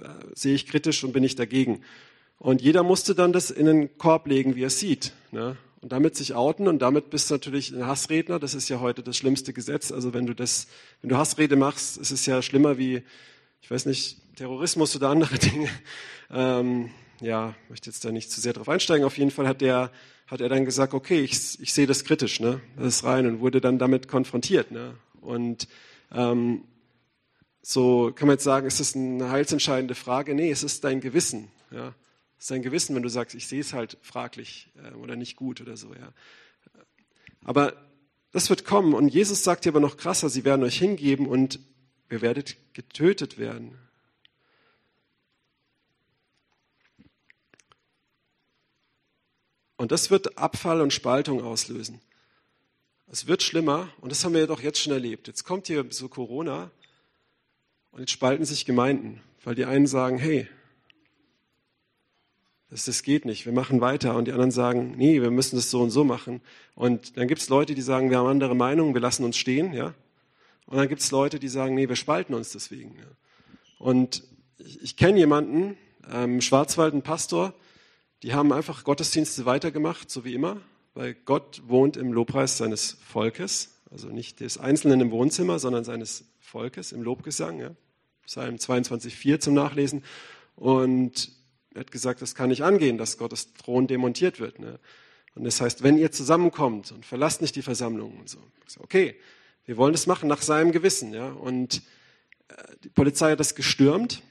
äh, 0.00 0.08
sehe 0.34 0.54
ich 0.54 0.66
kritisch 0.66 1.04
und 1.04 1.12
bin 1.12 1.24
ich 1.24 1.36
dagegen. 1.36 1.82
Und 2.38 2.60
jeder 2.60 2.82
musste 2.82 3.14
dann 3.14 3.32
das 3.32 3.50
in 3.50 3.66
den 3.66 3.98
Korb 3.98 4.26
legen, 4.26 4.56
wie 4.56 4.62
er 4.62 4.70
sieht. 4.70 5.12
Ne? 5.32 5.56
Und 5.80 5.92
damit 5.92 6.16
sich 6.16 6.34
outen 6.34 6.68
und 6.68 6.80
damit 6.80 7.10
bist 7.10 7.30
du 7.30 7.34
natürlich 7.34 7.72
ein 7.72 7.86
Hassredner. 7.86 8.38
Das 8.38 8.54
ist 8.54 8.68
ja 8.68 8.80
heute 8.80 9.02
das 9.02 9.16
schlimmste 9.16 9.52
Gesetz. 9.52 9.92
Also 9.92 10.12
wenn 10.12 10.26
du 10.26 10.34
das, 10.34 10.66
wenn 11.00 11.10
du 11.10 11.16
Hassrede 11.16 11.56
machst, 11.56 11.96
ist 11.96 12.10
es 12.10 12.26
ja 12.26 12.42
schlimmer 12.42 12.78
wie, 12.78 13.02
ich 13.62 13.70
weiß 13.70 13.86
nicht, 13.86 14.18
Terrorismus 14.36 14.94
oder 14.96 15.08
andere 15.08 15.38
Dinge. 15.38 15.68
Ähm, 16.30 16.90
ja, 17.20 17.54
möchte 17.68 17.88
jetzt 17.88 18.04
da 18.04 18.12
nicht 18.12 18.30
zu 18.30 18.40
sehr 18.40 18.52
drauf 18.52 18.68
einsteigen. 18.68 19.06
Auf 19.06 19.16
jeden 19.16 19.30
Fall 19.30 19.48
hat 19.48 19.60
der, 19.60 19.90
hat 20.26 20.40
er 20.40 20.48
dann 20.48 20.64
gesagt, 20.64 20.92
okay, 20.92 21.20
ich, 21.20 21.60
ich 21.60 21.72
sehe 21.72 21.86
das 21.86 22.04
kritisch, 22.04 22.40
ne? 22.40 22.60
Das 22.76 22.86
ist 22.88 23.04
rein 23.04 23.26
und 23.26 23.40
wurde 23.40 23.60
dann 23.60 23.78
damit 23.78 24.08
konfrontiert, 24.08 24.70
ne? 24.70 24.94
Und 25.20 25.68
ähm, 26.12 26.64
so 27.62 28.12
kann 28.14 28.28
man 28.28 28.34
jetzt 28.34 28.44
sagen, 28.44 28.66
ist 28.66 28.80
das 28.80 28.94
eine 28.94 29.30
heilsentscheidende 29.30 29.94
Frage? 29.94 30.34
Nee, 30.34 30.50
es 30.50 30.62
ist 30.62 30.84
dein 30.84 31.00
Gewissen, 31.00 31.48
ja? 31.70 31.94
Dein 32.48 32.62
Gewissen, 32.62 32.94
wenn 32.94 33.02
du 33.02 33.08
sagst, 33.08 33.34
ich 33.34 33.48
sehe 33.48 33.60
es 33.60 33.72
halt 33.72 33.98
fraglich 34.02 34.70
äh, 34.76 34.94
oder 34.94 35.16
nicht 35.16 35.36
gut 35.36 35.60
oder 35.60 35.76
so, 35.76 35.94
ja. 35.94 36.12
Aber 37.42 37.74
das 38.32 38.50
wird 38.50 38.64
kommen 38.64 38.92
und 38.92 39.08
Jesus 39.08 39.44
sagt 39.44 39.64
dir 39.64 39.70
aber 39.70 39.80
noch 39.80 39.96
krasser, 39.96 40.28
sie 40.28 40.44
werden 40.44 40.62
euch 40.64 40.78
hingeben 40.78 41.26
und 41.26 41.60
ihr 42.10 42.20
werdet 42.20 42.56
getötet 42.74 43.38
werden. 43.38 43.78
Und 49.76 49.92
das 49.92 50.10
wird 50.10 50.38
Abfall 50.38 50.80
und 50.80 50.92
Spaltung 50.92 51.42
auslösen. 51.42 52.00
Es 53.08 53.26
wird 53.26 53.42
schlimmer 53.42 53.88
und 54.00 54.10
das 54.10 54.24
haben 54.24 54.34
wir 54.34 54.46
doch 54.46 54.60
jetzt 54.60 54.80
schon 54.80 54.92
erlebt. 54.92 55.28
Jetzt 55.28 55.44
kommt 55.44 55.68
hier 55.68 55.86
so 55.90 56.08
Corona 56.08 56.70
und 57.92 58.00
jetzt 58.00 58.10
spalten 58.10 58.44
sich 58.44 58.64
Gemeinden, 58.64 59.22
weil 59.44 59.54
die 59.54 59.64
einen 59.64 59.86
sagen, 59.86 60.18
hey, 60.18 60.48
das, 62.70 62.84
das 62.84 63.02
geht 63.02 63.24
nicht, 63.24 63.46
wir 63.46 63.52
machen 63.52 63.80
weiter. 63.80 64.16
Und 64.16 64.26
die 64.26 64.32
anderen 64.32 64.50
sagen, 64.50 64.94
nee, 64.96 65.22
wir 65.22 65.30
müssen 65.30 65.56
das 65.56 65.70
so 65.70 65.82
und 65.82 65.90
so 65.90 66.04
machen. 66.04 66.40
Und 66.74 67.16
dann 67.16 67.28
gibt 67.28 67.40
es 67.40 67.48
Leute, 67.48 67.74
die 67.74 67.82
sagen, 67.82 68.10
wir 68.10 68.18
haben 68.18 68.26
andere 68.26 68.54
Meinungen, 68.54 68.94
wir 68.94 69.00
lassen 69.00 69.24
uns 69.24 69.36
stehen. 69.36 69.72
ja. 69.72 69.94
Und 70.66 70.78
dann 70.78 70.88
gibt 70.88 71.00
es 71.00 71.10
Leute, 71.12 71.38
die 71.38 71.48
sagen, 71.48 71.74
nee, 71.74 71.88
wir 71.88 71.96
spalten 71.96 72.34
uns 72.34 72.50
deswegen. 72.50 72.96
Ja? 72.96 73.06
Und 73.78 74.24
ich, 74.58 74.82
ich 74.82 74.96
kenne 74.96 75.18
jemanden, 75.18 75.76
ähm, 76.10 76.40
Schwarzwald, 76.40 76.92
ein 76.92 77.02
Pastor, 77.02 77.54
die 78.22 78.34
haben 78.34 78.52
einfach 78.52 78.82
Gottesdienste 78.82 79.46
weitergemacht, 79.46 80.10
so 80.10 80.24
wie 80.24 80.34
immer, 80.34 80.56
weil 80.94 81.14
Gott 81.14 81.62
wohnt 81.66 81.96
im 81.96 82.12
Lobpreis 82.12 82.58
seines 82.58 82.96
Volkes, 83.04 83.80
also 83.90 84.08
nicht 84.08 84.40
des 84.40 84.58
Einzelnen 84.58 85.00
im 85.00 85.10
Wohnzimmer, 85.12 85.60
sondern 85.60 85.84
seines 85.84 86.24
Volkes 86.40 86.90
im 86.90 87.02
Lobgesang. 87.02 87.60
Ja? 87.60 87.70
Psalm 88.24 88.56
22,4 88.56 89.38
zum 89.38 89.54
Nachlesen. 89.54 90.02
Und 90.56 91.30
er 91.76 91.80
hat 91.80 91.92
gesagt, 91.92 92.22
das 92.22 92.34
kann 92.34 92.48
nicht 92.48 92.64
angehen, 92.64 92.96
dass 92.96 93.18
Gottes 93.18 93.52
Thron 93.52 93.86
demontiert 93.86 94.40
wird. 94.40 94.58
Ne? 94.58 94.78
Und 95.34 95.44
das 95.44 95.60
heißt, 95.60 95.82
wenn 95.82 95.98
ihr 95.98 96.10
zusammenkommt 96.10 96.90
und 96.90 97.04
verlasst 97.04 97.42
nicht 97.42 97.54
die 97.54 97.62
Versammlung 97.62 98.18
und 98.18 98.30
so. 98.30 98.38
Okay, 98.78 99.14
wir 99.66 99.76
wollen 99.76 99.92
das 99.92 100.06
machen 100.06 100.26
nach 100.26 100.40
seinem 100.40 100.72
Gewissen. 100.72 101.12
Ja? 101.12 101.28
Und 101.28 101.82
äh, 102.48 102.54
die 102.82 102.88
Polizei 102.88 103.32
hat 103.32 103.40
das 103.40 103.54
gestürmt. 103.54 104.22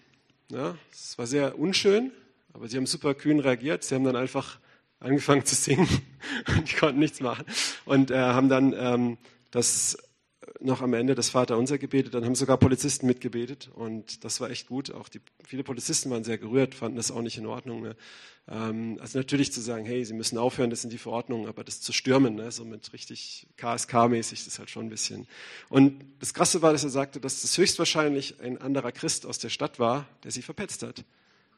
Ja? 0.50 0.76
Das 0.92 1.20
war 1.20 1.28
sehr 1.28 1.60
unschön, 1.60 2.12
aber 2.52 2.68
sie 2.68 2.78
haben 2.78 2.88
super 2.88 3.14
kühn 3.14 3.40
reagiert. 3.40 3.84
Sie 3.84 3.94
haben 3.94 4.04
dann 4.04 4.16
einfach 4.16 4.60
angefangen 5.00 5.46
zu 5.46 5.54
singen 5.54 5.88
und 6.48 6.72
die 6.72 6.76
konnten 6.76 7.00
nichts 7.00 7.22
machen. 7.22 7.46
Und 7.86 8.10
äh, 8.10 8.18
haben 8.18 8.50
dann 8.50 8.74
ähm, 8.76 9.18
das 9.52 10.00
noch 10.60 10.82
am 10.82 10.94
Ende 10.94 11.16
das 11.16 11.30
Vaterunser 11.30 11.78
gebetet, 11.78 12.14
dann 12.14 12.26
haben 12.26 12.36
sogar 12.36 12.58
Polizisten 12.58 13.08
mitgebetet 13.08 13.70
und 13.74 14.24
das 14.24 14.40
war 14.42 14.50
echt 14.50 14.68
gut. 14.68 14.92
Auch 14.92 15.10
die, 15.10 15.22
viele 15.44 15.64
Polizisten 15.64 16.10
waren 16.10 16.24
sehr 16.24 16.38
gerührt, 16.38 16.76
fanden 16.76 16.98
das 16.98 17.12
auch 17.12 17.22
nicht 17.22 17.38
in 17.38 17.46
Ordnung. 17.46 17.82
Ne? 17.82 17.96
Ähm, 18.48 18.98
also 19.02 19.18
natürlich 19.18 19.52
zu 19.52 19.62
sagen, 19.62 19.86
hey, 19.86 20.06
sie 20.06 20.14
müssen 20.14 20.38
aufhören, 20.38 20.70
das 20.70 20.82
sind 20.82 20.94
die 20.94 20.98
Verordnungen, 20.98 21.48
aber 21.48 21.64
das 21.64 21.82
zu 21.82 21.94
stürmen, 21.94 22.36
ne? 22.36 22.52
so 22.52 22.64
mit 22.64 22.94
richtig 22.94 23.48
KSK-mäßig, 23.58 24.40
das 24.40 24.48
ist 24.48 24.60
halt 24.60 24.70
schon 24.70 24.86
ein 24.86 24.90
bisschen. 24.90 25.28
Und 25.70 26.04
das 26.20 26.34
Krasse 26.34 26.62
war, 26.62 26.72
dass 26.72 26.84
er 26.84 26.90
sagte, 26.90 27.20
dass 27.20 27.42
das 27.42 27.58
höchstwahrscheinlich 27.58 28.40
ein 28.42 28.60
anderer 28.60 28.92
Christ 28.92 29.26
aus 29.26 29.40
der 29.40 29.50
Stadt 29.50 29.80
war, 29.80 30.08
der 30.24 30.32
sie 30.32 30.42
verpetzt 30.42 30.84
hat, 30.84 31.04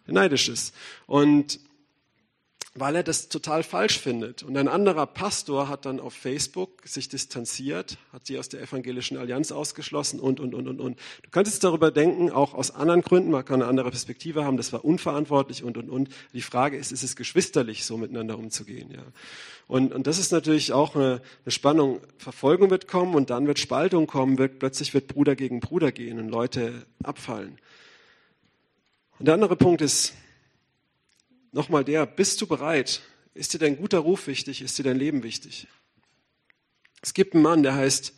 der 0.05 0.13
neidisch 0.13 0.49
ist. 0.49 0.73
Und 1.05 1.59
weil 2.79 2.95
er 2.95 3.03
das 3.03 3.29
total 3.29 3.63
falsch 3.63 3.99
findet. 3.99 4.43
Und 4.43 4.55
ein 4.57 4.67
anderer 4.67 5.05
Pastor 5.05 5.67
hat 5.67 5.85
dann 5.85 5.99
auf 5.99 6.13
Facebook 6.13 6.85
sich 6.85 7.09
distanziert, 7.09 7.97
hat 8.13 8.27
sie 8.27 8.37
aus 8.37 8.49
der 8.49 8.61
evangelischen 8.61 9.17
Allianz 9.17 9.51
ausgeschlossen 9.51 10.19
und, 10.19 10.39
und, 10.39 10.53
und, 10.53 10.67
und, 10.67 10.79
und. 10.79 10.99
Du 11.23 11.29
könntest 11.31 11.63
darüber 11.63 11.91
denken, 11.91 12.29
auch 12.29 12.53
aus 12.53 12.71
anderen 12.71 13.01
Gründen, 13.01 13.31
man 13.31 13.45
kann 13.45 13.61
eine 13.61 13.69
andere 13.69 13.89
Perspektive 13.89 14.45
haben, 14.45 14.57
das 14.57 14.73
war 14.73 14.85
unverantwortlich 14.85 15.63
und, 15.63 15.77
und, 15.77 15.89
und. 15.89 16.09
Die 16.33 16.41
Frage 16.41 16.77
ist, 16.77 16.91
ist 16.91 17.03
es 17.03 17.15
geschwisterlich, 17.15 17.85
so 17.85 17.97
miteinander 17.97 18.37
umzugehen, 18.37 18.91
ja. 18.91 19.03
Und, 19.67 19.93
und 19.93 20.07
das 20.07 20.17
ist 20.17 20.31
natürlich 20.31 20.71
auch 20.71 20.95
eine, 20.95 21.21
eine 21.43 21.51
Spannung. 21.51 21.99
Verfolgung 22.17 22.69
wird 22.69 22.87
kommen 22.87 23.15
und 23.15 23.29
dann 23.29 23.47
wird 23.47 23.59
Spaltung 23.59 24.07
kommen, 24.07 24.37
wird, 24.37 24.59
plötzlich 24.59 24.93
wird 24.93 25.07
Bruder 25.07 25.35
gegen 25.35 25.59
Bruder 25.59 25.91
gehen 25.91 26.19
und 26.19 26.29
Leute 26.29 26.85
abfallen. 27.03 27.59
Und 29.19 29.25
der 29.25 29.33
andere 29.33 29.55
Punkt 29.55 29.81
ist, 29.81 30.13
nochmal 31.51 31.83
der, 31.83 32.05
bist 32.05 32.41
du 32.41 32.47
bereit? 32.47 33.01
Ist 33.33 33.53
dir 33.53 33.59
dein 33.59 33.77
guter 33.77 33.99
Ruf 33.99 34.27
wichtig? 34.27 34.61
Ist 34.61 34.77
dir 34.77 34.83
dein 34.83 34.97
Leben 34.97 35.23
wichtig? 35.23 35.67
Es 37.01 37.13
gibt 37.13 37.33
einen 37.33 37.43
Mann, 37.43 37.63
der 37.63 37.75
heißt, 37.75 38.13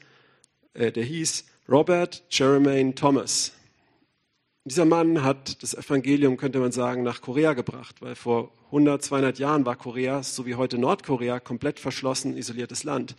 äh, 0.74 0.92
der 0.92 1.04
hieß 1.04 1.46
Robert 1.68 2.24
Jermaine 2.30 2.96
Thomas. 2.96 3.54
Dieser 4.66 4.86
Mann 4.86 5.24
hat 5.24 5.62
das 5.64 5.74
Evangelium, 5.74 6.38
könnte 6.38 6.60
man 6.60 6.72
sagen, 6.72 7.04
nach 7.04 7.22
Korea 7.22 7.54
gebracht, 7.54 8.02
weil 8.02 8.16
vor 8.16 8.52
100, 8.68 9.04
200 9.04 9.40
Jahren 9.40 9.66
war 9.66 9.76
Korea, 9.76 10.22
so 10.22 10.46
wie 10.46 10.56
heute 10.56 10.78
Nordkorea, 10.78 11.40
komplett 11.40 11.80
verschlossen, 11.80 12.38
isoliertes 12.38 12.84
Land. 12.84 13.16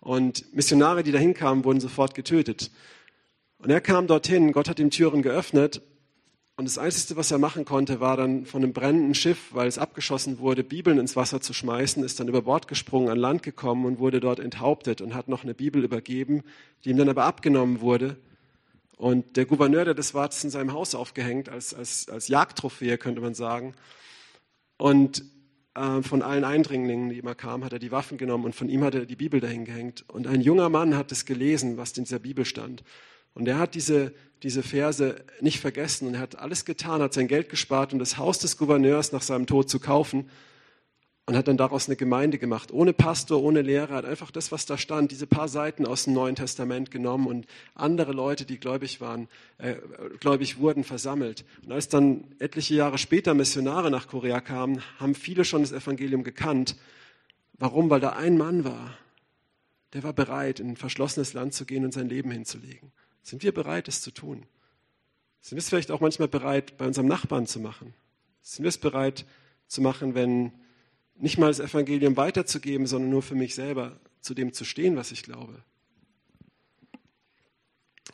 Und 0.00 0.54
Missionare, 0.54 1.02
die 1.02 1.12
dahin 1.12 1.34
kamen, 1.34 1.64
wurden 1.64 1.80
sofort 1.80 2.14
getötet. 2.14 2.70
Und 3.58 3.70
er 3.70 3.80
kam 3.80 4.06
dorthin, 4.06 4.52
Gott 4.52 4.68
hat 4.68 4.78
ihm 4.78 4.90
Türen 4.90 5.22
geöffnet 5.22 5.82
und 6.60 6.66
das 6.66 6.76
Einzige, 6.76 7.16
was 7.16 7.30
er 7.30 7.38
machen 7.38 7.64
konnte, 7.64 8.00
war 8.00 8.18
dann 8.18 8.44
von 8.44 8.62
einem 8.62 8.74
brennenden 8.74 9.14
Schiff, 9.14 9.54
weil 9.54 9.66
es 9.66 9.78
abgeschossen 9.78 10.40
wurde, 10.40 10.62
Bibeln 10.62 10.98
ins 10.98 11.16
Wasser 11.16 11.40
zu 11.40 11.54
schmeißen, 11.54 12.04
ist 12.04 12.20
dann 12.20 12.28
über 12.28 12.42
Bord 12.42 12.68
gesprungen, 12.68 13.08
an 13.08 13.16
Land 13.16 13.42
gekommen 13.42 13.86
und 13.86 13.98
wurde 13.98 14.20
dort 14.20 14.40
enthauptet 14.40 15.00
und 15.00 15.14
hat 15.14 15.26
noch 15.26 15.42
eine 15.42 15.54
Bibel 15.54 15.82
übergeben, 15.82 16.42
die 16.84 16.90
ihm 16.90 16.98
dann 16.98 17.08
aber 17.08 17.24
abgenommen 17.24 17.80
wurde. 17.80 18.18
Und 18.98 19.38
der 19.38 19.46
Gouverneur, 19.46 19.86
der 19.86 19.94
das 19.94 20.12
war, 20.12 20.24
hat 20.24 20.34
es 20.34 20.44
in 20.44 20.50
seinem 20.50 20.74
Haus 20.74 20.94
aufgehängt, 20.94 21.48
als, 21.48 21.72
als, 21.72 22.10
als 22.10 22.28
Jagdtrophäe, 22.28 22.98
könnte 22.98 23.22
man 23.22 23.32
sagen. 23.32 23.72
Und 24.76 25.24
äh, 25.74 26.02
von 26.02 26.20
allen 26.20 26.44
Eindringlingen, 26.44 27.08
die 27.08 27.20
immer 27.20 27.34
kamen, 27.34 27.64
hat 27.64 27.72
er 27.72 27.78
die 27.78 27.90
Waffen 27.90 28.18
genommen 28.18 28.44
und 28.44 28.54
von 28.54 28.68
ihm 28.68 28.84
hat 28.84 28.94
er 28.94 29.06
die 29.06 29.16
Bibel 29.16 29.40
dahin 29.40 29.64
gehängt. 29.64 30.04
Und 30.08 30.26
ein 30.26 30.42
junger 30.42 30.68
Mann 30.68 30.94
hat 30.94 31.10
es 31.10 31.24
gelesen, 31.24 31.78
was 31.78 31.96
in 31.96 32.04
dieser 32.04 32.18
Bibel 32.18 32.44
stand. 32.44 32.84
Und 33.32 33.48
er 33.48 33.58
hat 33.58 33.74
diese, 33.74 34.12
diese 34.42 34.62
Verse 34.62 35.24
nicht 35.40 35.60
vergessen 35.60 36.08
und 36.08 36.14
er 36.14 36.20
hat 36.20 36.38
alles 36.38 36.64
getan, 36.64 37.02
hat 37.02 37.12
sein 37.12 37.28
Geld 37.28 37.48
gespart, 37.48 37.92
um 37.92 37.98
das 37.98 38.16
Haus 38.16 38.38
des 38.38 38.56
Gouverneurs 38.56 39.12
nach 39.12 39.22
seinem 39.22 39.46
Tod 39.46 39.68
zu 39.68 39.80
kaufen. 39.80 40.30
und 41.26 41.36
hat 41.36 41.46
dann 41.46 41.56
daraus 41.56 41.86
eine 41.86 41.94
Gemeinde 41.94 42.38
gemacht. 42.38 42.72
Ohne 42.72 42.92
Pastor, 42.92 43.40
ohne 43.40 43.62
Lehrer, 43.62 43.94
hat 43.94 44.04
einfach 44.04 44.32
das, 44.32 44.50
was 44.50 44.66
da 44.66 44.76
stand, 44.76 45.12
diese 45.12 45.28
paar 45.28 45.46
Seiten 45.46 45.86
aus 45.86 46.04
dem 46.04 46.12
Neuen 46.14 46.34
Testament 46.34 46.90
genommen 46.90 47.28
und 47.28 47.46
andere 47.76 48.10
Leute, 48.10 48.44
die 48.44 48.58
gläubig 48.58 49.00
waren, 49.00 49.28
äh, 49.58 49.76
gläubig 50.18 50.58
wurden, 50.58 50.82
versammelt. 50.82 51.44
Und 51.64 51.70
als 51.70 51.88
dann 51.88 52.24
etliche 52.40 52.74
Jahre 52.74 52.98
später 52.98 53.34
Missionare 53.34 53.92
nach 53.92 54.08
Korea 54.08 54.40
kamen, 54.40 54.82
haben 54.98 55.14
viele 55.14 55.44
schon 55.44 55.62
das 55.62 55.70
Evangelium 55.70 56.24
gekannt. 56.24 56.74
Warum? 57.58 57.90
Weil 57.90 58.00
da 58.00 58.10
ein 58.10 58.36
Mann 58.36 58.64
war, 58.64 58.98
der 59.92 60.02
war 60.02 60.12
bereit, 60.12 60.58
in 60.58 60.70
ein 60.70 60.76
verschlossenes 60.76 61.32
Land 61.32 61.54
zu 61.54 61.64
gehen 61.64 61.84
und 61.84 61.92
sein 61.92 62.08
Leben 62.08 62.32
hinzulegen. 62.32 62.90
Sind 63.22 63.42
wir 63.42 63.52
bereit, 63.52 63.88
das 63.88 64.00
zu 64.00 64.10
tun? 64.10 64.46
Sind 65.40 65.56
wir 65.56 65.60
es 65.60 65.68
vielleicht 65.68 65.90
auch 65.90 66.00
manchmal 66.00 66.28
bereit, 66.28 66.76
bei 66.76 66.86
unserem 66.86 67.08
Nachbarn 67.08 67.46
zu 67.46 67.60
machen? 67.60 67.94
Sind 68.42 68.64
wir 68.64 68.68
es 68.68 68.78
bereit 68.78 69.26
zu 69.66 69.80
machen, 69.80 70.14
wenn 70.14 70.52
nicht 71.14 71.38
mal 71.38 71.48
das 71.48 71.60
Evangelium 71.60 72.16
weiterzugeben, 72.16 72.86
sondern 72.86 73.10
nur 73.10 73.22
für 73.22 73.34
mich 73.34 73.54
selber 73.54 73.98
zu 74.20 74.34
dem 74.34 74.52
zu 74.52 74.64
stehen, 74.64 74.96
was 74.96 75.12
ich 75.12 75.22
glaube? 75.22 75.62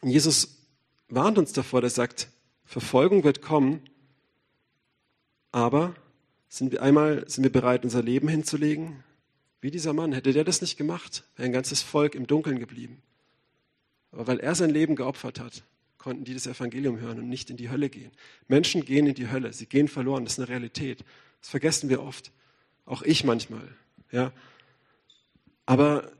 Und 0.00 0.10
Jesus 0.10 0.58
warnt 1.08 1.38
uns 1.38 1.52
davor, 1.52 1.80
der 1.80 1.90
sagt, 1.90 2.28
Verfolgung 2.64 3.24
wird 3.24 3.42
kommen, 3.42 3.82
aber 5.52 5.94
sind 6.48 6.72
wir 6.72 6.82
einmal 6.82 7.28
sind 7.28 7.44
wir 7.44 7.52
bereit, 7.52 7.84
unser 7.84 8.02
Leben 8.02 8.28
hinzulegen? 8.28 9.02
Wie 9.60 9.70
dieser 9.70 9.92
Mann, 9.92 10.12
hätte 10.12 10.32
der 10.32 10.44
das 10.44 10.60
nicht 10.60 10.76
gemacht, 10.76 11.24
wäre 11.36 11.46
ein 11.46 11.52
ganzes 11.52 11.82
Volk 11.82 12.14
im 12.14 12.26
Dunkeln 12.26 12.58
geblieben. 12.58 13.02
Aber 14.16 14.26
weil 14.28 14.40
er 14.40 14.54
sein 14.54 14.70
Leben 14.70 14.96
geopfert 14.96 15.38
hat, 15.40 15.62
konnten 15.98 16.24
die 16.24 16.32
das 16.32 16.46
Evangelium 16.46 16.98
hören 16.98 17.18
und 17.18 17.28
nicht 17.28 17.50
in 17.50 17.58
die 17.58 17.68
Hölle 17.68 17.90
gehen. 17.90 18.10
Menschen 18.48 18.84
gehen 18.84 19.06
in 19.06 19.14
die 19.14 19.30
Hölle, 19.30 19.52
sie 19.52 19.66
gehen 19.66 19.88
verloren, 19.88 20.24
das 20.24 20.34
ist 20.34 20.38
eine 20.38 20.48
Realität. 20.48 21.04
Das 21.40 21.50
vergessen 21.50 21.90
wir 21.90 22.02
oft. 22.02 22.32
Auch 22.86 23.02
ich 23.02 23.24
manchmal. 23.24 23.68
Ja. 24.10 24.32
Aber 25.66 26.10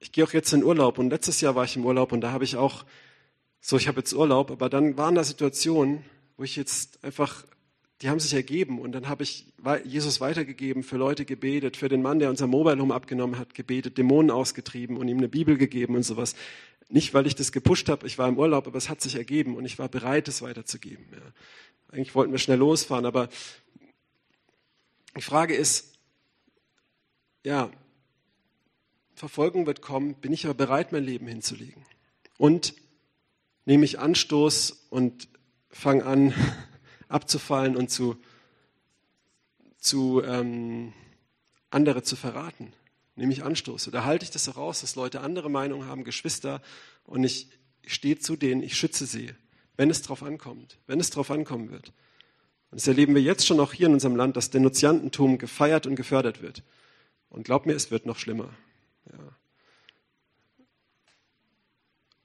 ich 0.00 0.10
gehe 0.12 0.24
auch 0.24 0.32
jetzt 0.32 0.52
in 0.52 0.64
Urlaub 0.64 0.98
und 0.98 1.10
letztes 1.10 1.42
Jahr 1.42 1.54
war 1.54 1.64
ich 1.64 1.76
im 1.76 1.84
Urlaub 1.84 2.12
und 2.12 2.22
da 2.22 2.32
habe 2.32 2.44
ich 2.44 2.56
auch, 2.56 2.86
so 3.60 3.76
ich 3.76 3.88
habe 3.88 3.98
jetzt 3.98 4.14
Urlaub, 4.14 4.50
aber 4.50 4.70
dann 4.70 4.96
waren 4.96 5.14
da 5.14 5.22
Situationen, 5.22 6.02
wo 6.38 6.44
ich 6.44 6.56
jetzt 6.56 7.04
einfach, 7.04 7.44
die 8.00 8.08
haben 8.08 8.20
sich 8.20 8.32
ergeben 8.32 8.78
und 8.78 8.92
dann 8.92 9.08
habe 9.08 9.22
ich 9.22 9.52
Jesus 9.84 10.20
weitergegeben, 10.20 10.82
für 10.82 10.96
Leute 10.96 11.24
gebetet, 11.24 11.76
für 11.76 11.88
den 11.88 12.02
Mann, 12.02 12.20
der 12.20 12.30
unser 12.30 12.46
Mobile 12.46 12.80
Home 12.80 12.94
abgenommen 12.94 13.38
hat, 13.38 13.54
gebetet, 13.54 13.98
Dämonen 13.98 14.30
ausgetrieben 14.30 14.96
und 14.96 15.08
ihm 15.08 15.18
eine 15.18 15.28
Bibel 15.28 15.58
gegeben 15.58 15.96
und 15.96 16.02
sowas. 16.04 16.34
Nicht, 16.88 17.14
weil 17.14 17.26
ich 17.26 17.34
das 17.34 17.52
gepusht 17.52 17.88
habe, 17.88 18.06
ich 18.06 18.18
war 18.18 18.28
im 18.28 18.38
Urlaub, 18.38 18.66
aber 18.66 18.76
es 18.76 18.88
hat 18.88 19.00
sich 19.00 19.16
ergeben 19.16 19.56
und 19.56 19.64
ich 19.64 19.78
war 19.78 19.88
bereit, 19.88 20.28
es 20.28 20.42
weiterzugeben. 20.42 21.06
Ja. 21.12 21.32
Eigentlich 21.92 22.14
wollten 22.14 22.32
wir 22.32 22.38
schnell 22.38 22.58
losfahren, 22.58 23.06
aber 23.06 23.28
die 25.16 25.22
Frage 25.22 25.54
ist, 25.54 25.94
ja, 27.44 27.70
Verfolgung 29.14 29.66
wird 29.66 29.80
kommen, 29.80 30.14
bin 30.14 30.32
ich 30.32 30.44
aber 30.44 30.54
bereit, 30.54 30.92
mein 30.92 31.04
Leben 31.04 31.26
hinzulegen? 31.26 31.84
Und 32.36 32.74
nehme 33.64 33.84
ich 33.84 33.98
Anstoß 33.98 34.86
und 34.90 35.28
fange 35.70 36.04
an 36.04 36.34
abzufallen 37.08 37.76
und 37.76 37.90
zu, 37.90 38.16
zu 39.78 40.22
ähm, 40.24 40.92
andere 41.70 42.02
zu 42.02 42.16
verraten? 42.16 42.72
Nehme 43.16 43.32
ich 43.32 43.44
Anstoß. 43.44 43.88
Oder 43.88 44.04
halte 44.04 44.24
ich 44.24 44.30
das 44.30 44.46
heraus, 44.46 44.80
dass 44.80 44.96
Leute 44.96 45.20
andere 45.20 45.50
Meinungen 45.50 45.86
haben, 45.86 46.04
Geschwister, 46.04 46.60
und 47.04 47.22
ich 47.24 47.48
stehe 47.86 48.18
zu 48.18 48.36
denen, 48.36 48.62
ich 48.62 48.76
schütze 48.76 49.06
sie, 49.06 49.32
wenn 49.76 49.90
es 49.90 50.02
darauf 50.02 50.22
ankommt, 50.22 50.78
wenn 50.86 51.00
es 51.00 51.10
darauf 51.10 51.30
ankommen 51.30 51.70
wird. 51.70 51.88
Und 52.70 52.80
das 52.80 52.88
erleben 52.88 53.14
wir 53.14 53.22
jetzt 53.22 53.46
schon 53.46 53.60
auch 53.60 53.72
hier 53.72 53.86
in 53.86 53.92
unserem 53.92 54.16
Land, 54.16 54.36
dass 54.36 54.50
Denunziantentum 54.50 55.38
gefeiert 55.38 55.86
und 55.86 55.96
gefördert 55.96 56.42
wird. 56.42 56.62
Und 57.28 57.44
glaub 57.44 57.66
mir, 57.66 57.74
es 57.74 57.90
wird 57.90 58.06
noch 58.06 58.18
schlimmer. 58.18 58.50
Ja. 59.12 59.36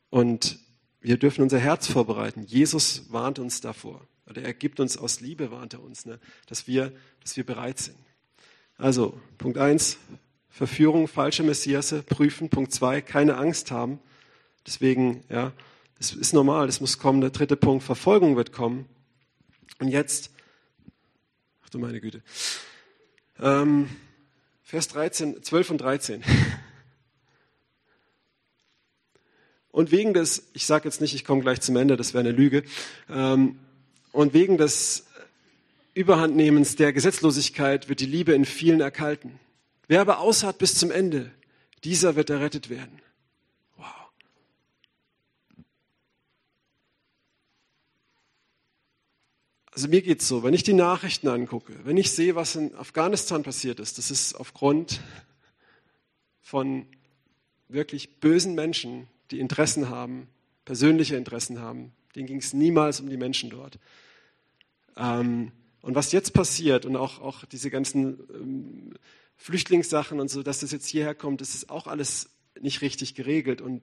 Und 0.09 0.59
wir 1.01 1.17
dürfen 1.17 1.43
unser 1.43 1.59
Herz 1.59 1.87
vorbereiten. 1.87 2.43
Jesus 2.43 3.11
warnt 3.11 3.39
uns 3.39 3.61
davor. 3.61 4.07
Oder 4.27 4.43
er 4.43 4.53
gibt 4.53 4.79
uns 4.79 4.97
aus 4.97 5.21
Liebe, 5.21 5.51
warnt 5.51 5.73
er 5.73 5.81
uns, 5.81 6.05
ne, 6.05 6.19
dass, 6.47 6.67
wir, 6.67 6.93
dass 7.21 7.35
wir 7.37 7.45
bereit 7.45 7.79
sind. 7.79 7.97
Also, 8.77 9.19
Punkt 9.37 9.57
eins 9.57 9.97
Verführung, 10.49 11.07
falsche 11.07 11.43
Messiasse 11.43 12.03
prüfen. 12.03 12.49
Punkt 12.49 12.73
zwei, 12.73 13.01
keine 13.01 13.37
Angst 13.37 13.71
haben. 13.71 13.99
Deswegen, 14.65 15.23
ja, 15.29 15.53
das 15.97 16.13
ist 16.13 16.33
normal, 16.33 16.67
das 16.67 16.81
muss 16.81 16.97
kommen. 16.97 17.21
Der 17.21 17.29
dritte 17.29 17.55
Punkt, 17.55 17.83
Verfolgung 17.83 18.35
wird 18.35 18.51
kommen. 18.51 18.85
Und 19.79 19.87
jetzt, 19.87 20.31
ach 21.63 21.69
du 21.69 21.79
meine 21.79 22.01
Güte, 22.01 22.21
ähm, 23.39 23.89
Vers 24.63 24.87
13, 24.89 25.41
12 25.41 25.71
und 25.71 25.77
13. 25.79 26.23
Und 29.71 29.91
wegen 29.91 30.13
des, 30.13 30.49
ich 30.53 30.65
sage 30.65 30.85
jetzt 30.85 30.99
nicht, 30.99 31.13
ich 31.13 31.23
komme 31.23 31.41
gleich 31.41 31.61
zum 31.61 31.75
Ende, 31.75 31.95
das 31.95 32.13
wäre 32.13 32.21
eine 32.21 32.31
Lüge, 32.31 32.63
ähm, 33.07 33.59
und 34.11 34.33
wegen 34.33 34.57
des 34.57 35.05
Überhandnehmens 35.93 36.75
der 36.75 36.91
Gesetzlosigkeit 36.91 37.87
wird 37.87 37.99
die 37.99 38.07
Liebe 38.07 38.33
in 38.33 38.45
vielen 38.45 38.81
erkalten. 38.81 39.39
Wer 39.89 40.01
aber 40.01 40.19
ausharrt 40.19 40.59
bis 40.59 40.75
zum 40.75 40.91
Ende, 40.91 41.31
dieser 41.83 42.15
wird 42.15 42.29
errettet 42.29 42.69
werden. 42.69 43.01
Wow. 43.75 43.87
Also 49.71 49.87
mir 49.87 50.03
geht's 50.03 50.27
so, 50.27 50.43
wenn 50.43 50.53
ich 50.53 50.61
die 50.61 50.73
Nachrichten 50.73 51.27
angucke, 51.27 51.73
wenn 51.85 51.97
ich 51.97 52.11
sehe, 52.11 52.35
was 52.35 52.55
in 52.55 52.75
Afghanistan 52.75 53.41
passiert 53.41 53.79
ist, 53.79 53.97
das 53.97 54.11
ist 54.11 54.35
aufgrund 54.35 55.01
von 56.39 56.85
wirklich 57.67 58.19
bösen 58.19 58.53
Menschen, 58.53 59.07
die 59.31 59.39
Interessen 59.39 59.89
haben, 59.89 60.29
persönliche 60.65 61.15
Interessen 61.15 61.61
haben. 61.61 61.93
Denen 62.15 62.27
ging 62.27 62.37
es 62.37 62.53
niemals 62.53 62.99
um 62.99 63.09
die 63.09 63.17
Menschen 63.17 63.49
dort. 63.49 63.79
Ähm, 64.95 65.51
und 65.81 65.95
was 65.95 66.11
jetzt 66.11 66.33
passiert 66.33 66.85
und 66.85 66.95
auch, 66.95 67.21
auch 67.21 67.45
diese 67.45 67.71
ganzen 67.71 68.19
ähm, 68.31 68.93
Flüchtlingssachen 69.39 70.19
und 70.19 70.29
so, 70.29 70.43
dass 70.43 70.59
das 70.59 70.71
jetzt 70.71 70.87
hierher 70.87 71.15
kommt, 71.15 71.39
das 71.39 71.55
ist 71.55 71.69
auch 71.69 71.87
alles 71.87 72.29
nicht 72.59 72.81
richtig 72.81 73.15
geregelt. 73.15 73.61
Und 73.61 73.81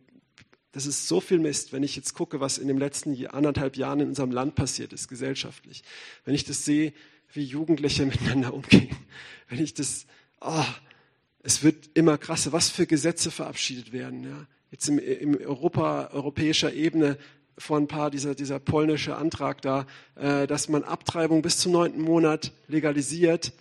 das 0.72 0.84
ist 0.84 1.08
so 1.08 1.18
viel 1.18 1.38
Mist, 1.38 1.72
wenn 1.72 1.82
ich 1.82 1.96
jetzt 1.96 2.12
gucke, 2.12 2.40
was 2.40 2.58
in 2.58 2.68
den 2.68 2.76
letzten 2.76 3.26
anderthalb 3.26 3.76
Jahren 3.78 4.00
in 4.00 4.08
unserem 4.08 4.30
Land 4.30 4.54
passiert 4.54 4.92
ist, 4.92 5.08
gesellschaftlich. 5.08 5.82
Wenn 6.26 6.34
ich 6.34 6.44
das 6.44 6.66
sehe, 6.66 6.92
wie 7.32 7.42
Jugendliche 7.42 8.04
miteinander 8.06 8.52
umgehen. 8.52 8.94
Wenn 9.48 9.64
ich 9.64 9.72
das, 9.72 10.06
oh, 10.42 10.64
es 11.42 11.62
wird 11.62 11.88
immer 11.94 12.18
krasser, 12.18 12.52
was 12.52 12.68
für 12.68 12.86
Gesetze 12.86 13.30
verabschiedet 13.30 13.92
werden. 13.92 14.24
Ja. 14.24 14.46
Jetzt 14.70 14.88
im, 14.90 14.98
im 14.98 15.38
Europa, 15.38 16.10
europäischer 16.12 16.74
Ebene 16.74 17.16
vor 17.56 17.78
ein 17.78 17.88
paar 17.88 18.10
dieser, 18.10 18.34
dieser 18.34 18.58
polnische 18.58 19.16
Antrag 19.16 19.62
da, 19.62 19.86
äh, 20.16 20.46
dass 20.46 20.68
man 20.68 20.84
Abtreibung 20.84 21.40
bis 21.40 21.56
zum 21.56 21.72
neunten 21.72 22.02
Monat 22.02 22.52
legalisiert 22.68 23.54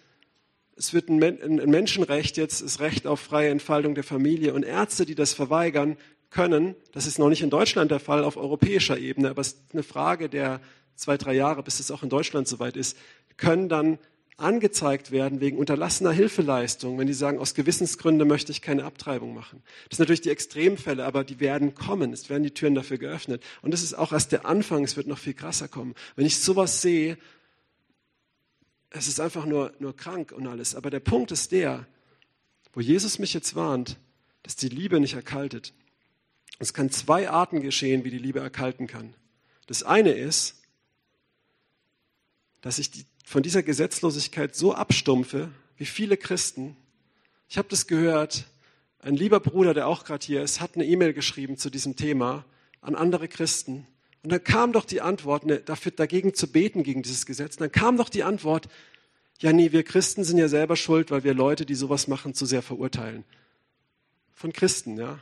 es 0.76 0.94
wird 0.94 1.10
ein, 1.10 1.20
Menschenrecht 1.20 2.38
jetzt, 2.38 2.62
das 2.62 2.80
Recht 2.80 3.08
auf 3.08 3.20
freie 3.20 3.50
Entfaltung 3.50 3.96
der 3.96 4.04
Familie. 4.04 4.54
Und 4.54 4.64
Ärzte, 4.64 5.06
die 5.06 5.16
das 5.16 5.34
verweigern, 5.34 5.98
können, 6.30 6.76
das 6.92 7.08
ist 7.08 7.18
noch 7.18 7.30
nicht 7.30 7.42
in 7.42 7.50
Deutschland 7.50 7.92
der 7.92 8.00
Fall 8.00 8.24
auf 8.24 8.36
europäischer 8.36 8.98
Ebene, 8.98 9.30
aber 9.30 9.42
es 9.42 9.50
ist 9.50 9.60
eine 9.72 9.84
Frage 9.84 10.28
der 10.28 10.60
zwei, 10.96 11.18
drei 11.18 11.34
Jahre, 11.34 11.64
bis 11.64 11.80
es 11.80 11.92
auch 11.92 12.04
in 12.04 12.10
Deutschland 12.10 12.48
soweit 12.48 12.76
ist, 12.76 12.98
können 13.38 13.70
dann 13.70 14.00
angezeigt 14.38 15.12
werden 15.12 15.40
wegen 15.40 15.58
unterlassener 15.58 16.12
Hilfeleistung, 16.12 16.98
wenn 16.98 17.08
die 17.08 17.14
sagen, 17.14 17.40
aus 17.40 17.54
Gewissensgründen 17.54 18.28
möchte 18.28 18.52
ich 18.52 18.62
keine 18.62 18.84
Abtreibung 18.84 19.34
machen. 19.34 19.64
Das 19.90 19.96
sind 19.98 20.04
natürlich 20.04 20.22
die 20.22 20.30
Extremfälle, 20.30 21.06
aber 21.06 21.24
die 21.24 21.40
werden 21.40 21.74
kommen. 21.74 22.12
Es 22.12 22.30
werden 22.30 22.44
die 22.44 22.52
Türen 22.52 22.76
dafür 22.76 22.98
geöffnet. 22.98 23.42
Und 23.62 23.74
das 23.74 23.82
ist 23.82 23.94
auch 23.94 24.12
erst 24.12 24.34
der 24.34 24.46
Anfang. 24.46 24.84
Es 24.84 24.98
wird 24.98 25.08
noch 25.08 25.20
viel 25.20 25.36
krasser 25.36 25.70
kommen. 25.70 25.96
Wenn 26.18 26.26
ich 26.26 26.40
sowas 26.40 26.82
sehe, 26.82 27.18
es 28.90 29.08
ist 29.08 29.20
einfach 29.20 29.46
nur, 29.46 29.74
nur 29.80 29.96
krank 29.96 30.32
und 30.32 30.48
alles. 30.48 30.76
Aber 30.76 30.90
der 30.90 31.00
Punkt 31.00 31.32
ist 31.32 31.52
der, 31.52 31.86
wo 32.74 32.82
Jesus 32.82 33.20
mich 33.20 33.34
jetzt 33.34 33.56
warnt, 33.56 33.98
dass 34.44 34.56
die 34.56 34.70
Liebe 34.70 35.00
nicht 35.00 35.14
erkaltet. 35.14 35.74
Es 36.60 36.74
kann 36.74 36.90
zwei 36.90 37.30
Arten 37.30 37.62
geschehen, 37.62 38.04
wie 38.04 38.12
die 38.12 38.18
Liebe 38.18 38.40
erkalten 38.40 38.88
kann. 38.88 39.14
Das 39.68 39.84
eine 39.84 40.12
ist, 40.12 40.62
dass 42.62 42.80
ich 42.80 42.92
die, 42.92 43.06
von 43.26 43.44
dieser 43.44 43.64
Gesetzlosigkeit 43.64 44.56
so 44.56 44.74
abstumpfe, 44.74 45.52
wie 45.78 45.86
viele 45.86 46.18
Christen. 46.18 46.78
Ich 47.50 47.58
habe 47.58 47.68
das 47.70 47.88
gehört, 47.88 48.46
ein 49.00 49.16
lieber 49.16 49.40
Bruder, 49.40 49.74
der 49.74 49.88
auch 49.88 50.04
gerade 50.04 50.26
hier 50.26 50.42
ist, 50.42 50.62
hat 50.62 50.76
eine 50.76 50.86
E-Mail 50.86 51.14
geschrieben 51.14 51.58
zu 51.58 51.70
diesem 51.70 51.96
Thema 51.96 52.46
an 52.82 52.96
andere 52.96 53.28
Christen. 53.28 53.88
Und 54.26 54.32
dann 54.32 54.44
kam 54.44 54.74
doch 54.74 54.86
die 54.86 55.02
Antwort, 55.02 55.46
ne, 55.46 55.60
dafür, 55.60 55.92
dagegen 55.92 56.34
zu 56.34 56.52
beten, 56.52 56.82
gegen 56.82 57.04
dieses 57.04 57.28
Gesetz. 57.28 57.58
Und 57.58 57.62
dann 57.62 57.72
kam 57.72 57.96
doch 57.96 58.10
die 58.10 58.24
Antwort, 58.24 58.68
ja, 59.38 59.54
nee, 59.54 59.72
wir 59.72 59.84
Christen 59.84 60.24
sind 60.24 60.40
ja 60.40 60.48
selber 60.48 60.76
schuld, 60.76 61.12
weil 61.12 61.24
wir 61.24 61.36
Leute, 61.36 61.64
die 61.64 61.76
sowas 61.76 62.08
machen, 62.08 62.34
zu 62.34 62.48
sehr 62.48 62.64
verurteilen. 62.64 63.24
Von 64.34 64.52
Christen, 64.52 64.98
ja. 64.98 65.20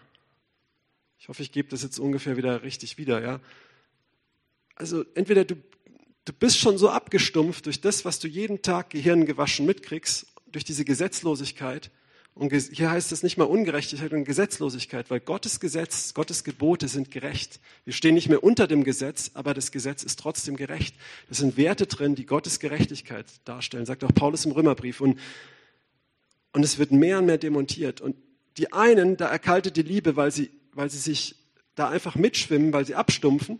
Ich 1.19 1.27
hoffe, 1.27 1.43
ich 1.43 1.51
gebe 1.51 1.67
das 1.67 1.83
jetzt 1.83 1.99
ungefähr 1.99 2.37
wieder 2.37 2.63
richtig 2.63 2.97
wieder, 2.97 3.21
ja. 3.21 3.41
Also 4.75 5.03
entweder 5.15 5.43
du, 5.43 5.55
du 6.23 6.31
bist 6.31 6.57
schon 6.57 6.77
so 6.77 6.89
abgestumpft 6.89 7.65
durch 7.65 7.81
das, 7.81 8.05
was 8.05 8.19
du 8.19 8.29
jeden 8.29 8.61
Tag 8.61 8.91
gehirngewaschen 8.91 9.65
mitkriegst, 9.65 10.27
durch 10.47 10.63
diese 10.63 10.85
Gesetzlosigkeit. 10.85 11.91
Und 12.35 12.51
hier 12.51 12.89
heißt 12.89 13.11
es 13.11 13.21
nicht 13.21 13.37
mal 13.37 13.43
Ungerechtigkeit 13.43 14.11
und 14.11 14.25
Gesetzlosigkeit, 14.25 15.11
weil 15.11 15.19
Gottes 15.19 15.59
Gesetz, 15.59 16.15
Gottes 16.15 16.43
Gebote 16.43 16.87
sind 16.87 17.11
gerecht. 17.11 17.59
Wir 17.85 17.93
stehen 17.93 18.15
nicht 18.15 18.27
mehr 18.27 18.43
unter 18.43 18.65
dem 18.65 18.83
Gesetz, 18.83 19.31
aber 19.35 19.53
das 19.53 19.71
Gesetz 19.71 20.01
ist 20.01 20.17
trotzdem 20.17 20.55
gerecht. 20.55 20.95
Das 21.29 21.37
sind 21.37 21.57
Werte 21.57 21.85
drin, 21.85 22.15
die 22.15 22.25
Gottes 22.25 22.59
Gerechtigkeit 22.59 23.27
darstellen, 23.45 23.85
sagt 23.85 24.03
auch 24.03 24.13
Paulus 24.15 24.45
im 24.45 24.51
Römerbrief. 24.51 24.99
Und, 24.99 25.19
und 26.53 26.63
es 26.63 26.79
wird 26.79 26.91
mehr 26.91 27.19
und 27.19 27.27
mehr 27.27 27.37
demontiert. 27.37 28.01
Und 28.01 28.15
die 28.57 28.73
einen, 28.73 29.15
da 29.15 29.27
erkaltet 29.27 29.77
die 29.77 29.83
Liebe, 29.83 30.15
weil 30.15 30.31
sie, 30.31 30.49
weil 30.71 30.89
sie 30.89 30.97
sich 30.97 31.35
da 31.75 31.89
einfach 31.89 32.15
mitschwimmen, 32.15 32.73
weil 32.73 32.85
sie 32.85 32.95
abstumpfen. 32.95 33.59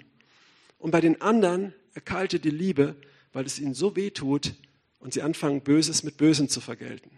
Und 0.79 0.89
bei 0.89 0.99
den 0.99 1.21
anderen 1.21 1.75
erkaltet 1.93 2.43
die 2.43 2.49
Liebe, 2.49 2.95
weil 3.33 3.45
es 3.45 3.59
ihnen 3.59 3.75
so 3.75 3.95
weh 3.95 4.09
tut 4.09 4.55
und 4.99 5.13
sie 5.13 5.21
anfangen, 5.21 5.61
Böses 5.61 6.01
mit 6.01 6.17
Bösem 6.17 6.49
zu 6.49 6.59
vergelten 6.59 7.11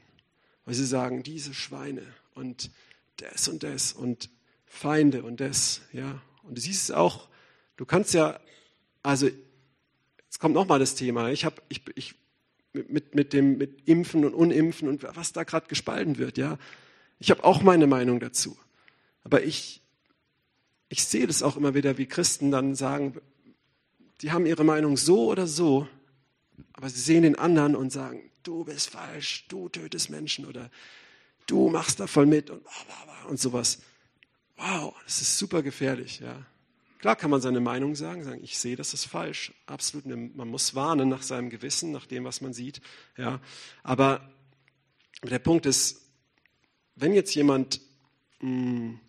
weil 0.66 0.74
sie 0.74 0.86
sagen, 0.86 1.24
diese 1.24 1.54
Schweine 1.54 2.04
und 2.34 2.72
das 3.18 3.48
und 3.48 3.64
das 3.64 3.94
und 3.94 4.30
Feinde 4.66 5.24
und 5.24 5.40
das, 5.40 5.82
ja. 5.94 6.22
Und 6.44 6.58
du 6.58 6.62
siehst 6.62 6.84
es 6.84 6.92
auch, 6.92 7.28
du 7.78 7.86
kannst 7.86 8.14
ja, 8.14 8.40
also, 9.04 9.28
jetzt 9.28 10.40
kommt 10.40 10.56
nochmal 10.56 10.80
das 10.80 10.96
Thema, 10.96 11.30
ich 11.30 11.46
habe, 11.46 11.62
ich, 11.70 11.82
ich, 11.96 12.16
mit, 12.74 13.16
mit 13.16 13.32
dem, 13.32 13.58
mit 13.58 13.88
Impfen 13.88 14.26
und 14.26 14.34
Unimpfen 14.34 14.90
und 14.90 15.04
was 15.16 15.32
da 15.32 15.44
gerade 15.44 15.68
gespalten 15.68 16.18
wird, 16.18 16.38
ja. 16.38 16.58
Ich 17.20 17.32
habe 17.32 17.44
auch 17.44 17.62
meine 17.62 17.88
Meinung 17.88 18.20
dazu. 18.20 18.58
Aber 19.24 19.44
ich, 19.44 19.82
ich 20.90 21.06
sehe 21.06 21.26
das 21.26 21.42
auch 21.42 21.56
immer 21.56 21.74
wieder, 21.74 21.98
wie 21.98 22.06
Christen 22.06 22.52
dann 22.52 22.76
sagen, 22.76 23.16
die 24.22 24.32
haben 24.32 24.46
ihre 24.46 24.64
Meinung 24.64 24.98
so 24.98 25.28
oder 25.28 25.48
so, 25.48 25.88
aber 26.74 26.90
sie 26.90 27.00
sehen 27.00 27.24
den 27.24 27.36
anderen 27.36 27.76
und 27.76 27.92
sagen, 27.92 28.30
du 28.44 28.64
bist 28.64 28.90
falsch, 28.90 29.46
du 29.48 29.70
tötest 29.70 30.10
Menschen 30.10 30.46
oder 30.46 30.70
du 31.48 31.70
machst 31.70 32.00
da 32.00 32.08
voll 32.08 32.26
mit 32.26 32.50
und, 32.50 32.64
und 33.30 33.40
sowas. 33.40 33.80
Wow, 34.58 34.96
das 35.04 35.22
ist 35.22 35.38
super 35.38 35.64
gefährlich, 35.64 36.20
ja. 36.20 36.46
Klar 37.00 37.16
kann 37.16 37.30
man 37.30 37.42
seine 37.42 37.60
Meinung 37.60 37.94
sagen, 37.96 38.24
sagen, 38.24 38.44
ich 38.44 38.58
sehe, 38.58 38.76
das 38.76 38.94
ist 38.94 39.06
falsch. 39.06 39.54
Absolut, 39.68 40.06
man 40.08 40.48
muss 40.48 40.74
warnen 40.74 41.10
nach 41.10 41.22
seinem 41.22 41.50
Gewissen, 41.50 41.92
nach 41.92 42.06
dem, 42.06 42.24
was 42.24 42.42
man 42.42 42.54
sieht, 42.54 42.82
ja. 43.18 43.40
Aber 43.84 44.34
der 45.24 45.40
Punkt 45.40 45.66
ist, 45.66 46.02
wenn 46.96 47.14
jetzt 47.14 47.36
jemand 47.36 47.82
mh, 48.40 48.50
hm, 48.50 49.00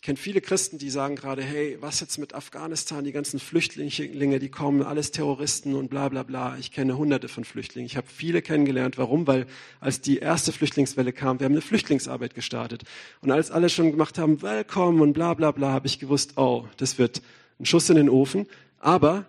ich 0.00 0.06
kenne 0.06 0.16
viele 0.16 0.40
Christen, 0.40 0.78
die 0.78 0.88
sagen 0.88 1.14
gerade, 1.14 1.42
hey, 1.42 1.76
was 1.82 2.00
jetzt 2.00 2.16
mit 2.16 2.34
Afghanistan, 2.34 3.04
die 3.04 3.12
ganzen 3.12 3.38
Flüchtlinge, 3.38 4.38
die 4.38 4.48
kommen, 4.48 4.82
alles 4.82 5.10
Terroristen 5.10 5.74
und 5.74 5.90
bla 5.90 6.08
bla 6.08 6.22
bla. 6.22 6.56
Ich 6.58 6.72
kenne 6.72 6.96
hunderte 6.96 7.28
von 7.28 7.44
Flüchtlingen. 7.44 7.84
Ich 7.84 7.98
habe 7.98 8.06
viele 8.08 8.40
kennengelernt. 8.40 8.96
Warum? 8.96 9.26
Weil 9.26 9.44
als 9.78 10.00
die 10.00 10.16
erste 10.16 10.52
Flüchtlingswelle 10.52 11.12
kam, 11.12 11.38
wir 11.38 11.44
haben 11.44 11.52
eine 11.52 11.60
Flüchtlingsarbeit 11.60 12.34
gestartet. 12.34 12.84
Und 13.20 13.30
als 13.30 13.50
alle 13.50 13.68
schon 13.68 13.90
gemacht 13.90 14.16
haben, 14.16 14.40
willkommen 14.40 15.02
und 15.02 15.12
bla 15.12 15.34
bla 15.34 15.50
bla, 15.50 15.70
habe 15.70 15.86
ich 15.86 15.98
gewusst, 15.98 16.38
oh, 16.38 16.64
das 16.78 16.96
wird 16.96 17.20
ein 17.58 17.66
Schuss 17.66 17.90
in 17.90 17.96
den 17.96 18.08
Ofen. 18.08 18.46
Aber, 18.78 19.26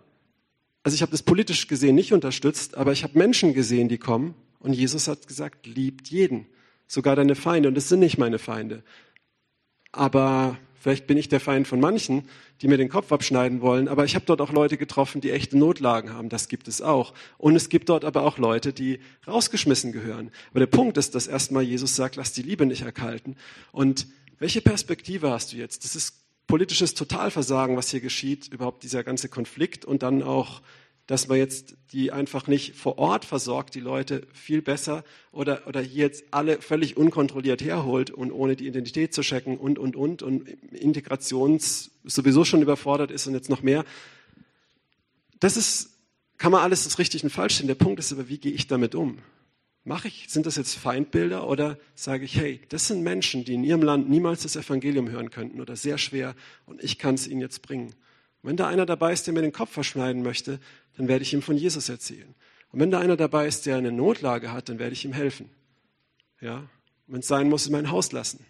also 0.84 0.96
ich 0.96 1.02
habe 1.02 1.12
das 1.12 1.22
politisch 1.22 1.68
gesehen 1.68 1.96
nicht 1.96 2.14
unterstützt, 2.14 2.78
aber 2.78 2.94
ich 2.94 3.04
habe 3.04 3.18
Menschen 3.18 3.54
gesehen, 3.54 3.90
die 3.90 3.98
kommen. 3.98 4.36
Und 4.60 4.72
Jesus 4.72 5.10
hat 5.10 5.28
gesagt, 5.28 5.68
liebt 5.68 6.08
jeden, 6.08 6.46
sogar 6.88 7.18
deine 7.18 7.36
Feinde. 7.36 7.68
Und 7.68 7.76
das 7.76 7.90
sind 7.90 8.00
nicht 8.00 8.18
meine 8.18 8.40
Feinde 8.40 8.84
aber 9.92 10.58
vielleicht 10.80 11.08
bin 11.08 11.18
ich 11.18 11.30
der 11.30 11.40
Feind 11.40 11.68
von 11.68 11.80
manchen, 11.80 12.28
die 12.62 12.68
mir 12.68 12.78
den 12.78 12.90
Kopf 12.90 13.12
abschneiden 13.12 13.62
wollen, 13.62 13.88
aber 13.88 14.06
ich 14.06 14.16
habe 14.16 14.26
dort 14.26 14.42
auch 14.42 14.52
Leute 14.52 14.78
getroffen, 14.78 15.22
die 15.22 15.32
echte 15.32 15.58
Notlagen 15.58 16.14
haben, 16.14 16.30
das 16.30 16.48
gibt 16.48 16.68
es 16.68 16.82
auch. 16.82 17.14
Und 17.38 17.56
es 17.56 17.70
gibt 17.70 17.90
dort 17.90 18.06
aber 18.06 18.24
auch 18.24 18.38
Leute, 18.38 18.74
die 18.74 19.00
rausgeschmissen 19.28 19.92
gehören. 19.92 20.32
Aber 20.52 20.60
der 20.60 20.68
Punkt 20.68 20.98
ist, 20.98 21.16
dass 21.16 21.28
erstmal 21.28 21.64
Jesus 21.64 21.96
sagt, 21.96 22.16
lass 22.16 22.34
die 22.34 22.44
Liebe 22.44 22.66
nicht 22.66 22.84
erkalten. 22.84 23.36
Und 23.72 24.08
welche 24.40 24.62
Perspektive 24.62 25.30
hast 25.32 25.54
du 25.54 25.58
jetzt? 25.58 25.84
Das 25.84 25.96
ist 25.96 26.16
politisches 26.48 26.94
Totalversagen, 26.96 27.78
was 27.78 27.90
hier 27.90 28.02
geschieht, 28.02 28.50
überhaupt 28.52 28.84
dieser 28.84 29.04
ganze 29.04 29.30
Konflikt 29.30 29.86
und 29.86 30.04
dann 30.04 30.22
auch 30.22 30.62
dass 31.08 31.28
man 31.28 31.38
jetzt 31.38 31.76
die 31.92 32.12
einfach 32.12 32.48
nicht 32.48 32.76
vor 32.76 32.98
Ort 32.98 33.26
versorgt, 33.26 33.76
die 33.76 33.80
Leute 33.80 34.26
viel 34.34 34.62
besser 34.62 35.04
oder, 35.32 35.68
oder 35.68 35.82
hier 35.82 36.06
jetzt 36.06 36.24
alle 36.32 36.62
völlig 36.62 36.96
unkontrolliert 36.96 37.62
herholt 37.62 38.12
und 38.12 38.32
ohne 38.32 38.56
die 38.56 38.68
Identität 38.68 39.14
zu 39.14 39.22
checken 39.22 39.58
und, 39.58 39.78
und, 39.78 39.96
und 39.96 40.24
und 40.24 40.48
Integrations 40.72 41.92
sowieso 42.04 42.46
schon 42.46 42.62
überfordert 42.62 43.12
ist 43.12 43.28
und 43.28 43.34
jetzt 43.34 43.50
noch 43.50 43.62
mehr. 43.62 43.84
Das 45.40 45.58
ist, 45.58 45.90
kann 46.38 46.52
man 46.52 46.62
alles 46.62 46.86
das 46.86 47.00
richtig 47.00 47.24
und 47.24 47.30
falsch 47.30 47.56
sehen. 47.58 47.68
Der 47.68 47.76
Punkt 47.76 48.00
ist 48.00 48.12
aber, 48.12 48.30
wie 48.30 48.38
gehe 48.38 48.54
ich 48.54 48.68
damit 48.68 48.96
um? 48.96 49.18
Mache 49.84 50.08
ich, 50.08 50.28
sind 50.30 50.46
das 50.46 50.58
jetzt 50.58 50.76
Feindbilder 50.76 51.48
oder 51.48 51.78
sage 51.96 52.24
ich, 52.24 52.36
hey, 52.36 52.62
das 52.70 52.88
sind 52.88 53.02
Menschen, 53.02 53.44
die 53.46 53.56
in 53.56 53.64
ihrem 53.64 53.82
Land 53.82 54.08
niemals 54.08 54.44
das 54.44 54.56
Evangelium 54.56 55.10
hören 55.10 55.32
könnten 55.32 55.60
oder 55.60 55.76
sehr 55.76 55.98
schwer 55.98 56.36
und 56.68 56.84
ich 56.84 57.00
kann 57.00 57.16
es 57.16 57.28
ihnen 57.28 57.42
jetzt 57.42 57.64
bringen. 57.64 57.96
wenn 58.44 58.58
da 58.58 58.68
einer 58.68 58.86
dabei 58.86 59.12
ist, 59.12 59.26
der 59.26 59.34
mir 59.34 59.42
den 59.42 59.52
Kopf 59.52 59.72
verschneiden 59.72 60.22
möchte, 60.22 60.60
dann 60.98 61.08
werde 61.08 61.24
ich 61.24 61.34
ihm 61.34 61.42
von 61.42 61.58
Jesus 61.58 61.90
erzählen. 61.90 62.34
Und 62.72 62.80
wenn 62.80 62.92
da 62.92 63.00
einer 63.00 63.18
dabei 63.18 63.48
ist, 63.48 63.66
der 63.66 63.78
eine 63.78 63.92
Notlage 63.92 64.52
hat, 64.52 64.70
dann 64.70 64.80
werde 64.80 64.94
ich 64.94 65.06
ihm 65.06 65.14
helfen. 65.14 65.50
Ja, 66.40 66.64
wenn 67.08 67.20
es 67.20 67.28
sein 67.28 67.50
muss, 67.50 67.66
in 67.66 67.72
mein 67.74 67.92
Haus 67.92 68.12
lassen. 68.12 68.46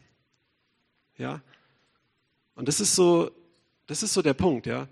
Ja, 1.18 1.42
und 2.56 2.68
das 2.68 2.80
ist 2.80 2.96
so, 2.96 3.32
das 3.88 4.04
ist 4.04 4.14
so 4.14 4.22
der 4.22 4.34
Punkt, 4.34 4.66
ja. 4.66 4.88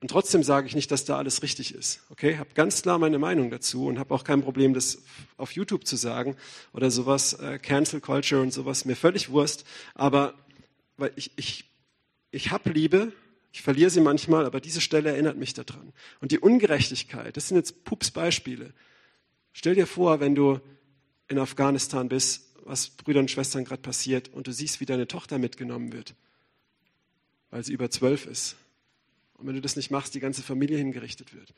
Und 0.00 0.08
trotzdem 0.08 0.42
sage 0.42 0.66
ich 0.66 0.74
nicht, 0.74 0.90
dass 0.90 1.04
da 1.04 1.16
alles 1.16 1.44
richtig 1.44 1.72
ist. 1.74 2.00
Okay, 2.10 2.36
habe 2.36 2.50
ganz 2.54 2.82
klar 2.82 2.98
meine 2.98 3.20
Meinung 3.20 3.50
dazu 3.50 3.86
und 3.86 4.00
habe 4.00 4.12
auch 4.12 4.24
kein 4.24 4.42
Problem, 4.42 4.74
das 4.74 4.98
auf 5.36 5.52
YouTube 5.52 5.86
zu 5.86 5.94
sagen 5.94 6.36
oder 6.72 6.90
sowas, 6.90 7.34
äh, 7.34 7.60
Cancel 7.60 8.00
Culture 8.00 8.42
und 8.42 8.52
sowas, 8.52 8.84
mir 8.84 8.96
völlig 8.96 9.30
Wurst. 9.30 9.64
Aber 9.94 10.34
weil 10.96 11.12
ich, 11.14 11.30
ich, 11.36 11.70
ich 12.32 12.50
habe 12.50 12.70
Liebe 12.70 13.12
ich 13.52 13.60
verliere 13.60 13.90
sie 13.90 14.00
manchmal, 14.00 14.46
aber 14.46 14.60
diese 14.60 14.80
Stelle 14.80 15.10
erinnert 15.10 15.36
mich 15.36 15.52
daran. 15.52 15.92
Und 16.20 16.32
die 16.32 16.38
Ungerechtigkeit, 16.38 17.36
das 17.36 17.48
sind 17.48 17.58
jetzt 17.58 17.84
Pups-Beispiele. 17.84 18.72
Stell 19.52 19.74
dir 19.74 19.86
vor, 19.86 20.20
wenn 20.20 20.34
du 20.34 20.60
in 21.28 21.38
Afghanistan 21.38 22.08
bist, 22.08 22.48
was 22.64 22.88
Brüdern 22.90 23.24
und 23.24 23.30
Schwestern 23.30 23.64
gerade 23.64 23.82
passiert 23.82 24.30
und 24.32 24.46
du 24.46 24.52
siehst, 24.52 24.80
wie 24.80 24.86
deine 24.86 25.06
Tochter 25.06 25.38
mitgenommen 25.38 25.92
wird, 25.92 26.14
weil 27.50 27.62
sie 27.62 27.72
über 27.72 27.90
zwölf 27.90 28.24
ist. 28.24 28.56
Und 29.34 29.46
wenn 29.46 29.54
du 29.54 29.60
das 29.60 29.76
nicht 29.76 29.90
machst, 29.90 30.14
die 30.14 30.20
ganze 30.20 30.42
Familie 30.42 30.78
hingerichtet 30.78 31.34
wird. 31.34 31.52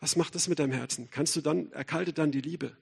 Was 0.00 0.16
macht 0.16 0.34
das 0.34 0.48
mit 0.48 0.58
deinem 0.58 0.72
Herzen? 0.72 1.08
Kannst 1.10 1.36
du 1.36 1.40
dann, 1.40 1.70
erkaltet 1.72 2.18
dann 2.18 2.32
die 2.32 2.40
Liebe? 2.40 2.76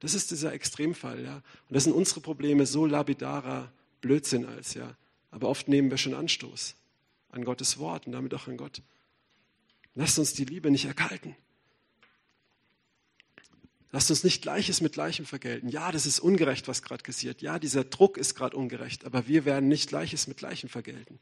Das 0.00 0.14
ist 0.14 0.30
dieser 0.30 0.52
Extremfall, 0.52 1.22
ja. 1.22 1.36
Und 1.36 1.74
das 1.76 1.84
sind 1.84 1.92
unsere 1.92 2.20
Probleme 2.20 2.66
so 2.66 2.86
labidarer 2.86 3.70
Blödsinn 4.00 4.46
als, 4.46 4.74
ja. 4.74 4.96
Aber 5.32 5.48
oft 5.48 5.66
nehmen 5.66 5.90
wir 5.90 5.98
schon 5.98 6.14
Anstoß 6.14 6.76
an 7.30 7.44
Gottes 7.44 7.78
Wort 7.78 8.06
und 8.06 8.12
damit 8.12 8.32
auch 8.34 8.46
an 8.46 8.56
Gott. 8.56 8.82
Lasst 9.94 10.18
uns 10.18 10.34
die 10.34 10.44
Liebe 10.44 10.70
nicht 10.70 10.84
erkalten. 10.84 11.34
Lasst 13.90 14.10
uns 14.10 14.24
nicht 14.24 14.42
Gleiches 14.42 14.80
mit 14.80 14.92
Gleichem 14.92 15.26
vergelten. 15.26 15.68
Ja, 15.68 15.90
das 15.90 16.06
ist 16.06 16.20
ungerecht, 16.20 16.68
was 16.68 16.82
gerade 16.82 17.02
passiert. 17.02 17.42
Ja, 17.42 17.58
dieser 17.58 17.84
Druck 17.84 18.16
ist 18.16 18.34
gerade 18.34 18.56
ungerecht, 18.56 19.04
aber 19.04 19.26
wir 19.26 19.44
werden 19.44 19.68
nicht 19.68 19.88
Gleiches 19.88 20.26
mit 20.26 20.38
Gleichem 20.38 20.68
vergelten, 20.68 21.18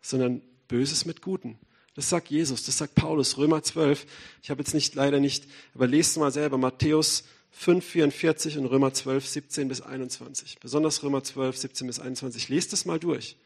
sondern 0.00 0.42
Böses 0.66 1.04
mit 1.04 1.20
Guten. 1.20 1.58
Das 1.94 2.08
sagt 2.08 2.30
Jesus, 2.30 2.64
das 2.64 2.78
sagt 2.78 2.94
Paulus, 2.94 3.36
Römer 3.36 3.62
12. 3.62 4.06
Ich 4.42 4.50
habe 4.50 4.62
jetzt 4.62 4.74
nicht, 4.74 4.94
leider 4.94 5.20
nicht, 5.20 5.46
aber 5.74 5.86
lest 5.86 6.16
mal 6.16 6.32
selber 6.32 6.58
Matthäus 6.58 7.24
5, 7.50 7.84
44 7.84 8.58
und 8.58 8.66
Römer 8.66 8.92
12, 8.92 9.26
17 9.26 9.68
bis 9.68 9.80
21. 9.80 10.58
Besonders 10.60 11.02
Römer 11.02 11.22
12, 11.22 11.56
17 11.56 11.86
bis 11.86 11.98
21. 11.98 12.48
Lest 12.48 12.72
es 12.72 12.84
mal 12.84 12.98
durch. 12.98 13.36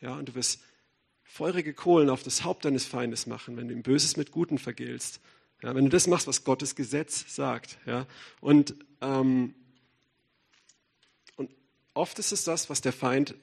Ja, 0.00 0.14
und 0.14 0.28
du 0.28 0.34
wirst 0.34 0.60
feurige 1.24 1.74
Kohlen 1.74 2.10
auf 2.10 2.22
das 2.22 2.44
Haupt 2.44 2.64
deines 2.64 2.84
Feindes 2.86 3.26
machen, 3.26 3.56
wenn 3.56 3.68
du 3.68 3.74
ihm 3.74 3.82
Böses 3.82 4.16
mit 4.16 4.30
Guten 4.30 4.58
vergiltst. 4.58 5.20
Ja, 5.62 5.74
wenn 5.74 5.84
du 5.84 5.90
das 5.90 6.06
machst, 6.06 6.26
was 6.26 6.44
Gottes 6.44 6.76
Gesetz 6.76 7.34
sagt. 7.34 7.78
Ja, 7.86 8.06
und, 8.40 8.74
ähm, 9.00 9.54
und 11.36 11.50
oft 11.94 12.18
ist 12.18 12.32
es 12.32 12.44
das, 12.44 12.70
was 12.70 12.80
der 12.80 12.92
Feind 12.92 13.34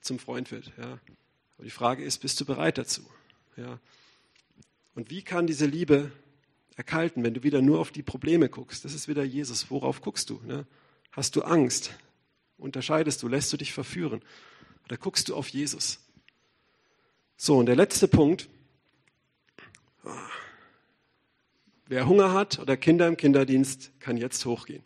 zum 0.00 0.18
Freund 0.18 0.50
wird. 0.50 0.72
Ja. 0.76 0.98
Aber 1.56 1.64
die 1.64 1.70
Frage 1.70 2.04
ist, 2.04 2.18
bist 2.18 2.40
du 2.40 2.44
bereit 2.44 2.78
dazu? 2.78 3.02
Ja. 3.56 3.78
Und 4.94 5.10
wie 5.10 5.22
kann 5.22 5.46
diese 5.46 5.66
Liebe 5.66 6.10
erkalten, 6.76 7.24
wenn 7.24 7.34
du 7.34 7.42
wieder 7.42 7.62
nur 7.62 7.80
auf 7.80 7.90
die 7.90 8.02
Probleme 8.02 8.48
guckst. 8.48 8.84
Das 8.84 8.94
ist 8.94 9.08
wieder 9.08 9.24
Jesus. 9.24 9.70
Worauf 9.70 10.00
guckst 10.00 10.30
du? 10.30 10.40
Ne? 10.44 10.66
Hast 11.10 11.36
du 11.36 11.42
Angst? 11.42 11.92
Unterscheidest 12.58 13.22
du? 13.22 13.28
Lässt 13.28 13.52
du 13.52 13.56
dich 13.56 13.72
verführen? 13.72 14.22
Oder 14.86 14.96
guckst 14.96 15.28
du 15.28 15.36
auf 15.36 15.48
Jesus? 15.48 16.00
So, 17.36 17.58
und 17.58 17.66
der 17.66 17.76
letzte 17.76 18.08
Punkt. 18.08 18.48
Wer 21.86 22.06
Hunger 22.06 22.32
hat 22.32 22.58
oder 22.58 22.76
Kinder 22.76 23.06
im 23.08 23.16
Kinderdienst, 23.16 23.92
kann 24.00 24.16
jetzt 24.16 24.44
hochgehen. 24.46 24.82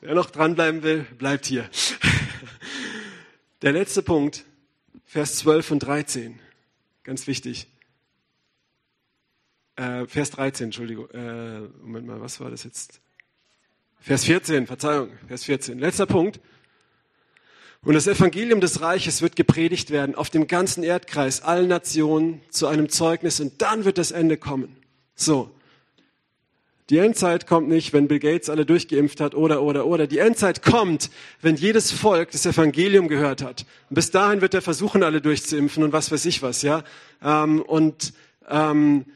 Wer 0.00 0.14
noch 0.14 0.30
dranbleiben 0.30 0.82
will, 0.82 1.06
bleibt 1.18 1.46
hier. 1.46 1.68
Der 3.62 3.72
letzte 3.72 4.02
Punkt, 4.02 4.44
Vers 5.04 5.36
12 5.38 5.70
und 5.70 5.78
13. 5.80 6.38
Ganz 7.02 7.26
wichtig. 7.26 7.66
Äh, 9.76 10.06
Vers 10.06 10.30
13, 10.32 10.66
Entschuldigung. 10.66 11.08
Äh, 11.10 11.60
Moment 11.82 12.06
mal, 12.06 12.20
was 12.20 12.40
war 12.40 12.50
das 12.50 12.64
jetzt? 12.64 13.00
Vers 14.00 14.24
14, 14.24 14.66
Verzeihung, 14.66 15.10
Vers 15.28 15.44
14. 15.44 15.78
Letzter 15.78 16.06
Punkt. 16.06 16.40
Und 17.84 17.94
das 17.94 18.06
Evangelium 18.06 18.60
des 18.60 18.80
Reiches 18.80 19.22
wird 19.22 19.34
gepredigt 19.34 19.90
werden 19.90 20.14
auf 20.14 20.30
dem 20.30 20.46
ganzen 20.46 20.84
Erdkreis, 20.84 21.42
allen 21.42 21.68
Nationen 21.68 22.40
zu 22.50 22.68
einem 22.68 22.88
Zeugnis 22.88 23.40
und 23.40 23.60
dann 23.60 23.84
wird 23.84 23.98
das 23.98 24.12
Ende 24.12 24.36
kommen. 24.36 24.76
So. 25.14 25.50
Die 26.90 26.98
Endzeit 26.98 27.46
kommt 27.46 27.68
nicht, 27.68 27.92
wenn 27.92 28.06
Bill 28.06 28.18
Gates 28.18 28.50
alle 28.50 28.66
durchgeimpft 28.66 29.20
hat 29.20 29.34
oder, 29.34 29.62
oder, 29.62 29.86
oder. 29.86 30.06
Die 30.06 30.18
Endzeit 30.18 30.62
kommt, 30.62 31.10
wenn 31.40 31.56
jedes 31.56 31.90
Volk 31.90 32.32
das 32.32 32.44
Evangelium 32.44 33.08
gehört 33.08 33.42
hat. 33.42 33.64
Und 33.88 33.94
bis 33.94 34.10
dahin 34.10 34.42
wird 34.42 34.52
er 34.54 34.62
versuchen, 34.62 35.02
alle 35.02 35.20
durchzuimpfen 35.20 35.82
und 35.82 35.92
was 35.92 36.12
weiß 36.12 36.26
ich 36.26 36.42
was, 36.42 36.62
ja. 36.62 36.84
Ähm, 37.22 37.62
und 37.62 38.12
ähm, 38.48 39.06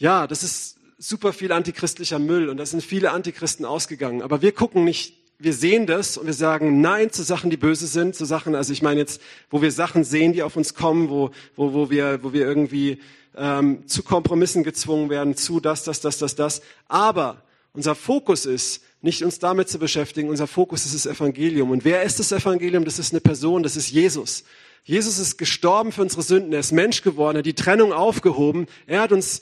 ja, 0.00 0.26
das 0.26 0.42
ist 0.42 0.78
super 0.98 1.32
viel 1.32 1.52
antichristlicher 1.52 2.18
Müll 2.18 2.48
und 2.48 2.56
da 2.56 2.66
sind 2.66 2.82
viele 2.82 3.12
Antichristen 3.12 3.64
ausgegangen. 3.64 4.22
Aber 4.22 4.42
wir 4.42 4.50
gucken 4.52 4.84
nicht 4.84 5.14
wir 5.42 5.54
sehen 5.54 5.86
das 5.86 6.18
und 6.18 6.26
wir 6.26 6.34
sagen 6.34 6.82
Nein 6.82 7.10
zu 7.10 7.22
Sachen, 7.22 7.48
die 7.48 7.56
böse 7.56 7.86
sind, 7.86 8.14
zu 8.14 8.26
Sachen, 8.26 8.54
also 8.54 8.74
ich 8.74 8.82
meine 8.82 9.00
jetzt, 9.00 9.22
wo 9.48 9.62
wir 9.62 9.72
Sachen 9.72 10.04
sehen, 10.04 10.34
die 10.34 10.42
auf 10.42 10.54
uns 10.54 10.74
kommen, 10.74 11.08
wo, 11.08 11.30
wo, 11.56 11.72
wo, 11.72 11.88
wir, 11.88 12.22
wo 12.22 12.34
wir 12.34 12.46
irgendwie 12.46 12.98
ähm, 13.34 13.86
zu 13.86 14.02
Kompromissen 14.02 14.64
gezwungen 14.64 15.08
werden, 15.08 15.36
zu 15.36 15.58
das, 15.58 15.82
das, 15.84 16.00
das, 16.00 16.18
das, 16.18 16.34
das. 16.34 16.60
Aber 16.88 17.42
unser 17.72 17.94
Fokus 17.94 18.44
ist, 18.44 18.82
nicht 19.00 19.24
uns 19.24 19.38
damit 19.38 19.70
zu 19.70 19.78
beschäftigen, 19.78 20.28
unser 20.28 20.46
Fokus 20.46 20.84
ist 20.84 20.94
das 20.94 21.06
Evangelium. 21.06 21.70
Und 21.70 21.86
wer 21.86 22.02
ist 22.02 22.18
das 22.18 22.32
Evangelium? 22.32 22.84
Das 22.84 22.98
ist 22.98 23.14
eine 23.14 23.22
Person, 23.22 23.62
das 23.62 23.76
ist 23.76 23.90
Jesus. 23.90 24.44
Jesus 24.84 25.18
ist 25.18 25.38
gestorben 25.38 25.90
für 25.90 26.02
unsere 26.02 26.22
Sünden, 26.22 26.52
er 26.52 26.60
ist 26.60 26.72
Mensch 26.72 27.00
geworden, 27.00 27.36
er 27.36 27.38
hat 27.38 27.46
die 27.46 27.54
Trennung 27.54 27.94
aufgehoben, 27.94 28.66
er 28.86 29.00
hat 29.00 29.12
uns 29.12 29.40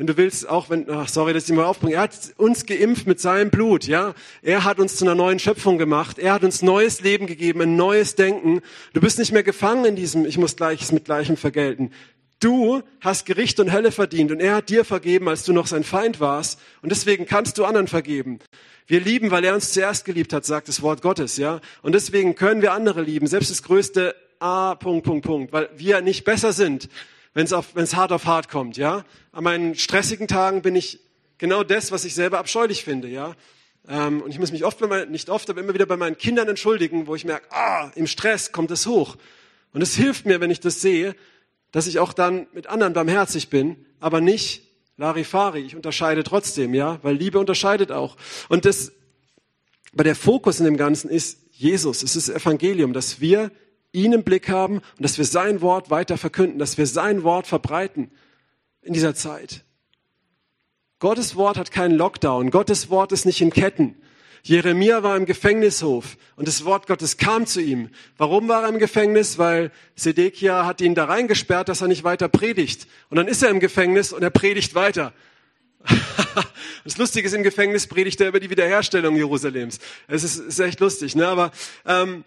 wenn 0.00 0.06
du 0.06 0.16
willst, 0.16 0.48
auch 0.48 0.70
wenn, 0.70 0.88
ach, 0.88 1.10
sorry, 1.10 1.34
dass 1.34 1.46
ich 1.46 1.54
mal 1.54 1.66
aufbringe, 1.66 1.96
er 1.96 2.00
hat 2.00 2.32
uns 2.38 2.64
geimpft 2.64 3.06
mit 3.06 3.20
seinem 3.20 3.50
Blut, 3.50 3.86
ja. 3.86 4.14
Er 4.40 4.64
hat 4.64 4.78
uns 4.78 4.96
zu 4.96 5.04
einer 5.04 5.14
neuen 5.14 5.38
Schöpfung 5.38 5.76
gemacht. 5.76 6.18
Er 6.18 6.32
hat 6.32 6.42
uns 6.42 6.62
neues 6.62 7.02
Leben 7.02 7.26
gegeben, 7.26 7.60
ein 7.60 7.76
neues 7.76 8.14
Denken. 8.14 8.62
Du 8.94 9.02
bist 9.02 9.18
nicht 9.18 9.30
mehr 9.30 9.42
gefangen 9.42 9.84
in 9.84 9.96
diesem, 9.96 10.24
ich 10.24 10.38
muss 10.38 10.56
Gleiches 10.56 10.90
mit 10.90 11.04
Gleichem 11.04 11.36
vergelten. 11.36 11.92
Du 12.38 12.82
hast 13.02 13.26
Gericht 13.26 13.60
und 13.60 13.72
Hölle 13.72 13.92
verdient 13.92 14.32
und 14.32 14.40
er 14.40 14.54
hat 14.54 14.70
dir 14.70 14.86
vergeben, 14.86 15.28
als 15.28 15.44
du 15.44 15.52
noch 15.52 15.66
sein 15.66 15.84
Feind 15.84 16.18
warst. 16.18 16.58
Und 16.80 16.90
deswegen 16.90 17.26
kannst 17.26 17.58
du 17.58 17.66
anderen 17.66 17.86
vergeben. 17.86 18.38
Wir 18.86 19.00
lieben, 19.00 19.30
weil 19.30 19.44
er 19.44 19.52
uns 19.52 19.70
zuerst 19.74 20.06
geliebt 20.06 20.32
hat, 20.32 20.46
sagt 20.46 20.68
das 20.68 20.80
Wort 20.80 21.02
Gottes, 21.02 21.36
ja. 21.36 21.60
Und 21.82 21.94
deswegen 21.94 22.36
können 22.36 22.62
wir 22.62 22.72
andere 22.72 23.02
lieben, 23.02 23.26
selbst 23.26 23.50
das 23.50 23.62
größte 23.62 24.14
A, 24.38 24.76
Punkt, 24.76 25.04
Punkt, 25.04 25.26
Punkt, 25.26 25.52
weil 25.52 25.68
wir 25.76 26.00
nicht 26.00 26.24
besser 26.24 26.54
sind 26.54 26.88
wenn 27.34 27.44
es 27.44 27.96
hart 27.96 28.12
auf 28.12 28.26
hart 28.26 28.48
kommt, 28.48 28.76
ja. 28.76 29.04
An 29.32 29.44
meinen 29.44 29.74
stressigen 29.74 30.28
Tagen 30.28 30.62
bin 30.62 30.74
ich 30.74 31.00
genau 31.38 31.62
das, 31.62 31.92
was 31.92 32.04
ich 32.04 32.14
selber 32.14 32.38
abscheulich 32.38 32.84
finde, 32.84 33.08
ja. 33.08 33.34
Ähm, 33.88 34.22
und 34.22 34.30
ich 34.30 34.38
muss 34.38 34.52
mich 34.52 34.64
oft, 34.64 34.80
meinen, 34.80 35.10
nicht 35.10 35.30
oft, 35.30 35.48
aber 35.50 35.60
immer 35.60 35.74
wieder 35.74 35.86
bei 35.86 35.96
meinen 35.96 36.18
Kindern 36.18 36.48
entschuldigen, 36.48 37.06
wo 37.06 37.14
ich 37.14 37.24
merke, 37.24 37.50
ah, 37.50 37.90
im 37.94 38.06
Stress 38.06 38.52
kommt 38.52 38.70
es 38.70 38.86
hoch. 38.86 39.16
Und 39.72 39.82
es 39.82 39.94
hilft 39.94 40.26
mir, 40.26 40.40
wenn 40.40 40.50
ich 40.50 40.60
das 40.60 40.80
sehe, 40.80 41.14
dass 41.72 41.86
ich 41.86 41.98
auch 41.98 42.12
dann 42.12 42.46
mit 42.52 42.66
anderen 42.66 42.92
barmherzig 42.92 43.48
bin, 43.48 43.86
aber 44.00 44.20
nicht 44.20 44.68
Larifari. 44.96 45.60
Ich 45.60 45.76
unterscheide 45.76 46.24
trotzdem, 46.24 46.74
ja, 46.74 46.98
weil 47.02 47.14
Liebe 47.14 47.38
unterscheidet 47.38 47.90
auch. 47.92 48.16
Und 48.48 48.64
das, 48.64 48.92
aber 49.92 50.04
der 50.04 50.16
Fokus 50.16 50.58
in 50.58 50.66
dem 50.66 50.76
Ganzen 50.76 51.08
ist 51.08 51.38
Jesus. 51.52 52.02
Es 52.02 52.16
ist 52.16 52.28
das 52.28 52.36
Evangelium, 52.42 52.92
dass 52.92 53.20
wir 53.20 53.50
ihn 53.92 54.12
im 54.12 54.22
Blick 54.22 54.48
haben 54.48 54.76
und 54.76 55.02
dass 55.02 55.18
wir 55.18 55.24
sein 55.24 55.60
Wort 55.60 55.90
weiter 55.90 56.16
verkünden, 56.16 56.58
dass 56.58 56.78
wir 56.78 56.86
sein 56.86 57.22
Wort 57.22 57.46
verbreiten 57.46 58.10
in 58.82 58.92
dieser 58.92 59.14
Zeit. 59.14 59.64
Gottes 60.98 61.34
Wort 61.34 61.56
hat 61.56 61.70
keinen 61.70 61.96
Lockdown. 61.96 62.50
Gottes 62.50 62.90
Wort 62.90 63.12
ist 63.12 63.24
nicht 63.24 63.40
in 63.40 63.50
Ketten. 63.50 63.96
Jeremia 64.42 65.02
war 65.02 65.16
im 65.16 65.26
Gefängnishof 65.26 66.16
und 66.36 66.48
das 66.48 66.64
Wort 66.64 66.86
Gottes 66.86 67.18
kam 67.18 67.46
zu 67.46 67.60
ihm. 67.60 67.90
Warum 68.16 68.48
war 68.48 68.62
er 68.62 68.68
im 68.68 68.78
Gefängnis? 68.78 69.38
Weil 69.38 69.70
Sedekia 69.96 70.64
hat 70.64 70.80
ihn 70.80 70.94
da 70.94 71.04
reingesperrt, 71.04 71.68
dass 71.68 71.82
er 71.82 71.88
nicht 71.88 72.04
weiter 72.04 72.28
predigt. 72.28 72.86
Und 73.10 73.16
dann 73.16 73.28
ist 73.28 73.42
er 73.42 73.50
im 73.50 73.60
Gefängnis 73.60 74.12
und 74.12 74.22
er 74.22 74.30
predigt 74.30 74.74
weiter. 74.74 75.12
das 76.84 76.98
Lustige 76.98 77.26
ist, 77.26 77.34
im 77.34 77.42
Gefängnis 77.42 77.86
predigt 77.86 78.20
er 78.20 78.28
über 78.28 78.40
die 78.40 78.50
Wiederherstellung 78.50 79.16
Jerusalems. 79.16 79.78
Es 80.06 80.22
ist, 80.24 80.36
ist 80.36 80.58
echt 80.58 80.80
lustig, 80.80 81.16
ne? 81.16 81.26
Aber 81.26 81.52
ähm, 81.86 82.24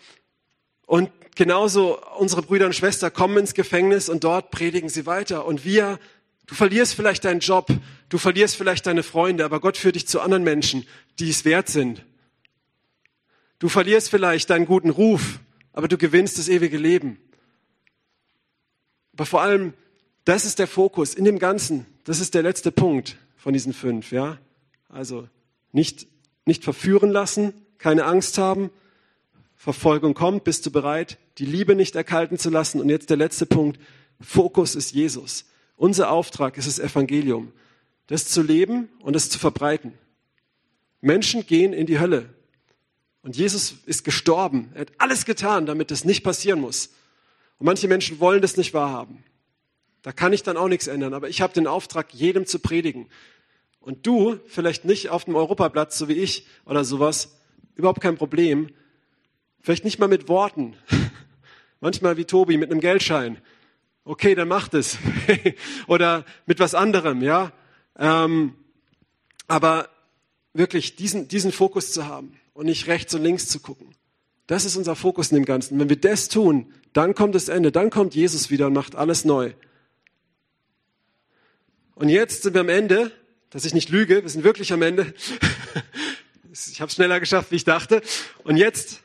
und 0.86 1.10
genauso 1.36 2.00
unsere 2.18 2.42
Brüder 2.42 2.66
und 2.66 2.76
Schwestern 2.76 3.14
kommen 3.14 3.38
ins 3.38 3.54
Gefängnis 3.54 4.10
und 4.10 4.24
dort 4.24 4.52
predigen 4.52 4.90
sie 4.90 5.06
weiter. 5.06 5.46
Und 5.46 5.66
wir, 5.66 6.00
du 6.46 6.56
verlierst 6.56 6.96
vielleicht 6.96 7.26
deinen 7.26 7.40
Job, 7.40 7.68
du 8.10 8.18
verlierst 8.18 8.56
vielleicht 8.56 8.86
deine 8.86 9.04
Freunde, 9.04 9.46
aber 9.46 9.60
Gott 9.60 9.78
führt 9.78 9.96
dich 9.96 10.08
zu 10.08 10.22
anderen 10.22 10.44
Menschen, 10.44 10.86
die 11.20 11.30
es 11.30 11.46
wert 11.46 11.70
sind. 11.70 12.04
Du 13.60 13.70
verlierst 13.70 14.10
vielleicht 14.10 14.50
deinen 14.50 14.66
guten 14.66 14.90
Ruf, 14.90 15.40
aber 15.72 15.88
du 15.88 15.98
gewinnst 15.98 16.38
das 16.38 16.50
ewige 16.50 16.78
Leben. 16.78 17.18
Aber 19.14 19.26
vor 19.26 19.42
allem, 19.42 19.74
das 20.26 20.46
ist 20.46 20.60
der 20.60 20.68
Fokus 20.68 21.14
in 21.14 21.26
dem 21.26 21.40
Ganzen. 21.40 21.86
Das 22.04 22.20
ist 22.20 22.34
der 22.34 22.44
letzte 22.44 22.72
Punkt 22.72 23.18
von 23.38 23.54
diesen 23.54 23.74
fünf, 23.74 24.12
ja. 24.12 24.38
Also, 24.90 25.28
nicht, 25.72 26.08
nicht 26.46 26.64
verführen 26.64 27.12
lassen, 27.12 27.54
keine 27.78 28.06
Angst 28.06 28.38
haben, 28.38 28.70
Verfolgung 29.64 30.14
kommt, 30.14 30.44
bist 30.44 30.66
du 30.66 30.72
bereit, 30.72 31.18
die 31.38 31.46
Liebe 31.46 31.74
nicht 31.74 31.96
erkalten 31.96 32.38
zu 32.38 32.50
lassen? 32.50 32.82
Und 32.82 32.90
jetzt 32.90 33.10
der 33.10 33.16
letzte 33.16 33.46
Punkt. 33.46 33.80
Fokus 34.20 34.76
ist 34.76 34.92
Jesus. 34.92 35.46
Unser 35.78 36.12
Auftrag 36.12 36.58
ist 36.58 36.68
das 36.68 36.80
Evangelium. 36.80 37.54
Das 38.08 38.28
zu 38.28 38.42
leben 38.42 38.90
und 39.00 39.14
das 39.14 39.30
zu 39.30 39.40
verbreiten. 39.40 39.94
Menschen 41.00 41.46
gehen 41.46 41.72
in 41.72 41.86
die 41.86 42.02
Hölle. 42.02 42.34
Und 43.22 43.38
Jesus 43.38 43.76
ist 43.86 44.04
gestorben. 44.04 44.70
Er 44.74 44.82
hat 44.82 44.92
alles 44.98 45.24
getan, 45.24 45.66
damit 45.66 45.92
das 45.92 46.04
nicht 46.04 46.26
passieren 46.26 46.60
muss. 46.60 46.88
Und 47.58 47.66
manche 47.66 47.88
Menschen 47.88 48.20
wollen 48.20 48.42
das 48.42 48.58
nicht 48.58 48.74
wahrhaben. 48.74 49.24
Da 50.02 50.12
kann 50.12 50.34
ich 50.34 50.44
dann 50.44 50.58
auch 50.58 50.68
nichts 50.68 50.88
ändern. 50.88 51.14
Aber 51.14 51.30
ich 51.30 51.40
habe 51.40 51.54
den 51.54 51.68
Auftrag, 51.68 52.14
jedem 52.14 52.46
zu 52.46 52.60
predigen. 52.60 53.08
Und 53.80 54.06
du, 54.06 54.42
vielleicht 54.46 54.84
nicht 54.84 55.10
auf 55.10 55.24
dem 55.24 55.38
Europaplatz, 55.38 55.98
so 55.98 56.10
wie 56.10 56.20
ich 56.20 56.48
oder 56.66 56.84
sowas, 56.84 57.38
überhaupt 57.76 58.02
kein 58.02 58.18
Problem. 58.18 58.70
Vielleicht 59.64 59.86
nicht 59.86 59.98
mal 59.98 60.10
mit 60.10 60.28
Worten. 60.28 60.76
Manchmal 61.80 62.18
wie 62.18 62.26
Tobi 62.26 62.58
mit 62.58 62.70
einem 62.70 62.82
Geldschein. 62.82 63.38
Okay, 64.04 64.36
dann 64.36 64.50
macht 64.50 64.74
es. 64.74 64.98
Oder 65.88 66.26
mit 66.46 66.60
was 66.60 66.76
anderem, 66.76 67.22
ja. 67.22 67.54
Ähm, 67.98 68.56
aber 69.48 69.88
wirklich 70.54 70.98
diesen, 70.98 71.30
diesen 71.30 71.54
Fokus 71.54 71.94
zu 71.94 72.06
haben 72.06 72.38
und 72.54 72.66
nicht 72.66 72.88
rechts 72.88 73.14
und 73.14 73.24
links 73.24 73.48
zu 73.48 73.62
gucken. 73.62 73.96
Das 74.48 74.66
ist 74.66 74.76
unser 74.76 74.98
Fokus 74.98 75.32
in 75.32 75.36
dem 75.36 75.46
Ganzen. 75.46 75.80
Wenn 75.80 75.88
wir 75.88 75.96
das 76.00 76.28
tun, 76.28 76.74
dann 76.92 77.16
kommt 77.16 77.34
das 77.34 77.48
Ende, 77.48 77.72
dann 77.72 77.90
kommt 77.90 78.16
Jesus 78.16 78.50
wieder 78.50 78.68
und 78.68 78.74
macht 78.74 78.96
alles 78.96 79.24
neu. 79.24 79.54
Und 81.96 82.10
jetzt 82.10 82.44
sind 82.44 82.54
wir 82.54 82.62
am 82.62 82.70
Ende, 82.70 83.14
dass 83.50 83.64
ich 83.64 83.74
nicht 83.74 83.88
lüge, 83.90 84.24
wir 84.24 84.30
sind 84.30 84.44
wirklich 84.44 84.74
am 84.74 84.82
Ende. 84.82 85.14
Ich 86.56 86.82
habe 86.82 86.90
es 86.90 86.94
schneller 86.94 87.20
geschafft, 87.20 87.50
wie 87.50 87.56
ich 87.56 87.64
dachte. 87.64 88.04
Und 88.44 88.58
jetzt 88.58 89.02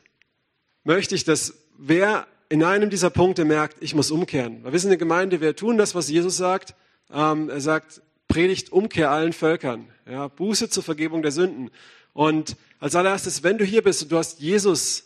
möchte 0.89 1.13
ich, 1.13 1.23
dass 1.23 1.53
wer 1.77 2.25
in 2.49 2.63
einem 2.63 2.89
dieser 2.89 3.11
Punkte 3.11 3.45
merkt, 3.45 3.77
ich 3.79 3.93
muss 3.93 4.09
umkehren. 4.09 4.63
Weil 4.63 4.71
wir 4.71 4.79
sind 4.79 4.89
eine 4.89 4.97
Gemeinde, 4.97 5.39
wir 5.39 5.55
tun 5.55 5.77
das, 5.77 5.93
was 5.93 6.09
Jesus 6.09 6.35
sagt. 6.35 6.73
Ähm, 7.13 7.49
er 7.49 7.61
sagt, 7.61 8.01
predigt 8.27 8.71
Umkehr 8.71 9.11
allen 9.11 9.31
Völkern. 9.31 9.87
Ja, 10.09 10.27
Buße 10.29 10.67
zur 10.67 10.81
Vergebung 10.81 11.21
der 11.21 11.31
Sünden. 11.31 11.69
Und 12.13 12.57
als 12.79 12.95
allererstes, 12.95 13.43
wenn 13.43 13.59
du 13.59 13.65
hier 13.65 13.83
bist 13.83 14.01
und 14.01 14.11
du 14.11 14.17
hast 14.17 14.39
Jesus, 14.39 15.03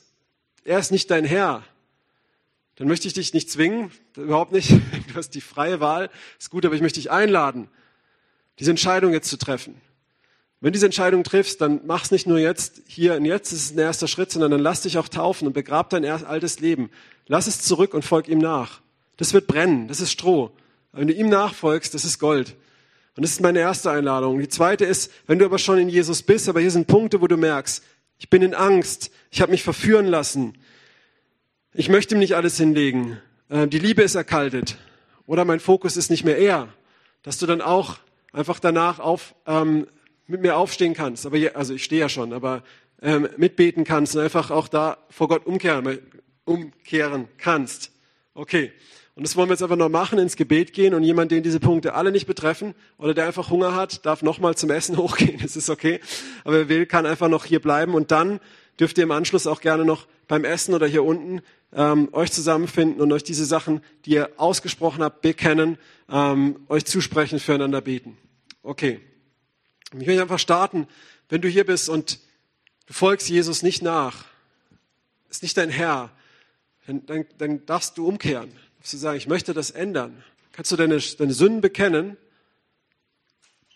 er 0.64 0.80
ist 0.80 0.92
nicht 0.92 1.12
dein 1.12 1.26
Herr, 1.26 1.64
dann 2.76 2.88
möchte 2.88 3.08
ich 3.10 3.14
dich 3.14 3.34
nicht 3.34 3.52
zwingen, 3.52 3.92
überhaupt 4.16 4.54
nicht. 4.54 4.70
Du 5.10 5.16
hast 5.16 5.32
die 5.32 5.42
freie 5.42 5.82
Wahl, 5.82 6.10
ist 6.40 6.50
gut, 6.50 6.66
aber 6.66 6.76
ich 6.76 6.82
möchte 6.82 7.00
dich 7.00 7.12
einladen, 7.12 7.68
diese 8.58 8.72
Entscheidung 8.72 9.12
jetzt 9.12 9.30
zu 9.30 9.38
treffen. 9.38 9.80
Wenn 10.64 10.70
du 10.70 10.78
diese 10.78 10.86
Entscheidung 10.86 11.26
triffst, 11.26 11.60
dann 11.60 11.82
mach's 11.84 12.10
nicht 12.10 12.26
nur 12.26 12.40
jetzt, 12.40 12.84
hier 12.88 13.16
und 13.16 13.26
jetzt, 13.26 13.52
das 13.52 13.60
ist 13.60 13.76
ein 13.76 13.80
erster 13.80 14.08
Schritt, 14.08 14.32
sondern 14.32 14.50
dann 14.50 14.62
lass 14.62 14.80
dich 14.80 14.98
auch 14.98 15.10
taufen 15.10 15.46
und 15.46 15.52
begrab 15.52 15.90
dein 15.90 16.06
altes 16.06 16.62
Leben. 16.62 16.90
Lass 17.28 17.48
es 17.48 17.60
zurück 17.60 17.94
und 17.94 18.06
folg 18.06 18.30
ihm 18.30 18.38
nach. 18.38 18.80
Das 19.18 19.34
wird 19.34 19.46
brennen, 19.46 19.90
das 19.90 20.00
ist 20.00 20.14
Stroh. 20.14 20.52
Wenn 20.94 21.08
du 21.08 21.14
ihm 21.14 21.28
nachfolgst, 21.28 21.94
das 21.94 22.06
ist 22.06 22.18
Gold. 22.18 22.56
Und 23.18 23.24
das 23.24 23.32
ist 23.32 23.42
meine 23.42 23.60
erste 23.60 23.92
Einladung. 23.92 24.40
Die 24.40 24.48
zweite 24.48 24.86
ist, 24.86 25.12
wenn 25.28 25.38
du 25.38 25.44
aber 25.44 25.58
schon 25.58 25.80
in 25.80 25.90
Jesus 25.90 26.24
bist, 26.24 26.48
aber 26.48 26.62
hier 26.62 26.72
sind 26.72 26.88
Punkte, 26.88 27.20
wo 27.20 27.28
du 27.28 27.36
merkst, 27.36 27.84
ich 28.18 28.30
bin 28.30 28.42
in 28.42 28.56
Angst, 28.56 29.12
ich 29.32 29.42
habe 29.42 29.52
mich 29.52 29.64
verführen 29.64 30.08
lassen, 30.08 30.58
ich 31.74 31.90
möchte 31.90 32.16
ihm 32.16 32.20
nicht 32.20 32.38
alles 32.38 32.56
hinlegen, 32.56 33.20
äh, 33.50 33.68
die 33.68 33.80
Liebe 33.80 34.02
ist 34.02 34.16
erkaltet 34.16 34.78
oder 35.28 35.44
mein 35.44 35.60
Fokus 35.60 35.98
ist 35.98 36.10
nicht 36.10 36.24
mehr 36.24 36.38
er, 36.38 36.70
dass 37.22 37.38
du 37.38 37.48
dann 37.48 37.60
auch 37.60 37.98
einfach 38.32 38.62
danach 38.62 39.00
auf 39.00 39.36
ähm, 39.46 39.88
mit 40.34 40.42
mir 40.42 40.58
aufstehen 40.58 40.96
kannst, 40.96 41.26
aber 41.26 41.38
also 41.54 41.76
ich 41.76 41.84
stehe 41.84 42.02
ja 42.02 42.10
schon, 42.10 42.34
aber 42.34 42.64
ähm, 43.04 43.30
mitbeten 43.38 43.84
kannst 43.84 44.16
und 44.16 44.22
einfach 44.24 44.50
auch 44.50 44.68
da 44.68 44.98
vor 45.10 45.28
Gott 45.28 45.46
umkehren, 45.46 46.00
umkehren 46.44 47.28
kannst. 47.38 47.92
Okay. 48.34 48.72
Und 49.16 49.28
das 49.28 49.36
wollen 49.36 49.48
wir 49.48 49.54
jetzt 49.54 49.62
einfach 49.62 49.76
noch 49.76 49.90
machen, 49.90 50.18
ins 50.18 50.36
Gebet 50.36 50.74
gehen 50.74 50.96
und 50.96 51.04
jemand, 51.04 51.32
den 51.32 51.44
diese 51.44 51.60
Punkte 51.60 51.94
alle 51.94 52.12
nicht 52.12 52.26
betreffen 52.26 52.74
oder 52.98 53.14
der 53.14 53.28
einfach 53.28 53.52
Hunger 53.52 53.76
hat, 53.76 54.08
darf 54.08 54.24
nochmal 54.24 54.56
zum 54.56 54.72
Essen 54.72 54.98
hochgehen, 54.98 55.40
das 55.40 55.56
ist 55.56 55.70
okay. 55.70 56.00
Aber 56.44 56.56
wer 56.56 56.70
will, 56.70 56.86
kann 56.88 57.06
einfach 57.06 57.30
noch 57.30 57.46
hier 57.46 57.62
bleiben 57.62 57.94
und 57.94 58.10
dann 58.10 58.40
dürft 58.80 58.98
ihr 58.98 59.04
im 59.04 59.12
Anschluss 59.12 59.46
auch 59.46 59.62
gerne 59.62 59.86
noch 59.86 60.08
beim 60.28 60.44
Essen 60.46 60.74
oder 60.74 60.88
hier 60.88 61.04
unten 61.04 61.42
ähm, 61.76 62.10
euch 62.12 62.32
zusammenfinden 62.32 63.02
und 63.02 63.12
euch 63.12 63.24
diese 63.24 63.46
Sachen, 63.46 63.82
die 64.06 64.14
ihr 64.14 64.32
ausgesprochen 64.38 65.04
habt, 65.04 65.22
bekennen, 65.22 65.78
ähm, 66.10 66.62
euch 66.68 66.86
zusprechen, 66.86 67.38
füreinander 67.38 67.82
beten. 67.82 68.18
Okay. 68.64 69.00
Ich 70.02 70.08
möchte 70.08 70.22
einfach 70.22 70.40
starten, 70.40 70.88
wenn 71.30 71.42
du 71.42 71.48
hier 71.48 71.66
bist 71.66 71.88
und 71.88 72.20
du 72.88 72.94
folgst 72.94 73.30
Jesus 73.30 73.62
nicht 73.62 73.82
nach, 73.82 74.26
ist 75.30 75.44
nicht 75.44 75.58
dein 75.58 75.70
Herr, 75.70 76.12
dann, 76.88 77.06
dann, 77.06 77.26
dann 77.38 77.66
darfst 77.66 77.98
du 77.98 78.08
umkehren. 78.08 78.52
Darfst 78.78 78.94
du 78.94 78.98
sagen, 78.98 79.18
ich 79.18 79.28
möchte 79.28 79.54
das 79.54 79.72
ändern. 79.72 80.24
Kannst 80.52 80.72
du 80.72 80.76
deine, 80.76 81.00
deine 81.00 81.34
Sünden 81.34 81.62
bekennen 81.62 82.18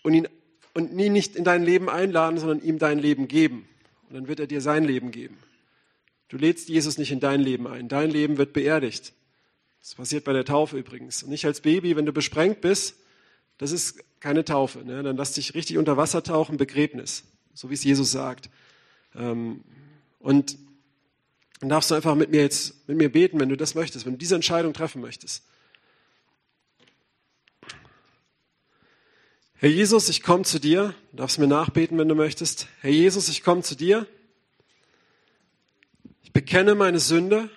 und 0.03 0.13
ihn, 0.13 0.27
und 0.73 0.97
ihn 0.97 1.13
nicht 1.13 1.35
in 1.35 1.43
dein 1.43 1.63
Leben 1.63 1.89
einladen, 1.89 2.39
sondern 2.39 2.61
ihm 2.61 2.79
dein 2.79 2.99
Leben 2.99 3.27
geben. 3.27 3.67
Und 4.09 4.15
dann 4.15 4.27
wird 4.27 4.39
er 4.39 4.47
dir 4.47 4.61
sein 4.61 4.83
Leben 4.83 5.11
geben. 5.11 5.37
Du 6.29 6.37
lädst 6.37 6.67
Jesus 6.67 6.97
nicht 6.97 7.11
in 7.11 7.19
dein 7.19 7.41
Leben 7.41 7.67
ein. 7.67 7.87
Dein 7.87 8.09
Leben 8.09 8.37
wird 8.37 8.53
beerdigt. 8.53 9.13
Das 9.79 9.95
passiert 9.95 10.25
bei 10.25 10.33
der 10.33 10.45
Taufe 10.45 10.77
übrigens. 10.77 11.23
Und 11.23 11.29
nicht 11.29 11.45
als 11.45 11.61
Baby, 11.61 11.95
wenn 11.95 12.05
du 12.05 12.11
besprengt 12.11 12.61
bist, 12.61 12.95
das 13.57 13.71
ist 13.71 14.03
keine 14.19 14.45
Taufe. 14.45 14.79
Ne? 14.79 15.03
Dann 15.03 15.17
lass 15.17 15.33
dich 15.33 15.53
richtig 15.53 15.77
unter 15.77 15.97
Wasser 15.97 16.23
tauchen, 16.23 16.57
Begräbnis. 16.57 17.23
So 17.53 17.69
wie 17.69 17.73
es 17.73 17.83
Jesus 17.83 18.11
sagt. 18.11 18.49
Ähm, 19.15 19.63
und 20.19 20.57
dann 21.59 21.69
darfst 21.69 21.89
du 21.89 21.95
einfach 21.95 22.15
mit 22.15 22.29
mir 22.29 22.41
jetzt, 22.41 22.87
mit 22.87 22.97
mir 22.97 23.11
beten, 23.11 23.39
wenn 23.39 23.49
du 23.49 23.57
das 23.57 23.73
möchtest, 23.73 24.05
wenn 24.05 24.13
du 24.13 24.19
diese 24.19 24.35
Entscheidung 24.35 24.73
treffen 24.73 25.01
möchtest. 25.01 25.43
Herr 29.55 29.69
Jesus, 29.69 30.07
ich 30.07 30.21
komme 30.21 30.43
zu 30.43 30.59
dir. 30.59 30.93
Du 31.11 31.17
darfst 31.17 31.39
mir 31.39 31.47
nachbeten, 31.47 31.97
wenn 31.97 32.07
du 32.07 32.13
möchtest. 32.13 32.67
Herr 32.81 32.91
Jesus, 32.91 33.27
ich 33.27 33.43
komme 33.43 33.63
zu 33.63 33.73
dir. 33.73 34.05
Ich 36.21 36.31
bekenne 36.31 36.75
meine 36.75 36.99
Sünde, 36.99 37.49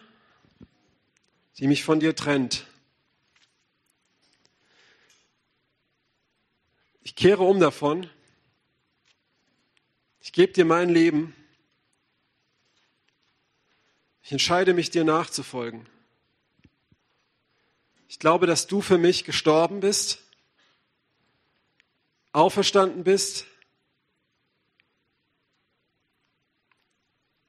die 1.58 1.66
mich 1.66 1.84
von 1.84 2.00
dir 2.00 2.16
trennt. 2.16 2.66
Ich 7.10 7.16
kehre 7.16 7.42
um 7.42 7.58
davon. 7.58 8.08
Ich 10.20 10.32
gebe 10.32 10.52
dir 10.52 10.64
mein 10.64 10.90
Leben. 10.90 11.34
Ich 14.22 14.30
entscheide 14.30 14.74
mich, 14.74 14.90
dir 14.90 15.02
nachzufolgen. 15.02 15.88
Ich 18.06 18.20
glaube, 18.20 18.46
dass 18.46 18.68
du 18.68 18.80
für 18.80 18.96
mich 18.96 19.24
gestorben 19.24 19.80
bist 19.80 20.22
auferstanden 22.30 23.02
bist. 23.02 23.44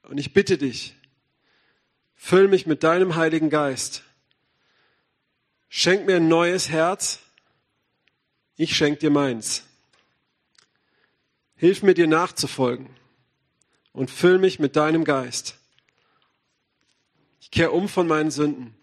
Und 0.01 0.17
ich 0.17 0.33
bitte 0.33 0.57
dich, 0.57 0.95
füll 2.15 2.47
mich 2.47 2.65
mit 2.65 2.81
deinem 2.81 3.15
Heiligen 3.15 3.51
Geist. 3.51 4.01
Schenk 5.69 6.07
mir 6.07 6.15
ein 6.15 6.27
neues 6.27 6.69
Herz. 6.69 7.19
Ich 8.55 8.75
schenk 8.75 8.99
dir 8.99 9.09
meins. 9.09 9.63
Hilf 11.55 11.83
mir 11.83 11.93
dir 11.93 12.07
nachzufolgen 12.07 12.89
und 13.93 14.09
füll 14.09 14.39
mich 14.39 14.59
mit 14.59 14.75
deinem 14.75 15.03
Geist. 15.03 15.57
Ich 17.39 17.51
kehre 17.51 17.71
um 17.71 17.87
von 17.87 18.07
meinen 18.07 18.31
Sünden. 18.31 18.75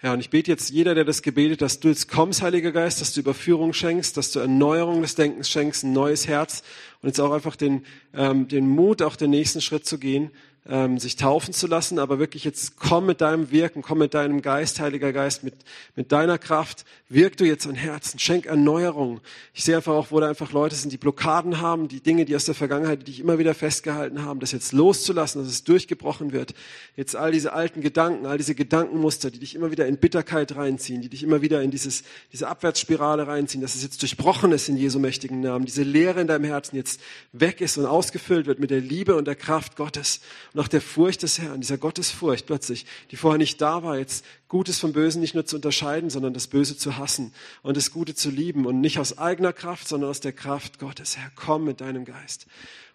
Ja, 0.00 0.12
und 0.12 0.20
ich 0.20 0.30
bete 0.30 0.52
jetzt 0.52 0.70
jeder, 0.70 0.94
der 0.94 1.04
das 1.04 1.22
gebetet, 1.22 1.60
dass 1.60 1.80
du 1.80 1.88
jetzt 1.88 2.08
kommst, 2.08 2.40
Heiliger 2.40 2.70
Geist, 2.70 3.00
dass 3.00 3.12
du 3.12 3.20
Überführung 3.20 3.72
schenkst, 3.72 4.16
dass 4.16 4.30
du 4.30 4.38
Erneuerung 4.38 5.02
des 5.02 5.16
Denkens 5.16 5.50
schenkst, 5.50 5.82
ein 5.82 5.92
neues 5.92 6.28
Herz 6.28 6.62
und 7.02 7.08
jetzt 7.08 7.18
auch 7.18 7.32
einfach 7.32 7.56
den, 7.56 7.84
ähm, 8.14 8.46
den 8.46 8.68
Mut, 8.68 9.02
auch 9.02 9.16
den 9.16 9.30
nächsten 9.30 9.60
Schritt 9.60 9.86
zu 9.86 9.98
gehen, 9.98 10.30
ähm, 10.68 10.98
sich 10.98 11.16
taufen 11.16 11.54
zu 11.54 11.66
lassen, 11.66 11.98
aber 11.98 12.18
wirklich 12.18 12.44
jetzt 12.44 12.76
komm 12.76 13.06
mit 13.06 13.22
deinem 13.22 13.50
Wirken, 13.50 13.80
komm 13.80 13.98
mit 13.98 14.12
deinem 14.12 14.42
Geist, 14.42 14.80
Heiliger 14.80 15.12
Geist, 15.12 15.42
mit, 15.42 15.54
mit 15.96 16.12
deiner 16.12 16.36
Kraft, 16.36 16.84
wirk 17.08 17.38
du 17.38 17.44
jetzt 17.44 17.66
an 17.66 17.74
Herzen, 17.74 18.18
schenk 18.18 18.44
Erneuerung. 18.44 19.20
Ich 19.54 19.64
sehe 19.64 19.76
einfach 19.76 19.94
auch, 19.94 20.10
wo 20.10 20.20
da 20.20 20.28
einfach 20.28 20.52
Leute 20.52 20.74
sind, 20.74 20.92
die 20.92 20.98
Blockaden 20.98 21.60
haben, 21.60 21.88
die 21.88 22.02
Dinge, 22.02 22.26
die 22.26 22.36
aus 22.36 22.44
der 22.44 22.54
Vergangenheit, 22.54 23.00
die 23.00 23.04
dich 23.06 23.20
immer 23.20 23.38
wieder 23.38 23.54
festgehalten 23.54 24.22
haben, 24.24 24.40
das 24.40 24.52
jetzt 24.52 24.72
loszulassen, 24.72 25.42
dass 25.42 25.50
es 25.50 25.64
durchgebrochen 25.64 26.32
wird. 26.32 26.52
Jetzt 26.96 27.16
all 27.16 27.32
diese 27.32 27.54
alten 27.54 27.80
Gedanken, 27.80 28.26
all 28.26 28.36
diese 28.36 28.54
Gedankenmuster, 28.54 29.30
die 29.30 29.38
dich 29.38 29.54
immer 29.54 29.70
wieder 29.70 29.86
in 29.86 29.96
Bitterkeit 29.96 30.54
reinziehen, 30.54 31.00
die 31.00 31.08
dich 31.08 31.22
immer 31.22 31.40
wieder 31.40 31.62
in 31.62 31.70
dieses, 31.70 32.02
diese 32.32 32.46
Abwärtsspirale 32.46 33.26
reinziehen, 33.26 33.62
dass 33.62 33.74
es 33.74 33.82
jetzt 33.82 34.02
durchbrochen 34.02 34.52
ist 34.52 34.68
in 34.68 34.76
Jesu 34.76 34.98
mächtigen 34.98 35.40
Namen, 35.40 35.64
diese 35.64 35.82
Leere 35.82 36.20
in 36.20 36.26
deinem 36.26 36.44
Herzen 36.44 36.76
jetzt 36.76 37.00
weg 37.32 37.62
ist 37.62 37.78
und 37.78 37.86
ausgefüllt 37.86 38.46
wird 38.46 38.58
mit 38.58 38.70
der 38.70 38.80
Liebe 38.80 39.16
und 39.16 39.26
der 39.26 39.34
Kraft 39.34 39.76
Gottes 39.76 40.20
nach 40.58 40.66
der 40.66 40.80
Furcht 40.80 41.22
des 41.22 41.38
Herrn, 41.38 41.60
dieser 41.60 41.78
Gottesfurcht 41.78 42.46
plötzlich, 42.46 42.84
die 43.12 43.16
vorher 43.16 43.38
nicht 43.38 43.60
da 43.60 43.84
war, 43.84 43.96
jetzt 43.96 44.24
Gutes 44.48 44.80
vom 44.80 44.92
Bösen 44.92 45.20
nicht 45.20 45.34
nur 45.36 45.46
zu 45.46 45.54
unterscheiden, 45.54 46.10
sondern 46.10 46.34
das 46.34 46.48
Böse 46.48 46.76
zu 46.76 46.98
hassen 46.98 47.32
und 47.62 47.76
das 47.76 47.92
Gute 47.92 48.16
zu 48.16 48.28
lieben 48.28 48.66
und 48.66 48.80
nicht 48.80 48.98
aus 48.98 49.18
eigener 49.18 49.52
Kraft, 49.52 49.86
sondern 49.86 50.10
aus 50.10 50.18
der 50.18 50.32
Kraft 50.32 50.80
Gottes. 50.80 51.16
Herr, 51.16 51.30
komm 51.36 51.62
mit 51.62 51.80
deinem 51.80 52.04
Geist. 52.04 52.48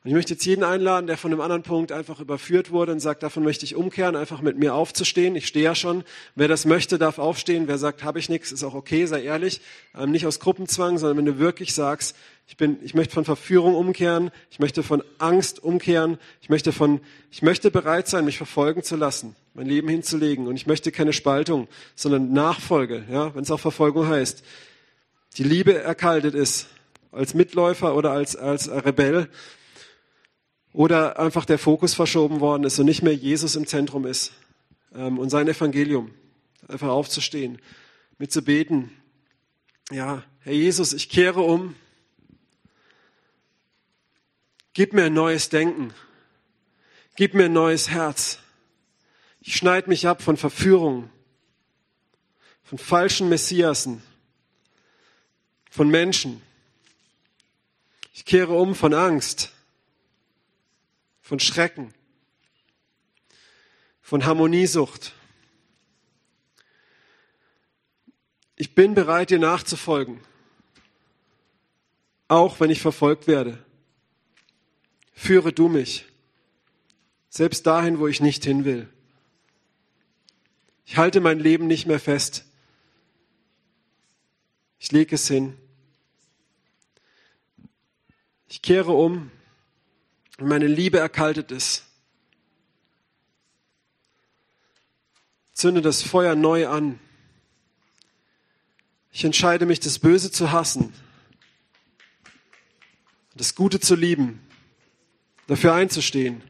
Und 0.03 0.09
ich 0.09 0.15
möchte 0.15 0.33
jetzt 0.33 0.45
jeden 0.45 0.65
einladen, 0.65 1.07
der 1.07 1.17
von 1.17 1.31
einem 1.31 1.39
anderen 1.39 1.63
Punkt 1.63 1.93
einfach 1.93 2.19
überführt 2.19 2.71
wurde 2.71 2.91
und 2.91 2.99
sagt, 2.99 3.23
davon 3.23 3.41
möchte 3.41 3.63
ich 3.63 3.75
umkehren, 3.75 4.17
einfach 4.17 4.41
mit 4.41 4.59
mir 4.59 4.75
aufzustehen. 4.75 5.37
Ich 5.37 5.47
stehe 5.47 5.63
ja 5.63 5.75
schon. 5.75 6.03
Wer 6.35 6.49
das 6.49 6.65
möchte, 6.65 6.97
darf 6.97 7.19
aufstehen. 7.19 7.69
Wer 7.69 7.77
sagt, 7.77 8.03
habe 8.03 8.19
ich 8.19 8.27
nichts, 8.27 8.51
ist 8.51 8.65
auch 8.65 8.73
okay, 8.73 9.05
sei 9.05 9.23
ehrlich. 9.23 9.61
Ähm, 9.97 10.11
nicht 10.11 10.27
aus 10.27 10.41
Gruppenzwang, 10.41 10.97
sondern 10.97 11.19
wenn 11.19 11.25
du 11.25 11.39
wirklich 11.39 11.73
sagst, 11.73 12.17
ich 12.49 12.57
bin, 12.57 12.79
ich 12.83 12.93
möchte 12.93 13.13
von 13.13 13.23
Verführung 13.23 13.75
umkehren. 13.75 14.31
Ich 14.51 14.59
möchte 14.59 14.83
von 14.83 15.01
Angst 15.19 15.63
umkehren. 15.63 16.17
Ich 16.41 16.49
möchte 16.49 16.73
von, 16.73 16.99
ich 17.31 17.41
möchte 17.41 17.71
bereit 17.71 18.09
sein, 18.09 18.25
mich 18.25 18.37
verfolgen 18.37 18.83
zu 18.83 18.97
lassen, 18.97 19.37
mein 19.53 19.67
Leben 19.67 19.87
hinzulegen. 19.87 20.47
Und 20.47 20.57
ich 20.57 20.67
möchte 20.67 20.91
keine 20.91 21.13
Spaltung, 21.13 21.69
sondern 21.95 22.33
Nachfolge, 22.33 23.05
ja, 23.09 23.33
wenn 23.35 23.43
es 23.43 23.51
auch 23.51 23.59
Verfolgung 23.61 24.05
heißt. 24.05 24.43
Die 25.37 25.45
Liebe 25.45 25.81
erkaltet 25.81 26.35
ist, 26.35 26.67
als 27.13 27.33
Mitläufer 27.33 27.95
oder 27.95 28.11
als, 28.11 28.35
als 28.35 28.69
Rebell 28.69 29.29
oder 30.73 31.19
einfach 31.19 31.45
der 31.45 31.59
Fokus 31.59 31.93
verschoben 31.93 32.39
worden 32.39 32.63
ist 32.63 32.79
und 32.79 32.87
nicht 32.87 33.03
mehr 33.03 33.13
Jesus 33.13 33.55
im 33.55 33.67
Zentrum 33.67 34.05
ist 34.05 34.33
ähm, 34.95 35.19
und 35.19 35.29
sein 35.29 35.47
Evangelium. 35.47 36.11
Einfach 36.67 36.89
aufzustehen, 36.89 37.59
mitzubeten. 38.17 38.91
Ja, 39.91 40.23
Herr 40.39 40.53
Jesus, 40.53 40.93
ich 40.93 41.09
kehre 41.09 41.41
um. 41.41 41.75
Gib 44.73 44.93
mir 44.93 45.05
ein 45.05 45.13
neues 45.13 45.49
Denken. 45.49 45.93
Gib 47.15 47.35
mir 47.35 47.45
ein 47.45 47.53
neues 47.53 47.89
Herz. 47.89 48.39
Ich 49.41 49.55
schneide 49.55 49.89
mich 49.89 50.07
ab 50.07 50.23
von 50.23 50.37
Verführung, 50.37 51.09
von 52.63 52.79
falschen 52.79 53.29
Messiasen, 53.29 54.01
von 55.69 55.89
Menschen. 55.89 56.41
Ich 58.13 58.25
kehre 58.25 58.53
um 58.53 58.73
von 58.73 58.93
Angst 58.93 59.52
von 61.23 61.39
Schrecken, 61.39 61.93
von 64.01 64.25
Harmoniesucht. 64.25 65.13
Ich 68.57 68.75
bin 68.75 68.93
bereit, 68.93 69.29
dir 69.29 69.39
nachzufolgen, 69.39 70.19
auch 72.27 72.59
wenn 72.59 72.69
ich 72.69 72.81
verfolgt 72.81 73.25
werde. 73.25 73.65
Führe 75.13 75.53
du 75.53 75.69
mich, 75.69 76.05
selbst 77.29 77.65
dahin, 77.65 77.99
wo 77.99 78.07
ich 78.07 78.19
nicht 78.19 78.43
hin 78.43 78.65
will. 78.65 78.89
Ich 80.85 80.97
halte 80.97 81.21
mein 81.21 81.39
Leben 81.39 81.67
nicht 81.67 81.87
mehr 81.87 81.99
fest. 81.99 82.45
Ich 84.77 84.91
lege 84.91 85.15
es 85.15 85.27
hin. 85.29 85.57
Ich 88.49 88.61
kehre 88.61 88.91
um 88.91 89.31
und 90.37 90.47
meine 90.47 90.67
Liebe 90.67 90.99
erkaltet 90.99 91.51
ist. 91.51 91.85
Zünde 95.53 95.81
das 95.81 96.01
Feuer 96.01 96.35
neu 96.35 96.67
an. 96.67 96.99
Ich 99.11 99.23
entscheide 99.23 99.65
mich, 99.65 99.79
das 99.79 99.99
Böse 99.99 100.31
zu 100.31 100.51
hassen, 100.51 100.91
das 103.35 103.53
Gute 103.53 103.79
zu 103.79 103.95
lieben, 103.95 104.41
dafür 105.45 105.73
einzustehen. 105.75 106.41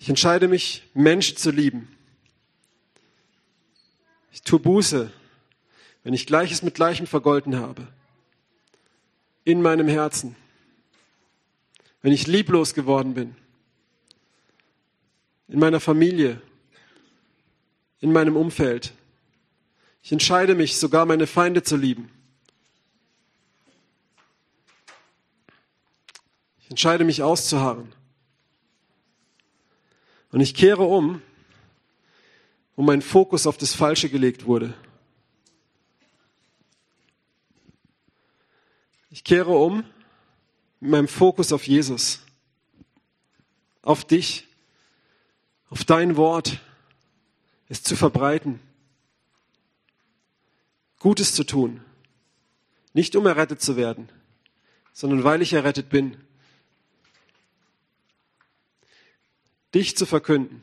Ich 0.00 0.08
entscheide 0.08 0.48
mich, 0.48 0.82
Menschen 0.92 1.36
zu 1.36 1.52
lieben. 1.52 1.96
Ich 4.32 4.42
tue 4.42 4.58
Buße, 4.58 5.12
wenn 6.02 6.12
ich 6.14 6.26
Gleiches 6.26 6.62
mit 6.62 6.74
Gleichem 6.74 7.06
vergolten 7.06 7.56
habe, 7.56 7.86
in 9.44 9.62
meinem 9.62 9.86
Herzen 9.86 10.34
wenn 12.04 12.12
ich 12.12 12.26
lieblos 12.26 12.74
geworden 12.74 13.14
bin, 13.14 13.34
in 15.48 15.58
meiner 15.58 15.80
Familie, 15.80 16.38
in 18.00 18.12
meinem 18.12 18.36
Umfeld. 18.36 18.92
Ich 20.02 20.12
entscheide 20.12 20.54
mich, 20.54 20.76
sogar 20.76 21.06
meine 21.06 21.26
Feinde 21.26 21.62
zu 21.62 21.78
lieben. 21.78 22.10
Ich 26.60 26.68
entscheide 26.68 27.04
mich 27.04 27.22
auszuharren. 27.22 27.90
Und 30.30 30.40
ich 30.40 30.54
kehre 30.54 30.82
um, 30.82 31.22
wo 32.76 32.82
mein 32.82 33.00
Fokus 33.00 33.46
auf 33.46 33.56
das 33.56 33.72
Falsche 33.72 34.10
gelegt 34.10 34.44
wurde. 34.44 34.74
Ich 39.08 39.24
kehre 39.24 39.52
um 39.52 39.84
mit 40.84 40.90
meinem 40.90 41.08
Fokus 41.08 41.50
auf 41.50 41.66
Jesus, 41.66 42.20
auf 43.80 44.04
dich, 44.04 44.46
auf 45.70 45.82
dein 45.84 46.18
Wort, 46.18 46.60
es 47.70 47.82
zu 47.82 47.96
verbreiten, 47.96 48.60
Gutes 50.98 51.34
zu 51.34 51.44
tun, 51.44 51.80
nicht 52.92 53.16
um 53.16 53.24
errettet 53.24 53.62
zu 53.62 53.78
werden, 53.78 54.10
sondern 54.92 55.24
weil 55.24 55.40
ich 55.40 55.54
errettet 55.54 55.88
bin. 55.88 56.18
Dich 59.74 59.96
zu 59.96 60.04
verkünden, 60.04 60.62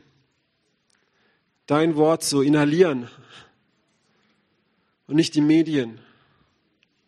dein 1.66 1.96
Wort 1.96 2.22
zu 2.22 2.42
inhalieren 2.42 3.08
und 5.08 5.16
nicht 5.16 5.34
die 5.34 5.40
Medien, 5.40 5.98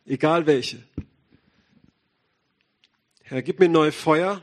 egal 0.05 0.47
welche. 0.47 0.83
Herr, 3.27 3.41
gib 3.41 3.59
mir 3.59 3.71
neu 3.71 3.91
Feuer. 3.91 4.43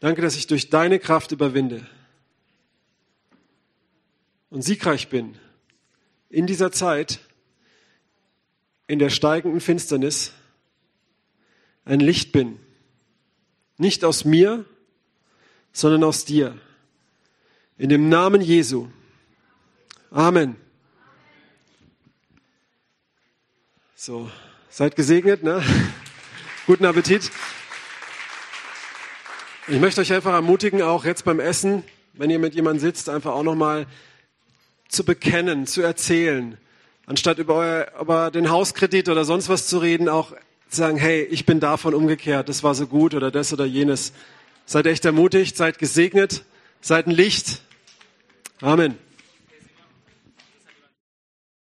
Danke, 0.00 0.20
dass 0.20 0.34
ich 0.34 0.48
durch 0.48 0.68
deine 0.68 0.98
Kraft 0.98 1.30
überwinde 1.30 1.86
und 4.50 4.62
siegreich 4.62 5.08
bin 5.08 5.38
in 6.28 6.48
dieser 6.48 6.72
Zeit, 6.72 7.20
in 8.88 8.98
der 8.98 9.10
steigenden 9.10 9.60
Finsternis, 9.60 10.32
ein 11.84 12.00
Licht 12.00 12.32
bin. 12.32 12.58
Nicht 13.76 14.04
aus 14.04 14.24
mir, 14.24 14.64
sondern 15.72 16.02
aus 16.02 16.24
dir. 16.24 16.58
In 17.76 17.90
dem 17.90 18.08
Namen 18.08 18.40
Jesu. 18.40 18.88
Amen. 20.10 20.56
So, 23.94 24.28
seid 24.68 24.96
gesegnet, 24.96 25.44
ne? 25.44 25.62
Guten 26.68 26.84
Appetit. 26.84 27.30
Ich 29.68 29.80
möchte 29.80 30.02
euch 30.02 30.12
einfach 30.12 30.34
ermutigen, 30.34 30.82
auch 30.82 31.06
jetzt 31.06 31.24
beim 31.24 31.40
Essen, 31.40 31.82
wenn 32.12 32.28
ihr 32.28 32.38
mit 32.38 32.54
jemandem 32.54 32.80
sitzt, 32.80 33.08
einfach 33.08 33.32
auch 33.32 33.42
nochmal 33.42 33.86
zu 34.86 35.02
bekennen, 35.02 35.66
zu 35.66 35.80
erzählen. 35.80 36.58
Anstatt 37.06 37.38
über, 37.38 37.54
euer, 37.54 37.86
über 37.98 38.30
den 38.30 38.50
Hauskredit 38.50 39.08
oder 39.08 39.24
sonst 39.24 39.48
was 39.48 39.66
zu 39.66 39.78
reden, 39.78 40.10
auch 40.10 40.32
zu 40.68 40.76
sagen, 40.76 40.98
hey, 40.98 41.22
ich 41.22 41.46
bin 41.46 41.58
davon 41.58 41.94
umgekehrt, 41.94 42.50
das 42.50 42.62
war 42.62 42.74
so 42.74 42.86
gut 42.86 43.14
oder 43.14 43.30
das 43.30 43.50
oder 43.50 43.64
jenes. 43.64 44.12
Seid 44.66 44.84
echt 44.84 45.06
ermutigt, 45.06 45.56
seid 45.56 45.78
gesegnet, 45.78 46.44
seid 46.82 47.06
ein 47.06 47.12
Licht. 47.12 47.62
Amen. 48.60 48.98